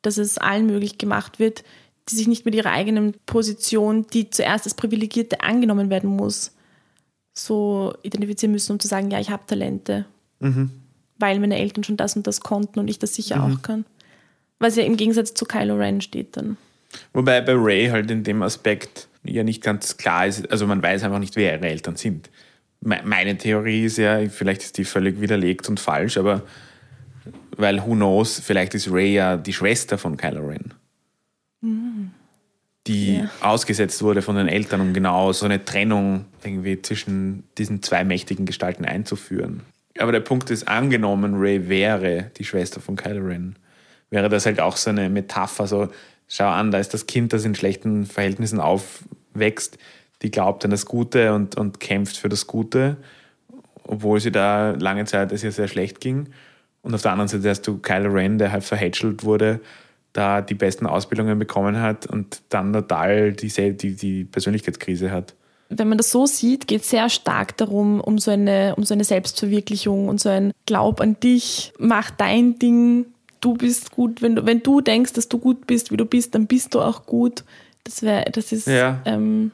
dass 0.02 0.18
es 0.18 0.38
allen 0.38 0.66
möglich 0.66 0.98
gemacht 0.98 1.38
wird, 1.38 1.64
die 2.08 2.16
sich 2.16 2.26
nicht 2.26 2.44
mit 2.44 2.54
ihrer 2.54 2.70
eigenen 2.70 3.14
Position, 3.26 4.06
die 4.12 4.30
zuerst 4.30 4.64
als 4.64 4.74
Privilegierte 4.74 5.40
angenommen 5.40 5.90
werden 5.90 6.10
muss, 6.10 6.52
so 7.34 7.94
identifizieren 8.02 8.52
müssen, 8.52 8.72
um 8.72 8.80
zu 8.80 8.88
sagen, 8.88 9.10
ja, 9.10 9.20
ich 9.20 9.30
habe 9.30 9.46
Talente, 9.46 10.06
weil 11.18 11.38
meine 11.38 11.58
Eltern 11.58 11.84
schon 11.84 11.96
das 11.96 12.16
und 12.16 12.26
das 12.26 12.40
konnten 12.40 12.78
und 12.78 12.88
ich 12.88 12.98
das 12.98 13.14
sicher 13.14 13.42
auch 13.42 13.62
kann. 13.62 13.84
Was 14.58 14.76
ja 14.76 14.82
im 14.84 14.96
Gegensatz 14.96 15.34
zu 15.34 15.44
Kylo 15.44 15.76
Ren 15.76 16.00
steht 16.00 16.36
dann. 16.36 16.56
Wobei 17.12 17.40
bei 17.40 17.54
Ray 17.54 17.88
halt 17.88 18.10
in 18.10 18.24
dem 18.24 18.42
Aspekt 18.42 19.08
ja 19.22 19.44
nicht 19.44 19.62
ganz 19.62 19.96
klar 19.96 20.26
ist, 20.26 20.50
also 20.50 20.66
man 20.66 20.82
weiß 20.82 21.04
einfach 21.04 21.18
nicht, 21.18 21.36
wer 21.36 21.54
ihre 21.54 21.68
Eltern 21.68 21.96
sind. 21.96 22.30
Me- 22.80 23.00
Meine 23.04 23.36
Theorie 23.36 23.84
ist 23.84 23.98
ja, 23.98 24.28
vielleicht 24.28 24.62
ist 24.62 24.78
die 24.78 24.84
völlig 24.84 25.20
widerlegt 25.20 25.68
und 25.68 25.80
falsch, 25.80 26.16
aber 26.16 26.42
weil 27.56 27.82
who 27.84 27.94
knows, 27.94 28.38
vielleicht 28.40 28.74
ist 28.74 28.90
Ray 28.90 29.14
ja 29.14 29.36
die 29.36 29.52
Schwester 29.52 29.98
von 29.98 30.16
Kylo 30.16 30.46
Ren. 30.46 30.74
Die 32.86 33.16
Ja. 33.16 33.30
ausgesetzt 33.40 34.02
wurde 34.02 34.22
von 34.22 34.36
den 34.36 34.48
Eltern, 34.48 34.80
um 34.80 34.94
genau 34.94 35.32
so 35.32 35.44
eine 35.44 35.64
Trennung 35.64 36.24
irgendwie 36.44 36.80
zwischen 36.80 37.44
diesen 37.58 37.82
zwei 37.82 38.04
mächtigen 38.04 38.46
Gestalten 38.46 38.84
einzuführen. 38.84 39.62
Aber 39.98 40.12
der 40.12 40.20
Punkt 40.20 40.50
ist, 40.50 40.68
angenommen, 40.68 41.34
Ray 41.34 41.68
wäre 41.68 42.30
die 42.38 42.44
Schwester 42.44 42.80
von 42.80 42.94
Kylo 42.96 43.26
Ren, 43.26 43.56
wäre 44.10 44.28
das 44.28 44.46
halt 44.46 44.60
auch 44.60 44.76
so 44.76 44.90
eine 44.90 45.10
Metapher, 45.10 45.66
so, 45.66 45.88
schau 46.28 46.46
an, 46.48 46.70
da 46.70 46.78
ist 46.78 46.94
das 46.94 47.06
Kind, 47.06 47.32
das 47.32 47.44
in 47.44 47.56
schlechten 47.56 48.06
Verhältnissen 48.06 48.60
aufwächst, 48.60 49.76
die 50.22 50.30
glaubt 50.30 50.64
an 50.64 50.70
das 50.70 50.86
Gute 50.86 51.32
und, 51.34 51.56
und 51.56 51.80
kämpft 51.80 52.16
für 52.16 52.28
das 52.28 52.46
Gute, 52.46 52.96
obwohl 53.84 54.20
sie 54.20 54.32
da 54.32 54.72
lange 54.72 55.04
Zeit 55.04 55.32
es 55.32 55.44
ihr 55.44 55.52
sehr 55.52 55.68
schlecht 55.68 56.00
ging. 56.00 56.28
Und 56.82 56.94
auf 56.94 57.02
der 57.02 57.12
anderen 57.12 57.28
Seite 57.28 57.48
hast 57.48 57.66
du 57.66 57.78
Kylo 57.78 58.10
Ren, 58.12 58.38
der 58.38 58.52
halt 58.52 58.64
verhätschelt 58.64 59.24
wurde, 59.24 59.60
da 60.12 60.40
die 60.40 60.54
besten 60.54 60.86
Ausbildungen 60.86 61.38
bekommen 61.38 61.80
hat 61.80 62.06
und 62.06 62.40
dann 62.48 62.72
total 62.72 63.32
die, 63.32 63.48
die, 63.76 63.94
die 63.94 64.24
Persönlichkeitskrise 64.24 65.10
hat. 65.10 65.34
Wenn 65.70 65.88
man 65.88 65.98
das 65.98 66.10
so 66.10 66.24
sieht, 66.24 66.66
geht 66.66 66.80
es 66.80 66.90
sehr 66.90 67.10
stark 67.10 67.56
darum, 67.58 68.00
um 68.00 68.18
so, 68.18 68.30
eine, 68.30 68.74
um 68.76 68.84
so 68.84 68.94
eine 68.94 69.04
Selbstverwirklichung 69.04 70.08
und 70.08 70.18
so 70.18 70.30
ein 70.30 70.52
Glaub 70.64 71.00
an 71.02 71.20
dich, 71.20 71.72
mach 71.78 72.10
dein 72.10 72.58
Ding, 72.58 73.06
du 73.42 73.52
bist 73.54 73.90
gut. 73.92 74.22
Wenn 74.22 74.34
du, 74.36 74.46
wenn 74.46 74.62
du 74.62 74.80
denkst, 74.80 75.12
dass 75.12 75.28
du 75.28 75.38
gut 75.38 75.66
bist, 75.66 75.92
wie 75.92 75.98
du 75.98 76.06
bist, 76.06 76.34
dann 76.34 76.46
bist 76.46 76.74
du 76.74 76.80
auch 76.80 77.04
gut. 77.04 77.44
Das 77.84 78.02
wäre, 78.02 78.30
das 78.32 78.50
ist, 78.52 78.66
Ja. 78.66 79.02
ähm, 79.04 79.50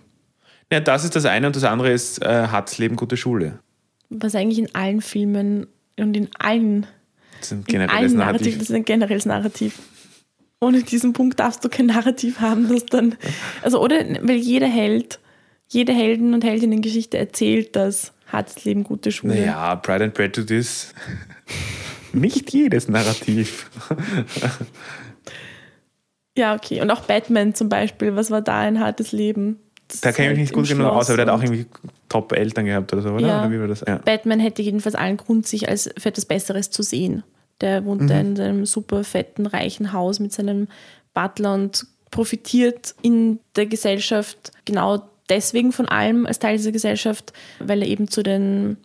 Ja, 0.75 0.81
das 0.81 1.05
ist 1.05 1.15
das 1.15 1.25
eine 1.25 1.47
und 1.47 1.55
das 1.55 1.63
andere 1.63 1.93
ist, 1.93 2.21
äh, 2.21 2.49
hat's 2.49 2.79
Leben 2.79 2.97
gute 2.97 3.17
Schule. 3.17 3.61
was 4.11 4.35
eigentlich 4.35 4.59
in 4.59 4.75
allen 4.75 5.01
Filmen 5.01 5.69
und 6.01 6.17
in 6.17 6.29
allen, 6.37 6.89
Das 7.39 7.47
ist 7.47 7.53
ein 7.53 7.59
in 7.61 7.65
generelles 7.67 8.13
Narrativ, 8.13 8.17
Narrativ. 8.17 8.59
das 8.59 8.71
ist 8.71 8.75
ein 8.75 8.85
generelles 8.85 9.25
Narrativ. 9.27 9.79
Ohne 10.61 10.83
diesen 10.83 11.13
Punkt 11.13 11.39
darfst 11.39 11.65
du 11.65 11.69
kein 11.69 11.87
Narrativ 11.87 12.41
haben, 12.41 12.69
das 12.69 12.87
dann, 12.87 13.15
also 13.63 13.81
oder, 13.81 13.99
weil 14.23 14.35
jeder 14.37 14.67
Held, 14.67 15.21
jede 15.69 15.93
Helden- 15.93 16.35
und 16.35 16.43
Heldinnengeschichte 16.43 17.19
erzählt 17.19 17.77
das, 17.77 18.13
hat 18.27 18.65
Leben 18.65 18.83
gute 18.83 19.13
Schule. 19.13 19.35
Naja, 19.37 19.77
Pride 19.77 20.05
and 20.07 20.15
Prejudice. 20.15 20.93
Nicht 22.13 22.53
jedes 22.53 22.89
Narrativ. 22.89 23.71
Ja, 26.37 26.55
okay. 26.57 26.81
Und 26.81 26.91
auch 26.91 27.03
Batman 27.03 27.55
zum 27.55 27.69
Beispiel, 27.69 28.17
was 28.17 28.31
war 28.33 28.43
da 28.43 28.59
ein 28.59 28.81
hartes 28.81 29.13
Leben? 29.13 29.61
Da 30.01 30.13
kenne 30.13 30.29
ich 30.33 30.39
mich 30.39 30.45
nicht 30.49 30.53
gut 30.55 30.69
genug 30.69 30.87
aus, 30.87 31.09
aber 31.11 31.19
der 31.19 31.27
hat 31.27 31.33
auch 31.39 31.43
irgendwie 31.43 31.67
Top-Eltern 32.09 32.65
gehabt 32.65 32.93
oder 32.93 33.03
so, 33.03 33.11
oder? 33.11 33.27
Ja. 33.27 33.41
oder 33.41 33.51
wie 33.53 33.61
war 33.61 33.69
das? 33.69 33.85
Ja. 33.87 33.99
Batman 33.99 34.41
hätte 34.41 34.63
jedenfalls 34.63 34.95
allen 34.95 35.17
Grund, 35.17 35.47
sich 35.47 35.69
als 35.69 35.91
für 35.99 36.09
etwas 36.09 36.25
Besseres 36.25 36.71
zu 36.71 36.83
sehen. 36.83 37.23
Der 37.61 37.85
wohnt 37.85 38.03
Mhm. 38.03 38.07
da 38.09 38.21
in 38.21 38.37
seinem 38.37 38.67
super 38.67 39.05
fetten, 39.05 39.47
reichen 39.47 39.93
Haus 39.93 40.21
mit 40.21 40.33
seinem 40.33 40.69
Butler 41.13 41.55
und 41.55 41.87
profitiert 42.11 42.95
in 43.03 43.41
der 43.57 43.67
Gesellschaft 43.67 44.53
genau 44.65 45.03
deswegen 45.29 45.73
von 45.73 45.87
allem 45.89 46.27
als 46.27 46.39
Teil 46.39 46.57
dieser 46.57 46.73
Gesellschaft, 46.73 47.33
weil 47.59 47.83
er 47.83 47.89
eben 47.89 48.09
zu 48.09 48.23
den 48.23 48.77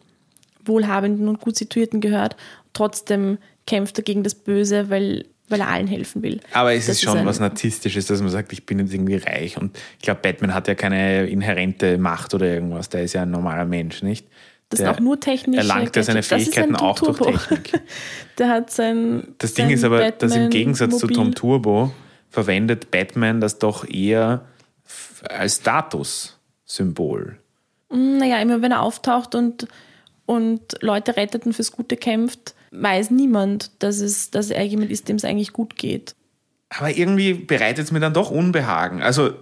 Wohlhabenden 0.66 1.28
und 1.28 1.40
gut 1.42 1.56
situierten 1.56 2.02
gehört. 2.02 2.36
Trotzdem 2.74 3.38
kämpft 3.68 3.98
er 4.00 4.04
gegen 4.04 4.24
das 4.24 4.36
Böse, 4.36 4.90
weil, 4.90 5.26
weil 5.50 5.60
er 5.62 5.68
allen 5.68 5.88
helfen 5.88 6.22
will. 6.24 6.40
Aber 6.54 6.74
es 6.74 6.86
Das 6.88 6.96
ist 6.98 7.02
schon 7.04 7.18
ein- 7.18 7.26
was 7.26 7.40
Narzisstisches, 7.40 8.06
dass 8.08 8.22
man 8.22 8.30
sagt, 8.30 8.54
ich 8.54 8.66
bin 8.66 8.80
jetzt 8.80 8.94
irgendwie 8.94 9.16
reich. 9.18 9.58
Und 9.58 9.78
ich 9.98 10.04
glaube, 10.04 10.22
Batman 10.22 10.54
hat 10.54 10.68
ja 10.68 10.76
keine 10.76 11.26
inhärente 11.28 11.98
Macht 11.98 12.34
oder 12.34 12.46
irgendwas. 12.48 12.90
Der 12.90 13.04
ist 13.04 13.14
ja 13.14 13.24
ein 13.24 13.32
normaler 13.32 13.66
Mensch, 13.66 14.02
nicht? 14.04 14.28
Das 14.70 14.78
der 14.78 14.88
sind 14.90 14.96
auch 14.98 15.00
nur 15.00 15.20
technische 15.20 15.62
erlangt 15.62 15.96
ja 15.96 16.04
seine 16.04 16.20
ist 16.20 16.28
Fähigkeiten 16.30 16.76
auch 16.76 17.00
durch 17.00 17.18
Turbo. 17.18 17.32
Technik. 17.38 17.82
Der 18.38 18.50
hat 18.50 18.70
sein. 18.70 19.24
Das 19.40 19.56
Ding 19.56 19.66
sein 19.66 19.74
ist 19.74 19.84
aber, 19.84 20.12
dass 20.12 20.36
im 20.36 20.52
Gegensatz 20.52 21.00
zu 21.00 21.08
Tom. 21.08 21.34
Turbo 21.34 21.92
verwendet 22.30 22.92
Batman 22.92 23.42
das 23.42 23.58
doch 23.58 23.84
eher 23.90 24.46
als 25.28 25.56
Statussymbol. 25.56 27.38
Naja, 27.92 28.38
immer 28.42 28.62
wenn 28.62 28.72
er 28.72 28.82
auftaucht 28.84 29.34
und, 29.34 29.68
und 30.26 30.62
Leute 30.82 31.18
rettet 31.18 31.46
und 31.46 31.54
fürs 31.54 31.72
Gute 31.72 31.98
kämpft, 31.98 32.54
weiß 32.72 33.12
niemand, 33.12 33.72
dass, 33.80 34.00
es, 34.00 34.32
dass 34.32 34.50
er 34.50 34.64
jemand 34.64 34.92
ist, 34.92 35.10
dem 35.10 35.16
es 35.16 35.26
eigentlich 35.26 35.54
gut 35.54 35.76
geht. 35.76 36.16
Aber 36.70 36.96
irgendwie 36.96 37.34
bereitet 37.34 37.86
es 37.86 37.92
mir 37.92 38.00
dann 38.00 38.14
doch 38.14 38.30
Unbehagen. 38.30 39.02
Also 39.02 39.34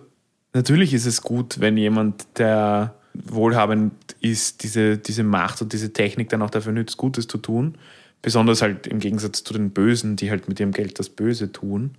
natürlich 0.53 0.93
ist 0.93 1.05
es 1.05 1.21
gut, 1.21 1.59
wenn 1.59 1.77
jemand, 1.77 2.25
der 2.37 2.95
wohlhabend 3.13 3.93
ist, 4.21 4.63
diese, 4.63 4.97
diese 4.97 5.23
Macht 5.23 5.61
und 5.61 5.73
diese 5.73 5.91
Technik 5.91 6.29
dann 6.29 6.41
auch 6.41 6.49
dafür 6.49 6.71
nützt, 6.71 6.97
Gutes 6.97 7.27
zu 7.27 7.37
tun. 7.37 7.77
Besonders 8.21 8.61
halt 8.61 8.87
im 8.87 8.99
Gegensatz 8.99 9.43
zu 9.43 9.53
den 9.53 9.71
Bösen, 9.71 10.15
die 10.15 10.29
halt 10.29 10.47
mit 10.47 10.59
ihrem 10.59 10.71
Geld 10.71 10.99
das 10.99 11.09
Böse 11.09 11.51
tun. 11.51 11.95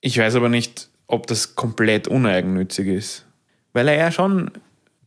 Ich 0.00 0.18
weiß 0.18 0.34
aber 0.36 0.48
nicht, 0.48 0.88
ob 1.06 1.26
das 1.26 1.54
komplett 1.54 2.08
uneigennützig 2.08 2.88
ist. 2.88 3.26
Weil 3.72 3.88
er 3.88 3.96
ja 3.96 4.12
schon 4.12 4.50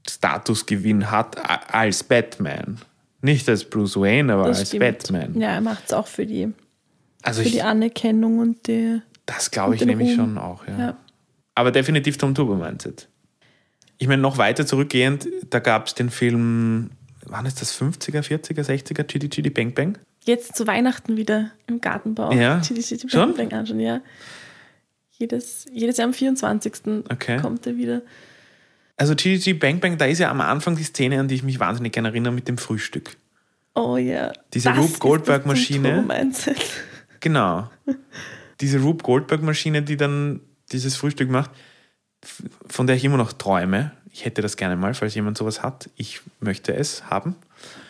Statusgewinn 0.10 1.12
hat 1.12 1.38
als 1.74 2.04
Batman. 2.04 2.80
Nicht 3.22 3.50
als 3.50 3.66
Bruce 3.66 3.98
Wayne, 3.98 4.34
aber 4.34 4.48
Das 4.48 4.60
als 4.60 4.70
stimmt. 4.70 4.82
Batman. 4.84 5.40
Ja, 5.40 5.50
er 5.50 5.62
macht 5.62 5.84
es 5.88 5.94
auch 5.94 6.08
für 6.08 6.26
die, 6.26 6.52
Also 7.22 7.42
für 7.42 7.48
ich, 7.48 7.54
die 7.56 7.62
Anerkennung 7.62 8.40
und 8.40 8.68
die. 8.68 9.02
das 9.26 9.52
glaube 9.52 9.76
ich 9.76 9.86
nämlich 9.86 10.10
Ruhm. 10.12 10.16
schon 10.16 10.38
auch. 10.38 10.66
Ja. 10.68 10.80
Ja. 10.80 10.98
Aber 11.56 11.72
definitiv 11.72 12.18
Tom 12.18 12.34
Turbo 12.34 12.56
Mindset. 12.56 13.10
Ich 13.98 14.08
meine, 14.08 14.22
noch 14.22 14.38
weiter 14.38 14.66
zurückgehend, 14.66 15.28
da 15.50 15.60
gab 15.60 15.88
es 15.88 15.94
den 15.96 16.10
Film, 16.10 16.92
wann 17.26 17.46
ist 17.46 17.60
das, 17.62 17.74
50er, 17.78 18.22
40er, 18.24 18.64
60er, 18.64 19.06
Chitty 19.06 19.28
Chitty 19.30 19.50
Bang 19.50 19.74
Bang? 19.74 19.98
Jetzt 20.24 20.56
zu 20.56 20.66
Weihnachten 20.68 21.18
wieder 21.18 21.52
im 21.68 21.82
Gartenbau. 21.82 22.32
Ja? 22.32 22.62
Chitty 22.62 22.82
Chitty 22.82 23.10
Schon? 23.10 23.34
Bang 23.36 23.50
Bang 23.50 23.60
anschauen, 23.60 23.82
ja. 23.82 24.00
Jedes, 25.18 25.66
jedes 25.74 25.98
Jahr 25.98 26.08
am 26.08 26.14
24. 26.14 27.04
Okay. 27.12 27.38
kommt 27.42 27.68
er 27.68 27.76
wieder. 27.76 28.02
Also 29.00 29.16
Chitty 29.16 29.54
Bang 29.54 29.80
Bang, 29.80 29.98
da 29.98 30.06
ist 30.06 30.20
ja 30.20 30.30
am 30.30 30.42
Anfang 30.42 30.76
die 30.76 30.84
Szene, 30.84 31.22
an 31.22 31.30
die 31.30 31.36
ich 31.36 31.44
mich 31.44 31.58
wahnsinnig 31.58 31.94
gerne 31.94 32.10
erinnere, 32.10 32.34
mit 32.34 32.50
dem 32.50 32.58
Frühstück. 32.58 33.16
Oh 33.74 33.96
ja. 33.96 34.34
Diese 34.54 34.70
Das 34.70 34.78
Rube 34.78 35.00
Goldberg-Maschine. 35.00 36.04
Genau. 37.22 37.70
Diese 38.60 38.80
Rube 38.82 39.04
Goldberg-Maschine, 39.04 39.84
die 39.84 39.96
dann 39.96 40.42
dieses 40.72 40.98
Frühstück 40.98 41.30
macht, 41.30 41.52
von 42.68 42.88
der 42.88 42.98
ich 42.98 43.06
immer 43.06 43.18
noch 43.18 43.34
träume. 43.34 43.92
Ich 44.12 44.26
hätte 44.26 44.42
das 44.42 44.58
gerne 44.58 44.76
mal, 44.76 44.94
falls 44.94 45.16
jemand 45.16 45.38
sowas 45.38 45.64
hat. 45.64 45.90
Ich 45.96 46.22
möchte 46.42 46.74
es 46.74 47.10
haben. 47.10 47.36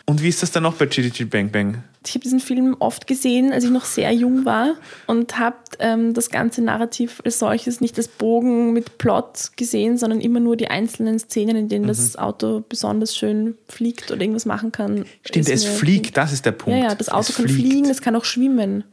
Und 0.09 0.23
wie 0.23 0.27
ist 0.29 0.41
das 0.41 0.51
dann 0.51 0.63
noch 0.63 0.73
bei 0.73 0.87
Chitty 0.87 1.11
Chitty 1.11 1.25
Bang 1.25 1.51
Bang? 1.51 1.83
Ich 2.03 2.11
habe 2.15 2.21
diesen 2.21 2.39
Film 2.39 2.75
oft 2.79 3.05
gesehen, 3.05 3.51
als 3.51 3.63
ich 3.63 3.69
noch 3.69 3.85
sehr 3.85 4.11
jung 4.11 4.43
war 4.43 4.73
und 5.05 5.37
habe 5.37 5.57
ähm, 5.77 6.15
das 6.15 6.31
ganze 6.31 6.63
Narrativ 6.63 7.21
als 7.23 7.37
solches 7.37 7.79
nicht 7.79 7.95
als 7.97 8.07
Bogen 8.07 8.73
mit 8.73 8.97
Plot 8.97 9.51
gesehen, 9.55 9.99
sondern 9.99 10.19
immer 10.19 10.39
nur 10.39 10.57
die 10.57 10.67
einzelnen 10.67 11.19
Szenen, 11.19 11.55
in 11.55 11.69
denen 11.69 11.85
das 11.85 12.15
Auto 12.15 12.63
besonders 12.67 13.15
schön 13.15 13.53
fliegt 13.67 14.09
oder 14.09 14.21
irgendwas 14.21 14.47
machen 14.47 14.71
kann. 14.71 15.05
Stimmt, 15.27 15.47
es 15.47 15.63
fliegt, 15.65 16.17
das 16.17 16.33
ist 16.33 16.43
der 16.43 16.53
Ja, 16.53 16.57
Punkt. 16.57 16.79
ja, 16.89 16.95
das 16.95 17.09
Auto 17.09 17.27
es 17.29 17.35
kann 17.35 17.47
fliegt. 17.47 17.59
fliegen, 17.69 17.89
es 17.91 18.01
kann 18.01 18.15
auch 18.15 18.25
schwimmen. 18.25 18.85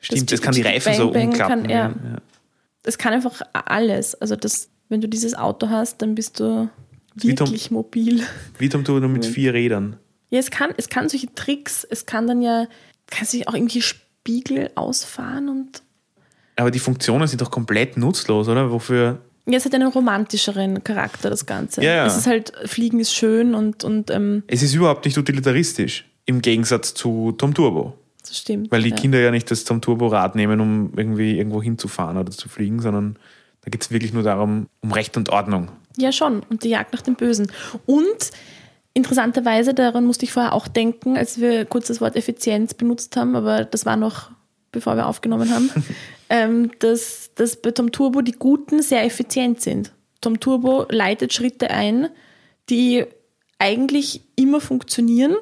Stimmt, 0.00 0.32
es 0.32 0.42
kann 0.42 0.54
die 0.54 0.62
Bang 0.62 0.72
Reifen 0.72 0.94
so 0.94 1.12
Bang 1.12 1.28
umklappen. 1.28 1.62
Kann, 1.62 1.70
ja, 1.70 1.88
ja. 1.90 2.18
Es 2.82 2.98
kann 2.98 3.12
einfach 3.12 3.42
alles. 3.52 4.16
Also 4.16 4.34
das, 4.34 4.70
wenn 4.88 5.00
du 5.00 5.08
dieses 5.08 5.36
Auto 5.36 5.68
hast, 5.68 6.02
dann 6.02 6.16
bist 6.16 6.40
du 6.40 6.68
wie 7.14 7.32
Tom- 7.36 7.46
wirklich 7.46 7.70
mobil. 7.70 8.24
Wie 8.58 8.68
Tom 8.68 8.82
Turbo 8.82 8.98
nur 8.98 9.08
mit 9.10 9.24
vier 9.24 9.54
Rädern. 9.54 9.98
Ja, 10.34 10.40
es 10.40 10.50
kann, 10.50 10.74
es 10.76 10.88
kann 10.88 11.08
solche 11.08 11.32
Tricks, 11.32 11.84
es 11.88 12.06
kann 12.06 12.26
dann 12.26 12.42
ja, 12.42 12.66
kann 13.06 13.24
sich 13.24 13.46
auch 13.46 13.54
irgendwie 13.54 13.80
Spiegel 13.80 14.68
ausfahren 14.74 15.48
und 15.48 15.82
Aber 16.56 16.72
die 16.72 16.80
Funktionen 16.80 17.28
sind 17.28 17.40
doch 17.40 17.52
komplett 17.52 17.96
nutzlos, 17.96 18.48
oder? 18.48 18.72
Wofür? 18.72 19.20
ja, 19.46 19.56
es 19.56 19.64
hat 19.64 19.74
einen 19.74 19.86
romantischeren 19.86 20.82
Charakter, 20.82 21.30
das 21.30 21.46
Ganze. 21.46 21.84
Ja, 21.84 21.94
ja. 21.94 22.06
Es 22.06 22.16
ist 22.16 22.26
halt, 22.26 22.52
Fliegen 22.64 22.98
ist 22.98 23.14
schön 23.14 23.54
und, 23.54 23.84
und 23.84 24.10
ähm, 24.10 24.42
Es 24.48 24.60
ist 24.64 24.74
überhaupt 24.74 25.04
nicht 25.04 25.16
utilitaristisch. 25.16 26.04
Im 26.26 26.42
Gegensatz 26.42 26.94
zu 26.94 27.32
Tom 27.38 27.54
Turbo. 27.54 27.96
das 28.20 28.36
stimmt. 28.36 28.72
Weil 28.72 28.82
die 28.82 28.90
ja. 28.90 28.96
Kinder 28.96 29.20
ja 29.20 29.30
nicht 29.30 29.48
das 29.52 29.62
Tom 29.62 29.80
Turbo 29.80 30.08
Rad 30.08 30.34
nehmen, 30.34 30.60
um 30.60 30.92
irgendwie 30.96 31.38
irgendwo 31.38 31.62
hinzufahren 31.62 32.16
oder 32.16 32.32
zu 32.32 32.48
fliegen, 32.48 32.80
sondern 32.80 33.20
da 33.60 33.70
geht 33.70 33.82
es 33.82 33.92
wirklich 33.92 34.12
nur 34.12 34.24
darum, 34.24 34.66
um 34.80 34.90
Recht 34.90 35.16
und 35.16 35.28
Ordnung. 35.28 35.68
Ja, 35.96 36.10
schon. 36.10 36.42
Und 36.50 36.64
die 36.64 36.70
Jagd 36.70 36.92
nach 36.92 37.02
dem 37.02 37.14
Bösen. 37.14 37.52
Und 37.86 38.32
interessanterweise, 38.94 39.74
daran 39.74 40.06
musste 40.06 40.24
ich 40.24 40.32
vorher 40.32 40.54
auch 40.54 40.68
denken, 40.68 41.16
als 41.16 41.40
wir 41.40 41.66
kurz 41.66 41.88
das 41.88 42.00
Wort 42.00 42.16
Effizienz 42.16 42.74
benutzt 42.74 43.16
haben, 43.16 43.36
aber 43.36 43.64
das 43.64 43.84
war 43.84 43.96
noch 43.96 44.30
bevor 44.74 44.96
wir 44.96 45.06
aufgenommen 45.06 45.50
haben, 45.54 45.70
ähm, 46.28 46.70
dass, 46.80 47.30
dass 47.34 47.56
bei 47.56 47.70
Tom 47.70 47.92
Turbo 47.92 48.20
die 48.20 48.32
Guten 48.32 48.82
sehr 48.82 49.04
effizient 49.04 49.62
sind. 49.62 49.92
Tom 50.20 50.40
Turbo 50.40 50.84
leitet 50.90 51.32
Schritte 51.32 51.70
ein, 51.70 52.08
die 52.68 53.06
eigentlich 53.58 54.20
immer 54.36 54.60
funktionieren. 54.60 55.36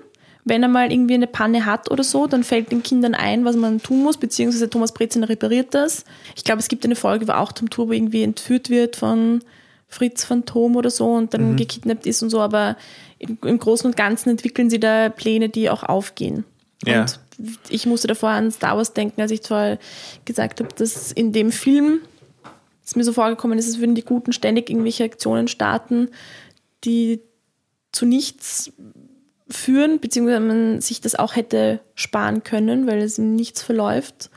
Wenn 0.44 0.62
er 0.62 0.68
mal 0.68 0.92
irgendwie 0.92 1.14
eine 1.14 1.28
Panne 1.28 1.66
hat 1.66 1.90
oder 1.90 2.02
so, 2.02 2.26
dann 2.26 2.42
fällt 2.42 2.72
den 2.72 2.82
Kindern 2.82 3.14
ein, 3.14 3.44
was 3.44 3.56
man 3.56 3.80
tun 3.80 4.02
muss, 4.02 4.16
beziehungsweise 4.16 4.68
Thomas 4.68 4.92
Breziner 4.92 5.28
repariert 5.28 5.72
das. 5.72 6.04
Ich 6.36 6.44
glaube, 6.44 6.58
es 6.58 6.68
gibt 6.68 6.84
eine 6.84 6.96
Folge, 6.96 7.28
wo 7.28 7.32
auch 7.32 7.52
Tom 7.52 7.70
Turbo 7.70 7.92
irgendwie 7.92 8.22
entführt 8.22 8.68
wird 8.68 8.96
von 8.96 9.42
Fritz 9.92 10.24
Phantom 10.24 10.76
oder 10.76 10.90
so 10.90 11.12
und 11.12 11.34
dann 11.34 11.56
gekidnappt 11.56 12.06
ist 12.06 12.22
und 12.22 12.30
so, 12.30 12.40
aber 12.40 12.76
im, 13.18 13.36
im 13.44 13.58
Großen 13.58 13.86
und 13.86 13.96
Ganzen 13.96 14.30
entwickeln 14.30 14.70
sie 14.70 14.80
da 14.80 15.10
Pläne, 15.10 15.50
die 15.50 15.68
auch 15.68 15.82
aufgehen. 15.82 16.44
Ja. 16.84 17.02
Und 17.02 17.20
ich 17.68 17.84
musste 17.84 18.08
davor 18.08 18.30
an 18.30 18.50
Star 18.50 18.76
Wars 18.76 18.94
denken, 18.94 19.20
als 19.20 19.30
ich 19.30 19.42
zwar 19.42 19.78
gesagt 20.24 20.60
habe, 20.60 20.74
dass 20.74 21.12
in 21.12 21.32
dem 21.32 21.52
Film 21.52 22.00
es 22.84 22.96
mir 22.96 23.04
so 23.04 23.12
vorgekommen 23.12 23.58
ist, 23.58 23.66
als 23.66 23.80
würden 23.80 23.94
die 23.94 24.04
Guten 24.04 24.32
ständig 24.32 24.70
irgendwelche 24.70 25.04
Aktionen 25.04 25.46
starten, 25.46 26.08
die 26.84 27.20
zu 27.92 28.06
nichts 28.06 28.72
führen, 29.50 30.00
beziehungsweise 30.00 30.40
man 30.40 30.80
sich 30.80 31.02
das 31.02 31.14
auch 31.14 31.36
hätte 31.36 31.80
sparen 31.94 32.42
können, 32.42 32.86
weil 32.86 33.02
es 33.02 33.18
ihm 33.18 33.34
nichts 33.34 33.62
verläuft. 33.62 34.30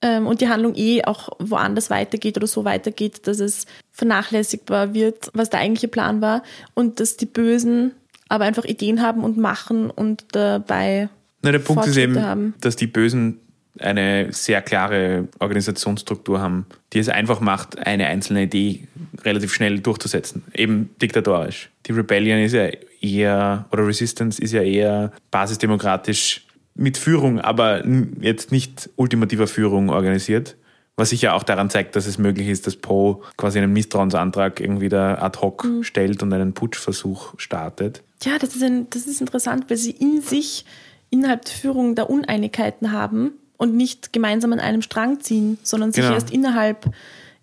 Ähm, 0.00 0.26
und 0.26 0.40
die 0.40 0.48
Handlung 0.48 0.74
eh 0.76 1.04
auch 1.04 1.30
woanders 1.38 1.90
weitergeht 1.90 2.36
oder 2.36 2.46
so 2.46 2.64
weitergeht, 2.64 3.26
dass 3.26 3.40
es 3.40 3.66
vernachlässigbar 3.90 4.94
wird, 4.94 5.30
was 5.34 5.50
der 5.50 5.60
eigentliche 5.60 5.88
Plan 5.88 6.20
war. 6.20 6.42
Und 6.74 7.00
dass 7.00 7.16
die 7.16 7.26
Bösen 7.26 7.92
aber 8.28 8.44
einfach 8.44 8.64
Ideen 8.64 9.02
haben 9.02 9.24
und 9.24 9.38
machen 9.38 9.90
und 9.90 10.24
dabei 10.32 11.08
Na, 11.42 11.50
der 11.50 11.58
Punkt 11.58 11.86
ist 11.86 11.96
eben, 11.96 12.20
haben. 12.22 12.54
dass 12.60 12.76
die 12.76 12.86
Bösen 12.86 13.40
eine 13.80 14.32
sehr 14.32 14.60
klare 14.62 15.28
Organisationsstruktur 15.38 16.40
haben, 16.40 16.66
die 16.92 16.98
es 16.98 17.08
einfach 17.08 17.40
macht, 17.40 17.78
eine 17.78 18.06
einzelne 18.06 18.42
Idee 18.42 18.88
relativ 19.22 19.52
schnell 19.52 19.80
durchzusetzen. 19.80 20.44
Eben 20.54 20.90
diktatorisch. 21.00 21.70
Die 21.86 21.92
Rebellion 21.92 22.40
ist 22.40 22.54
ja 22.54 22.68
eher, 23.00 23.66
oder 23.70 23.86
Resistance 23.86 24.42
ist 24.42 24.52
ja 24.52 24.62
eher 24.62 25.12
basisdemokratisch 25.30 26.44
mit 26.78 26.96
Führung, 26.98 27.40
aber 27.40 27.84
jetzt 28.20 28.52
nicht 28.52 28.88
ultimativer 28.96 29.46
Führung 29.46 29.90
organisiert. 29.90 30.56
Was 30.96 31.10
sich 31.10 31.22
ja 31.22 31.34
auch 31.34 31.44
daran 31.44 31.70
zeigt, 31.70 31.94
dass 31.94 32.06
es 32.06 32.18
möglich 32.18 32.48
ist, 32.48 32.66
dass 32.66 32.74
Poe 32.74 33.20
quasi 33.36 33.58
einen 33.58 33.72
Misstrauensantrag 33.72 34.58
irgendwie 34.60 34.88
da 34.88 35.16
ad 35.18 35.38
hoc 35.40 35.64
Mhm. 35.64 35.84
stellt 35.84 36.22
und 36.22 36.32
einen 36.32 36.54
Putschversuch 36.54 37.34
startet. 37.36 38.02
Ja, 38.24 38.32
das 38.38 38.56
ist, 38.56 38.62
ein, 38.62 38.88
das 38.90 39.06
ist 39.06 39.20
interessant, 39.20 39.66
weil 39.68 39.76
sie 39.76 39.92
in 39.92 40.20
sich 40.22 40.64
innerhalb 41.10 41.44
der 41.44 41.54
Führung 41.54 41.94
da 41.94 42.02
Uneinigkeiten 42.02 42.90
haben 42.92 43.30
und 43.56 43.76
nicht 43.76 44.12
gemeinsam 44.12 44.52
an 44.52 44.58
einem 44.60 44.82
Strang 44.82 45.20
ziehen, 45.20 45.58
sondern 45.62 45.92
sich 45.92 46.02
Genau. 46.02 46.14
erst 46.14 46.30
innerhalb 46.32 46.90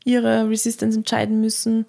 ihrer 0.03 0.49
Resistance 0.49 0.97
entscheiden 0.97 1.39
müssen, 1.41 1.85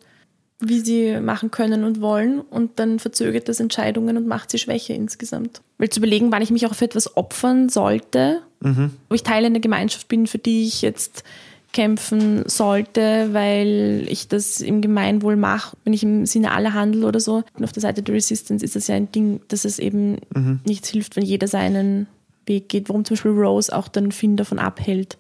wie 0.59 0.81
sie 0.81 1.21
machen 1.21 1.51
können 1.51 1.85
und 1.85 2.01
wollen 2.01 2.41
und 2.41 2.79
dann 2.79 2.99
verzögert 2.99 3.49
das 3.49 3.61
Entscheidungen 3.61 4.17
und 4.17 4.27
macht 4.27 4.51
sie 4.51 4.59
schwächer 4.59 4.95
insgesamt. 4.95 5.61
Weil 5.79 5.91
zu 5.91 6.01
überlegen, 6.01 6.33
wann 6.33 6.43
ich 6.43 6.51
mich 6.51 6.67
auch 6.67 6.75
für 6.75 6.87
etwas 6.87 7.17
opfern 7.17 7.69
sollte, 7.69 8.43
ob 8.63 9.15
ich 9.15 9.23
Teil 9.23 9.45
einer 9.45 9.61
Gemeinschaft 9.61 10.09
bin, 10.09 10.27
für 10.27 10.39
die 10.39 10.65
ich 10.65 10.83
jetzt 10.83 11.25
kämpfen 11.73 12.49
sollte, 12.49 13.29
weil 13.33 14.07
ich 14.09 14.29
das 14.29 14.63
im 14.63 14.81
Gemeinwohl 14.81 15.37
mache, 15.37 15.77
wenn 15.85 15.93
ich 15.93 16.03
im 16.03 16.25
Sinne 16.25 16.53
aller 16.53 16.73
handle 16.73 17.07
oder 17.07 17.21
so. 17.21 17.45
Und 17.55 17.65
auf 17.65 17.73
der 17.73 17.83
Seite 17.83 18.03
der 18.03 18.15
Resistance 18.15 18.65
ist 18.65 18.77
das 18.77 18.87
ja 18.87 18.95
ein 18.95 19.13
Ding, 19.13 19.43
dass 19.49 19.67
es 19.67 19.79
eben 19.79 20.17
nichts 20.65 20.89
hilft, 20.89 21.17
wenn 21.17 21.25
jeder 21.25 21.49
seinen 21.49 22.07
Weg 22.47 22.71
geht. 22.71 22.89
Warum 22.89 23.05
zum 23.05 23.17
Beispiel 23.17 23.33
Rose 23.33 23.77
auch 23.77 23.89
dann 23.89 24.11
Finn 24.11 24.37
davon 24.39 24.59
abhält, 24.59 25.19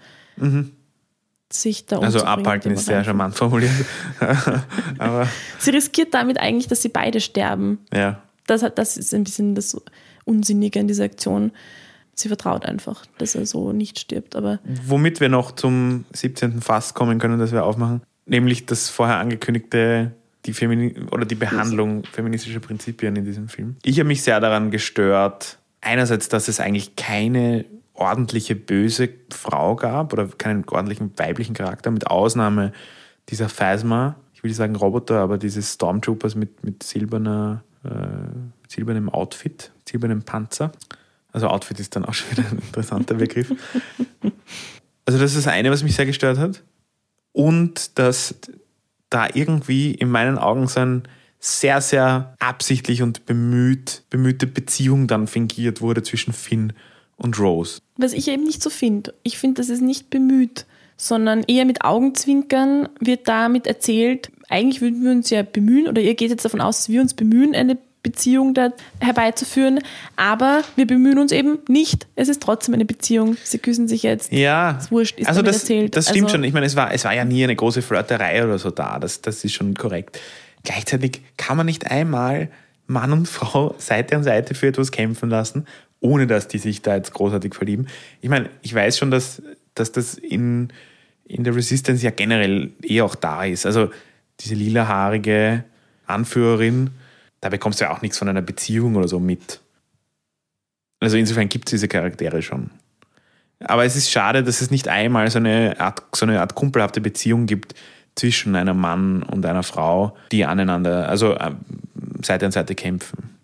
sich 1.53 1.87
da 1.87 1.99
Also 1.99 2.25
abhalten 2.25 2.73
ist 2.73 2.87
sehr 2.87 3.05
charmant 3.05 3.35
formuliert. 3.35 3.73
Aber 4.99 5.29
Sie 5.59 5.71
riskiert 5.71 6.13
damit 6.15 6.39
eigentlich, 6.39 6.67
dass 6.67 6.83
sie 6.83 6.89
beide 6.89 7.21
sterben. 7.21 7.79
ja. 7.93 8.23
Das, 8.49 8.65
das 8.77 8.97
ist 8.97 9.13
ein 9.13 9.25
bisschen 9.25 9.57
das 9.57 9.77
Unsinnige 10.25 10.79
in 10.79 10.87
dieser 10.87 11.03
Aktion. 11.03 11.51
Sie 12.15 12.29
vertraut 12.29 12.65
einfach, 12.65 13.05
dass 13.19 13.35
er 13.35 13.45
so 13.45 13.73
nicht 13.73 13.99
stirbt. 13.99 14.37
Aber 14.37 14.61
Womit 14.87 15.19
wir 15.19 15.29
noch 15.29 15.51
zum 15.51 16.05
17. 16.13 16.63
Fass 16.63 16.95
kommen 16.95 17.19
können, 17.19 17.41
das 17.41 17.51
wir 17.51 17.65
aufmachen, 17.65 18.03
nämlich 18.25 18.65
das 18.65 18.89
vorher 18.89 19.17
angekündigte, 19.17 20.13
die 20.45 20.53
Femini 20.53 20.95
oder 21.11 21.25
die 21.25 21.35
Behandlung 21.35 22.05
feministischer 22.05 22.61
Prinzipien 22.61 23.17
in 23.17 23.25
diesem 23.25 23.49
Film. 23.49 23.75
Ich 23.83 23.99
habe 23.99 24.07
mich 24.07 24.23
sehr 24.23 24.39
daran 24.39 24.71
gestört, 24.71 25.59
einerseits, 25.81 26.29
dass 26.29 26.47
es 26.47 26.61
eigentlich 26.61 26.95
keine 26.95 27.65
ordentliche 27.97 28.55
böse 28.55 29.09
Frau 29.31 29.77
gab 29.77 30.13
oder 30.13 30.29
keinen 30.29 30.65
ordentlichen 30.69 31.13
weiblichen 31.17 31.55
Charakter, 31.55 31.91
mit 31.91 32.07
Ausnahme 32.07 32.73
dieser 33.29 33.49
Phasma, 33.49 34.17
ich 34.35 34.43
will 34.43 34.51
nicht 34.51 34.59
sagen 34.59 34.77
Roboter, 34.77 35.21
aber 35.21 35.39
dieses 35.39 35.75
Stormtroopers 35.75 36.35
mit, 36.35 36.63
mit 36.63 36.83
silberner, 36.83 37.65
äh, 37.85 37.89
mit 37.89 38.71
silbernem 38.71 39.09
Outfit, 39.09 39.73
silbernem 39.89 40.23
Panzer. 40.23 40.73
Also 41.33 41.49
Outfit 41.49 41.81
ist 41.81 41.97
dann 41.97 42.05
auch 42.05 42.15
schon 42.15 42.31
wieder 42.33 42.49
ein 42.51 42.59
interessanter 42.59 43.15
Begriff. 43.17 43.51
Also 45.07 45.19
das 45.19 45.35
ist 45.35 45.47
das 45.47 45.53
eine, 45.53 45.71
was 45.71 45.83
mich 45.83 45.97
sehr 45.97 46.07
gestört 46.07 46.39
hat. 46.39 46.63
Und 47.33 47.99
dass 47.99 48.35
da 49.11 49.29
irgendwie 49.33 49.93
in 49.93 50.11
meinen 50.11 50.39
Augen 50.39 50.67
so 50.69 50.81
ein 50.81 51.03
sehr, 51.39 51.81
sehr 51.81 52.35
absichtlich 52.39 53.03
und 53.03 53.27
bemüht, 53.27 54.03
bemühte 54.11 54.47
Beziehung 54.47 55.07
dann 55.07 55.27
fingiert 55.27 55.81
wurde 55.81 56.03
zwischen 56.03 56.33
Finn 56.33 56.71
und 56.71 56.96
Rose. 57.39 57.81
was 57.97 58.13
ich 58.13 58.29
eben 58.29 58.45
nicht 58.45 58.63
so 58.63 58.71
finde, 58.71 59.15
ich 59.23 59.39
finde, 59.39 59.61
das 59.61 59.69
ist 59.71 59.81
nicht 59.83 60.11
bemüht, 60.11 60.67
sondern 60.97 61.43
eher 61.47 61.65
mit 61.65 61.83
Augenzwinkern 61.85 62.89
wird 63.01 63.29
damit 63.29 63.67
erzählt, 63.67 64.31
eigentlich 64.49 64.81
würden 64.81 65.03
wir 65.03 65.11
uns 65.11 65.31
ja 65.31 65.43
bemühen, 65.43 65.89
oder 65.89 66.01
ihr 66.01 66.15
geht 66.15 66.31
jetzt 66.31 66.45
davon 66.45 66.61
aus, 66.61 66.79
dass 66.79 66.89
wir 66.89 67.01
uns 67.01 67.15
bemühen, 67.15 67.55
eine 67.55 67.77
Beziehung 68.03 68.55
da 68.55 68.71
herbeizuführen, 69.01 69.81
aber 70.15 70.63
wir 70.77 70.87
bemühen 70.87 71.19
uns 71.19 71.33
eben 71.33 71.59
nicht. 71.69 72.07
Es 72.15 72.29
ist 72.29 72.41
trotzdem 72.41 72.75
eine 72.75 72.85
Beziehung. 72.85 73.37
Sie 73.43 73.59
küssen 73.59 73.89
sich 73.89 74.05
jetzt. 74.05 74.31
Ja, 74.33 74.79
Ist 74.79 74.93
wurscht, 74.93 75.19
ist 75.19 75.27
also 75.27 75.43
das, 75.43 75.61
erzählt. 75.63 75.97
das 75.97 76.09
stimmt 76.11 76.27
Also- 76.27 76.37
schon. 76.37 76.45
Ich 76.45 76.53
meine, 76.53 76.67
es 76.67 76.77
war, 76.77 76.93
es 76.95 77.05
war 77.05 77.13
ja 77.15 77.25
nie 77.25 77.43
eine 77.43 77.57
große 77.57 77.83
Flirterei 77.83 78.45
oder 78.45 78.59
so 78.61 78.71
da. 78.71 79.01
Das, 79.01 79.23
das 79.23 79.43
ist 79.45 79.55
schon 79.55 79.75
korrekt. 79.75 80.21
Gleichzeitig 80.63 81.21
kann 81.37 81.57
man 81.57 81.67
nicht 81.67 81.91
einmal 81.91 82.49
Mann 82.87 83.13
und 83.13 83.27
Frau 83.27 83.75
Seite 83.79 84.15
an 84.15 84.23
Seite 84.23 84.55
für 84.55 84.69
etwas 84.69 84.93
kämpfen 84.93 85.29
lassen, 85.29 85.67
ohne 86.01 86.27
dass 86.27 86.49
die 86.49 86.59
sich 86.59 86.83
da 86.83 86.97
jetzt 86.97 87.13
großartig 87.13 87.55
verlieben. 87.55 87.87
Ich 88.21 88.29
meine, 88.29 88.51
ich 88.63 88.75
weiß 88.75 88.99
schon, 88.99 89.11
dass, 89.11 89.43
dass 89.75 89.93
das 89.93 90.15
in, 90.15 90.69
in 91.25 91.45
der 91.45 91.55
Resistance 91.55 92.05
ja 92.05 92.11
generell 92.11 92.73
eh 92.83 93.01
auch 93.01 93.15
da 93.15 93.45
ist. 93.45 93.67
Also 93.67 93.91
diese 94.41 94.55
lilahaarige 94.55 95.65
Anführerin, 96.07 96.91
da 97.41 97.49
bekommst 97.49 97.81
du 97.81 97.85
ja 97.85 97.93
auch 97.93 98.03
nichts 98.03 98.19
von 98.19 98.29
einer 98.29 98.43
Beziehung 98.43 98.97
oder 98.97 99.09
so 99.09 99.19
mit. 99.19 99.61
Also 101.01 101.17
insofern 101.17 101.49
gibt 101.49 101.69
es 101.69 101.73
diese 101.73 101.89
Charaktere 101.89 102.43
schon. 102.43 102.71
Aber 103.61 103.85
es 103.85 103.97
ist 103.97 104.11
schade, 104.11 104.43
dass 104.43 104.61
es 104.61 104.71
nicht 104.71 104.89
einmal 104.89 105.31
so 105.31 105.39
eine 105.39 105.77
Art, 105.79 106.03
so 106.15 106.27
eine 106.27 106.41
Art 106.41 106.55
kumpelhafte 106.55 107.01
Beziehung 107.01 107.47
gibt 107.47 107.75
zwischen 108.15 108.55
einem 108.55 108.79
Mann 108.79 109.23
und 109.23 109.45
einer 109.45 109.63
Frau, 109.63 110.17
die 110.33 110.45
aneinander, 110.45 111.09
also 111.09 111.39
ähm, 111.39 111.59
Seite 112.23 112.47
an 112.47 112.53
Seite 112.53 112.75
kämpfen. 112.75 113.36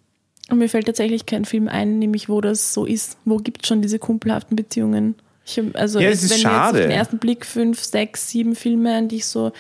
Und 0.53 0.59
mir 0.59 0.69
fällt 0.69 0.85
tatsächlich 0.85 1.25
kein 1.25 1.47
Film 1.47 1.67
ein, 1.67 1.99
nämlich 1.99 2.29
wo 2.29 2.43
das 2.43 2.75
so 2.75 2.85
ist. 2.85 3.17
Wo 3.25 3.39
gibt 3.39 3.63
es 3.63 3.69
schon 3.69 3.81
diese 3.81 3.99
kumpelhaften 3.99 4.55
Beziehungen? 4.55 5.15
Ich, 5.47 5.59
also 5.73 5.99
Ja, 5.99 6.11
es 6.11 6.23
ist 6.23 6.31
wenn 6.31 6.37
jetzt 6.37 6.43
schade. 6.43 6.79
auf 6.79 6.83
den 6.83 6.91
ersten 6.91 7.19
Blick 7.19 7.47
fünf, 7.47 7.83
sechs, 7.83 8.29
sieben 8.29 8.55
Filme, 8.55 8.95
an 8.95 9.09
die 9.09 9.17
ich 9.17 9.27
so 9.27 9.53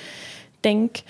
denke, 0.62 1.00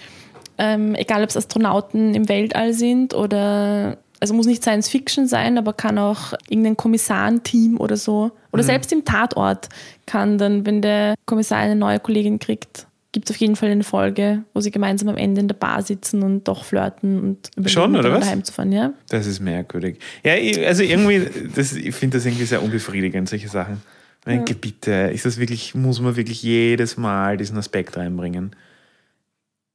ähm, 0.56 0.94
egal 0.94 1.24
ob 1.24 1.30
es 1.30 1.36
Astronauten 1.36 2.14
im 2.14 2.28
Weltall 2.28 2.74
sind 2.74 3.12
oder 3.12 3.98
also 4.20 4.34
muss 4.34 4.46
nicht 4.46 4.62
Science 4.62 4.88
Fiction 4.88 5.26
sein, 5.26 5.58
aber 5.58 5.72
kann 5.72 5.98
auch 5.98 6.32
irgendein 6.48 6.76
Kommissarenteam 6.76 7.80
oder 7.80 7.96
so. 7.96 8.26
Mhm. 8.26 8.30
Oder 8.52 8.62
selbst 8.62 8.92
im 8.92 9.04
Tatort 9.04 9.68
kann 10.06 10.38
dann, 10.38 10.64
wenn 10.64 10.80
der 10.80 11.16
Kommissar 11.26 11.58
eine 11.58 11.74
neue 11.74 11.98
Kollegin 11.98 12.38
kriegt, 12.38 12.86
gibt 13.12 13.28
es 13.28 13.36
auf 13.36 13.40
jeden 13.40 13.56
Fall 13.56 13.70
eine 13.70 13.84
Folge, 13.84 14.42
wo 14.54 14.60
sie 14.60 14.70
gemeinsam 14.70 15.08
am 15.10 15.16
Ende 15.18 15.40
in 15.42 15.48
der 15.48 15.54
Bar 15.54 15.82
sitzen 15.82 16.22
und 16.22 16.48
doch 16.48 16.64
flirten 16.64 17.20
und 17.20 17.50
überlegen, 17.56 17.68
Schon, 17.68 17.96
oder 17.96 18.10
was? 18.12 18.26
heimzufahren. 18.26 18.72
Ja? 18.72 18.92
Das 19.08 19.26
ist 19.26 19.40
merkwürdig. 19.40 19.98
Ja, 20.24 20.34
ich- 20.36 20.58
also 20.66 20.82
irgendwie, 20.82 21.28
das, 21.54 21.74
ich 21.74 21.94
finde 21.94 22.16
das 22.18 22.26
irgendwie 22.26 22.44
sehr 22.46 22.62
unbefriedigend, 22.62 23.28
solche 23.28 23.48
Sachen. 23.48 23.82
Ich 24.20 24.24
denke, 24.32 24.54
bitte, 24.54 24.92
ist 25.12 25.26
das 25.26 25.38
wirklich, 25.38 25.74
muss 25.74 26.00
man 26.00 26.16
wirklich 26.16 26.42
jedes 26.42 26.96
Mal 26.96 27.36
diesen 27.36 27.58
Aspekt 27.58 27.96
reinbringen? 27.96 28.54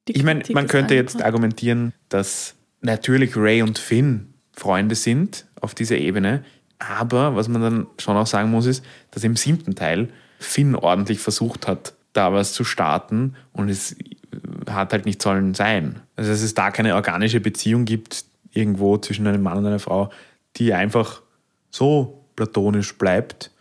Ich 0.07 0.23
meine, 0.23 0.41
man 0.53 0.67
könnte 0.67 0.95
jetzt 0.95 1.15
einfach- 1.15 1.27
argumentieren, 1.27 1.93
dass 2.09 2.55
natürlich 2.81 3.35
Ray 3.35 3.61
und 3.61 3.77
Finn 3.77 4.33
Freunde 4.53 4.95
sind 4.95 5.45
auf 5.61 5.75
dieser 5.75 5.97
Ebene, 5.97 6.43
aber 6.79 7.35
was 7.35 7.47
man 7.49 7.61
dann 7.61 7.87
schon 7.99 8.15
auch 8.17 8.25
sagen 8.25 8.49
muss, 8.49 8.65
ist, 8.65 8.83
dass 9.11 9.23
im 9.23 9.35
siebten 9.35 9.75
Teil 9.75 10.09
Finn 10.39 10.75
ordentlich 10.75 11.19
versucht 11.19 11.67
hat, 11.67 11.93
da 12.17 12.33
was 12.33 12.53
zu 12.53 12.63
starten 12.63 13.35
und 13.53 13.69
es 13.69 13.95
hat 14.69 14.91
halt 14.93 15.05
nicht 15.05 15.21
sollen 15.21 15.53
sein. 15.53 16.01
Also 16.15 16.31
dass 16.31 16.41
es 16.41 16.53
da 16.53 16.71
keine 16.71 16.95
organische 16.95 17.39
Beziehung 17.39 17.85
gibt, 17.85 18.25
irgendwo 18.51 18.97
zwischen 18.97 19.27
einem 19.27 19.43
Mann 19.43 19.57
und 19.59 19.65
einer 19.65 19.79
Frau, 19.79 20.09
die 20.57 20.73
einfach 20.73 21.21
so 21.69 22.23
platonisch 22.35 22.97
bleibt, 22.97 23.51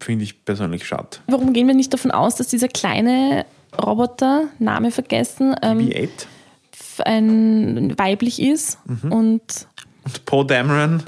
finde 0.00 0.24
ich 0.24 0.44
persönlich 0.44 0.86
schade. 0.86 1.18
Warum 1.26 1.52
gehen 1.52 1.66
wir 1.66 1.74
nicht 1.74 1.92
davon 1.92 2.10
aus, 2.10 2.36
dass 2.36 2.48
dieser 2.48 2.68
kleine 2.68 3.44
Roboter, 3.76 4.44
Name 4.58 4.90
vergessen, 4.90 5.54
ähm, 5.62 5.78
B8 5.78 6.08
ein 7.04 7.98
weiblich 7.98 8.40
ist 8.40 8.78
Mhm. 8.86 9.12
und 9.12 9.66
und 10.04 10.24
Poe 10.24 10.46
Dameron. 10.46 11.02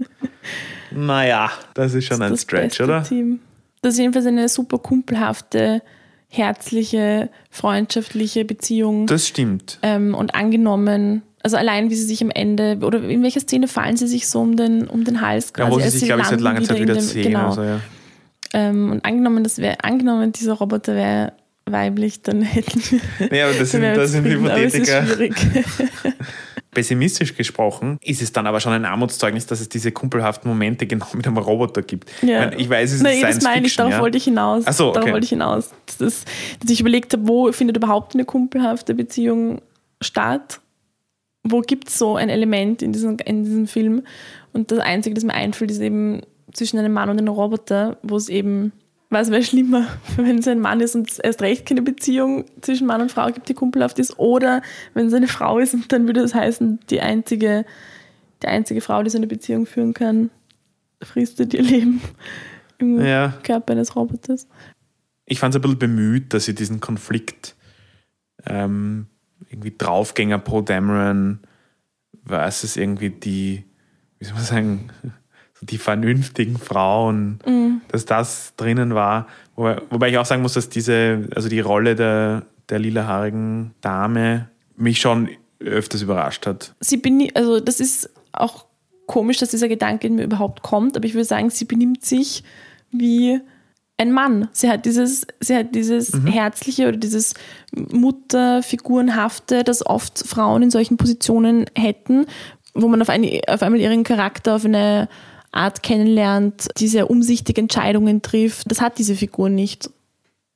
naja, 0.90 1.50
das 1.74 1.94
ist 1.94 2.06
schon 2.06 2.22
ein 2.22 2.30
das 2.32 2.42
Stretch, 2.42 2.78
beste 2.78 2.84
oder? 2.84 3.02
Team. 3.02 3.40
Das 3.82 3.94
ist 3.94 3.98
jedenfalls 4.00 4.26
eine 4.26 4.48
super 4.48 4.78
kumpelhafte, 4.78 5.82
herzliche, 6.28 7.28
freundschaftliche 7.50 8.44
Beziehung 8.44 9.06
Das 9.06 9.26
stimmt. 9.26 9.78
ähm, 9.82 10.14
und 10.14 10.34
angenommen. 10.34 11.22
Also 11.42 11.56
allein, 11.56 11.88
wie 11.90 11.94
sie 11.94 12.04
sich 12.04 12.22
am 12.22 12.30
Ende, 12.30 12.78
oder 12.82 13.02
in 13.02 13.22
welcher 13.22 13.40
Szene 13.40 13.66
fallen 13.66 13.96
sie 13.96 14.06
sich 14.06 14.28
so 14.28 14.40
um 14.40 14.56
den, 14.56 14.86
um 14.86 15.04
den 15.04 15.22
Hals 15.22 15.52
Ja, 15.58 15.70
wo 15.70 15.78
sie 15.78 15.84
als 15.84 15.94
sich, 15.94 16.04
glaube 16.04 16.20
ich, 16.20 16.28
seit 16.28 16.40
langer 16.40 16.62
Zeit 16.62 16.78
wieder 16.80 16.94
dem- 16.94 17.00
sehen. 17.02 17.22
Genau. 17.24 17.46
Also, 17.48 17.62
ja. 17.62 17.80
Ähm, 18.52 18.90
und 18.92 19.04
angenommen, 19.04 19.42
das 19.44 19.58
wäre, 19.58 19.82
angenommen, 19.82 20.32
dieser 20.32 20.52
Roboter 20.54 20.94
wäre 20.94 21.32
weiblich, 21.66 22.20
dann 22.22 22.42
hätten 22.42 22.80
wir 23.18 23.28
Nee, 23.30 23.42
aber 23.42 23.54
das 23.54 23.70
sind, 23.70 23.82
das 23.82 24.10
sind 24.12 24.24
zufrieden, 24.24 24.46
aber 24.50 24.60
es 24.62 24.74
ist 24.74 24.90
Hypothetiker. 24.90 25.06
schwierig. 25.14 25.34
pessimistisch 26.70 27.34
gesprochen, 27.34 27.98
ist 28.02 28.22
es 28.22 28.32
dann 28.32 28.46
aber 28.46 28.60
schon 28.60 28.72
ein 28.72 28.84
Armutszeugnis, 28.84 29.46
dass 29.46 29.60
es 29.60 29.68
diese 29.68 29.92
kumpelhaften 29.92 30.48
Momente 30.48 30.86
genau 30.86 31.06
mit 31.14 31.26
einem 31.26 31.38
Roboter 31.38 31.82
gibt. 31.82 32.10
Ja. 32.22 32.26
Ich, 32.26 32.50
meine, 32.50 32.56
ich 32.56 32.70
weiß, 32.70 32.90
es 32.90 32.96
ist 32.96 33.02
Nein, 33.02 33.18
Science 33.18 33.34
das 33.36 33.44
meine 33.44 33.56
ich, 33.56 33.62
Fiction, 33.62 33.78
darauf 33.78 33.92
ja? 33.94 34.00
wollte 34.00 34.18
ich 34.18 34.24
hinaus. 34.24 34.64
Ach 34.66 34.72
so, 34.72 34.88
okay. 34.88 34.94
Darauf 34.94 35.12
wollte 35.12 35.24
ich 35.24 35.30
hinaus. 35.30 35.70
Das 35.86 36.00
ist, 36.00 36.28
dass 36.60 36.70
ich 36.70 36.80
überlegt 36.80 37.12
habe, 37.12 37.26
wo 37.26 37.50
findet 37.52 37.76
überhaupt 37.76 38.14
eine 38.14 38.24
kumpelhafte 38.24 38.94
Beziehung 38.94 39.60
statt? 40.00 40.60
Wo 41.42 41.60
gibt 41.60 41.88
es 41.88 41.98
so 41.98 42.16
ein 42.16 42.28
Element 42.28 42.82
in 42.82 42.92
diesem, 42.92 43.16
in 43.18 43.44
diesem 43.44 43.66
Film? 43.66 44.02
Und 44.52 44.70
das 44.70 44.78
Einzige, 44.78 45.14
das 45.14 45.24
mir 45.24 45.34
einfällt, 45.34 45.70
ist 45.70 45.80
eben 45.80 46.22
zwischen 46.52 46.78
einem 46.78 46.92
Mann 46.92 47.08
und 47.08 47.18
einem 47.18 47.28
Roboter, 47.28 47.98
wo 48.02 48.16
es 48.16 48.28
eben, 48.28 48.72
was 49.10 49.30
wäre 49.30 49.42
schlimmer, 49.42 49.86
wenn 50.16 50.38
es 50.38 50.48
ein 50.48 50.60
Mann 50.60 50.80
ist 50.80 50.94
und 50.94 51.10
es 51.10 51.18
erst 51.18 51.42
recht 51.42 51.66
keine 51.66 51.82
Beziehung 51.82 52.44
zwischen 52.62 52.86
Mann 52.86 53.00
und 53.02 53.12
Frau 53.12 53.26
gibt, 53.30 53.48
die 53.48 53.54
kumpelhaft 53.54 53.98
ist, 53.98 54.18
oder 54.18 54.62
wenn 54.94 55.06
es 55.06 55.14
eine 55.14 55.28
Frau 55.28 55.58
ist 55.58 55.74
und 55.74 55.92
dann 55.92 56.06
würde 56.06 56.22
das 56.22 56.34
heißen, 56.34 56.80
die 56.88 57.00
einzige, 57.00 57.64
die 58.42 58.46
einzige 58.46 58.80
Frau, 58.80 59.02
die 59.02 59.10
so 59.10 59.18
eine 59.18 59.26
Beziehung 59.26 59.66
führen 59.66 59.92
kann, 59.94 60.30
fristet 61.02 61.52
ihr 61.54 61.62
Leben 61.62 62.00
im 62.78 63.00
Ja. 63.04 63.34
Körper 63.42 63.72
eines 63.72 63.94
Roboters. 63.96 64.46
ich 65.26 65.38
fand 65.38 65.54
es 65.54 65.58
ein 65.58 65.62
bisschen 65.62 65.78
bemüht, 65.78 66.32
dass 66.34 66.44
sie 66.46 66.54
diesen 66.54 66.80
Konflikt 66.80 67.56
ähm, 68.46 69.06
irgendwie 69.48 69.74
Draufgänger 69.76 70.38
pro 70.38 70.60
Dameron 70.60 71.40
versus 72.24 72.76
irgendwie 72.76 73.10
die, 73.10 73.64
wie 74.18 74.24
soll 74.24 74.34
man 74.34 74.44
sagen, 74.44 74.90
die 75.60 75.78
vernünftigen 75.78 76.58
Frauen, 76.58 77.38
dass 77.88 78.04
das 78.04 78.54
drinnen 78.56 78.94
war. 78.94 79.26
Wobei, 79.56 79.80
wobei 79.90 80.08
ich 80.10 80.18
auch 80.18 80.24
sagen 80.24 80.42
muss, 80.42 80.54
dass 80.54 80.68
diese, 80.68 81.28
also 81.34 81.48
die 81.48 81.60
Rolle 81.60 81.94
der, 81.94 82.44
der 82.68 82.78
lilahaarigen 82.78 83.72
Dame 83.80 84.48
mich 84.76 85.00
schon 85.00 85.28
öfters 85.58 86.02
überrascht 86.02 86.46
hat. 86.46 86.74
Sie 86.80 86.96
bin, 86.96 87.30
also 87.34 87.60
das 87.60 87.80
ist 87.80 88.10
auch 88.32 88.64
komisch, 89.06 89.38
dass 89.38 89.50
dieser 89.50 89.68
Gedanke 89.68 90.06
in 90.06 90.14
mir 90.14 90.24
überhaupt 90.24 90.62
kommt, 90.62 90.96
aber 90.96 91.04
ich 91.04 91.14
würde 91.14 91.24
sagen, 91.24 91.50
sie 91.50 91.64
benimmt 91.64 92.04
sich 92.04 92.44
wie 92.90 93.40
ein 93.98 94.12
Mann. 94.12 94.48
Sie 94.52 94.70
hat 94.70 94.86
dieses, 94.86 95.26
sie 95.40 95.54
hat 95.54 95.74
dieses 95.74 96.12
Herzliche 96.24 96.88
oder 96.88 96.96
dieses 96.96 97.34
Mutterfigurenhafte, 97.72 99.62
das 99.62 99.84
oft 99.84 100.18
Frauen 100.26 100.62
in 100.62 100.70
solchen 100.70 100.96
Positionen 100.96 101.66
hätten, 101.76 102.24
wo 102.72 102.88
man 102.88 103.02
auf, 103.02 103.10
eine, 103.10 103.42
auf 103.48 103.62
einmal 103.62 103.80
ihren 103.80 104.04
Charakter 104.04 104.56
auf 104.56 104.64
eine 104.64 105.08
Art 105.52 105.82
kennenlernt, 105.82 106.68
die 106.78 106.88
sehr 106.88 107.10
umsichtig 107.10 107.58
Entscheidungen 107.58 108.22
trifft. 108.22 108.70
Das 108.70 108.80
hat 108.80 108.98
diese 108.98 109.14
Figur 109.14 109.48
nicht. 109.48 109.90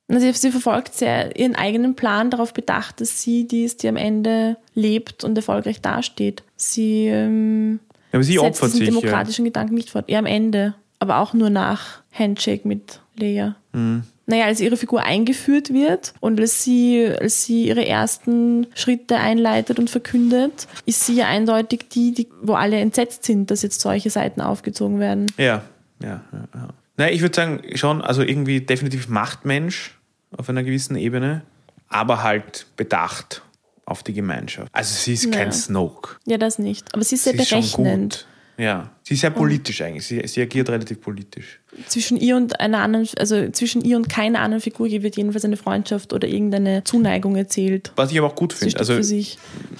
Also 0.07 0.31
sie 0.31 0.51
verfolgt 0.51 0.93
sehr 0.93 1.37
ihren 1.37 1.55
eigenen 1.55 1.95
Plan, 1.95 2.29
darauf 2.29 2.53
bedacht, 2.53 3.01
dass 3.01 3.21
sie 3.21 3.47
die 3.47 3.63
ist, 3.63 3.81
die 3.81 3.87
am 3.87 3.97
Ende 3.97 4.57
lebt 4.75 5.23
und 5.23 5.35
erfolgreich 5.35 5.81
dasteht. 5.81 6.43
Sie, 6.55 7.07
ähm, 7.07 7.79
Aber 8.11 8.23
sie 8.23 8.33
setzt 8.33 8.45
opfert 8.45 8.73
diesen 8.73 8.79
sich. 8.79 8.87
Ja. 8.87 9.01
demokratischen 9.01 9.45
Gedanken 9.45 9.73
nicht 9.73 9.89
fort. 9.89 10.07
Ja, 10.07 10.19
am 10.19 10.27
Ende. 10.27 10.75
Aber 10.99 11.17
auch 11.17 11.33
nur 11.33 11.49
nach 11.49 12.01
Handshake 12.13 12.67
mit 12.67 12.99
Leia. 13.17 13.55
Mhm. 13.73 14.03
Naja, 14.27 14.45
als 14.45 14.59
ihre 14.59 14.75
Figur 14.75 15.03
eingeführt 15.03 15.71
wird 15.71 16.13
und 16.19 16.39
als 16.39 16.63
sie, 16.63 17.07
als 17.19 17.43
sie 17.43 17.67
ihre 17.67 17.85
ersten 17.85 18.65
Schritte 18.73 19.17
einleitet 19.17 19.77
und 19.77 19.89
verkündet, 19.89 20.67
ist 20.85 21.05
sie 21.05 21.15
ja 21.15 21.27
eindeutig 21.27 21.89
die, 21.91 22.11
die, 22.11 22.27
wo 22.41 22.53
alle 22.55 22.77
entsetzt 22.79 23.23
sind, 23.23 23.51
dass 23.51 23.61
jetzt 23.61 23.81
solche 23.81 24.09
Seiten 24.09 24.41
aufgezogen 24.41 24.99
werden. 24.99 25.27
Ja, 25.37 25.61
ja, 26.01 26.21
ja. 26.31 26.47
ja. 26.55 26.69
Naja, 26.97 27.13
ich 27.13 27.21
würde 27.21 27.35
sagen, 27.35 27.61
schon, 27.75 28.01
also 28.01 28.23
irgendwie 28.23 28.61
definitiv 28.61 29.09
Machtmensch 29.09 29.95
auf 30.35 30.49
einer 30.49 30.63
gewissen 30.63 30.95
Ebene, 30.95 31.43
aber 31.87 32.23
halt 32.23 32.65
bedacht 32.77 33.43
auf 33.85 34.01
die 34.01 34.13
Gemeinschaft. 34.13 34.69
Also 34.71 34.93
sie 34.95 35.13
ist 35.13 35.31
kein 35.31 35.47
Ja. 35.47 35.51
Snoke. 35.51 36.15
Ja, 36.25 36.37
das 36.37 36.57
nicht. 36.57 36.93
Aber 36.93 37.03
sie 37.03 37.15
ist 37.15 37.25
sehr 37.25 37.33
Sie 37.33 37.37
berechnend. 37.37 38.25
Ja, 38.57 38.89
sie 39.03 39.15
ist 39.15 39.21
sehr 39.21 39.31
politisch 39.31 39.81
eigentlich. 39.81 40.05
Sie, 40.07 40.25
sie 40.27 40.41
agiert 40.41 40.69
relativ 40.69 41.01
politisch. 41.01 41.59
zwischen 41.87 42.17
ihr 42.17 42.37
und 42.37 42.59
einer 42.59 42.79
anderen, 42.79 43.07
also 43.17 43.49
zwischen 43.51 43.81
ihr 43.83 43.97
und 43.97 44.07
keiner 44.07 44.39
anderen 44.39 44.61
Figur 44.61 44.89
wird 44.89 45.17
jedenfalls 45.17 45.43
eine 45.45 45.57
Freundschaft 45.57 46.13
oder 46.13 46.27
irgendeine 46.27 46.83
Zuneigung 46.85 47.35
erzählt. 47.35 47.91
Was 47.97 48.11
ich 48.11 48.17
aber 48.17 48.27
auch 48.27 48.35
gut 48.35 48.53
Sie 48.53 48.59
finde. 48.59 48.79
Also 48.79 48.95
für 48.95 49.03
sich. 49.03 49.37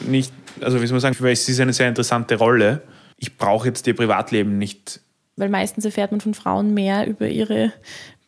nicht, 0.07 0.33
also 0.61 0.81
wie 0.81 0.87
soll 0.87 0.95
man 0.95 1.01
sagen, 1.01 1.15
weil 1.19 1.31
es 1.33 1.47
ist 1.47 1.59
eine 1.59 1.73
sehr 1.73 1.87
interessante 1.87 2.35
Rolle. 2.35 2.81
Ich 3.17 3.37
brauche 3.37 3.67
jetzt 3.67 3.87
ihr 3.87 3.95
Privatleben 3.95 4.57
nicht. 4.57 4.99
Weil 5.37 5.49
meistens 5.49 5.85
erfährt 5.85 6.11
man 6.11 6.19
von 6.21 6.33
Frauen 6.33 6.73
mehr 6.73 7.07
über 7.07 7.27
ihre 7.29 7.71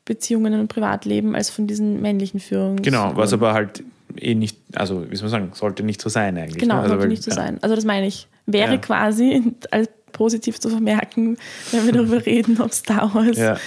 Beziehungen 0.06 0.58
und 0.60 0.70
Privatleben 0.70 1.36
als 1.36 1.50
von 1.50 1.68
diesen 1.68 2.02
männlichen 2.02 2.39
Führungen. 2.39 2.82
Genau, 2.82 3.12
was 3.16 3.34
aber 3.34 3.54
halt 3.54 3.84
eh 4.18 4.34
nicht, 4.36 4.58
also 4.74 5.10
wie 5.12 5.16
soll 5.18 5.30
man 5.30 5.32
sagen, 5.32 5.52
sollte 5.54 5.84
nicht 5.84 6.02
so 6.02 6.08
sein 6.10 6.38
eigentlich. 6.38 6.60
Genau, 6.60 6.76
ne? 6.76 6.80
also, 6.82 6.89
sollte 6.91 7.02
weil- 7.04 7.10
nicht 7.10 7.24
so 7.24 7.32
ja. 7.32 7.36
sein. 7.36 7.58
Also 7.62 7.76
das 7.76 7.84
meine 7.84 8.08
ich. 8.08 8.28
Wäre 8.45 8.72
Ja. 8.76 8.78
quasi 8.78 9.43
als 9.72 9.89
positiv 10.18 10.59
zu 10.59 10.70
vermerken, 10.70 11.38
wenn 11.72 11.86
wir 11.86 11.93
darüber 11.93 12.26
reden, 12.26 12.59
ob 12.61 12.74
Star 12.74 13.13
Wars 13.13 13.38
Ja. 13.38 13.57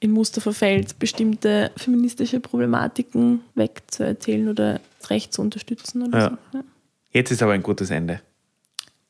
im 0.00 0.10
Muster 0.12 0.40
verfällt, 0.40 0.98
bestimmte 0.98 1.70
feministische 1.76 2.40
Problematiken 2.40 3.40
wegzuerzählen 3.54 4.48
oder 4.48 4.80
recht 5.10 5.32
zu 5.32 5.42
unterstützen 5.42 6.02
oder 6.08 6.18
Ja. 6.18 6.30
so. 6.52 6.58
Ja, 6.58 6.64
Jetzt 7.12 7.30
ist 7.30 7.42
aber 7.42 7.52
ein 7.52 7.62
gutes 7.62 7.90
Ende. 7.90 8.20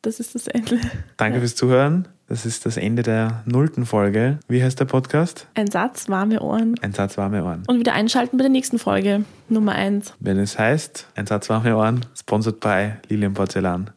das 0.02 0.20
ist 0.20 0.34
das 0.34 0.46
Ende. 0.48 0.78
Danke 1.16 1.40
fürs 1.40 1.56
Zuhören. 1.56 2.06
Das 2.28 2.44
ist 2.44 2.66
das 2.66 2.76
Ende 2.76 3.02
der 3.02 3.42
nullten 3.46 3.86
Folge. 3.86 4.38
Wie 4.48 4.62
heißt 4.62 4.78
der 4.78 4.84
Podcast? 4.84 5.46
Ein 5.54 5.70
Satz, 5.70 6.08
warme 6.10 6.40
Ohren. 6.42 6.74
Ein 6.82 6.92
Satz 6.92 7.16
warme 7.16 7.42
Ohren. 7.42 7.62
Und 7.66 7.78
wieder 7.78 7.94
einschalten 7.94 8.36
bei 8.36 8.42
der 8.42 8.50
nächsten 8.50 8.78
Folge, 8.78 9.24
Nummer 9.48 9.72
1. 9.72 10.12
Wenn 10.20 10.38
es 10.38 10.58
heißt, 10.58 11.08
ein 11.16 11.26
Satz 11.26 11.48
warme 11.48 11.74
Ohren, 11.74 12.04
sponsored 12.14 12.60
by 12.60 12.92
Lilian 13.08 13.32
Porzellan. 13.32 13.90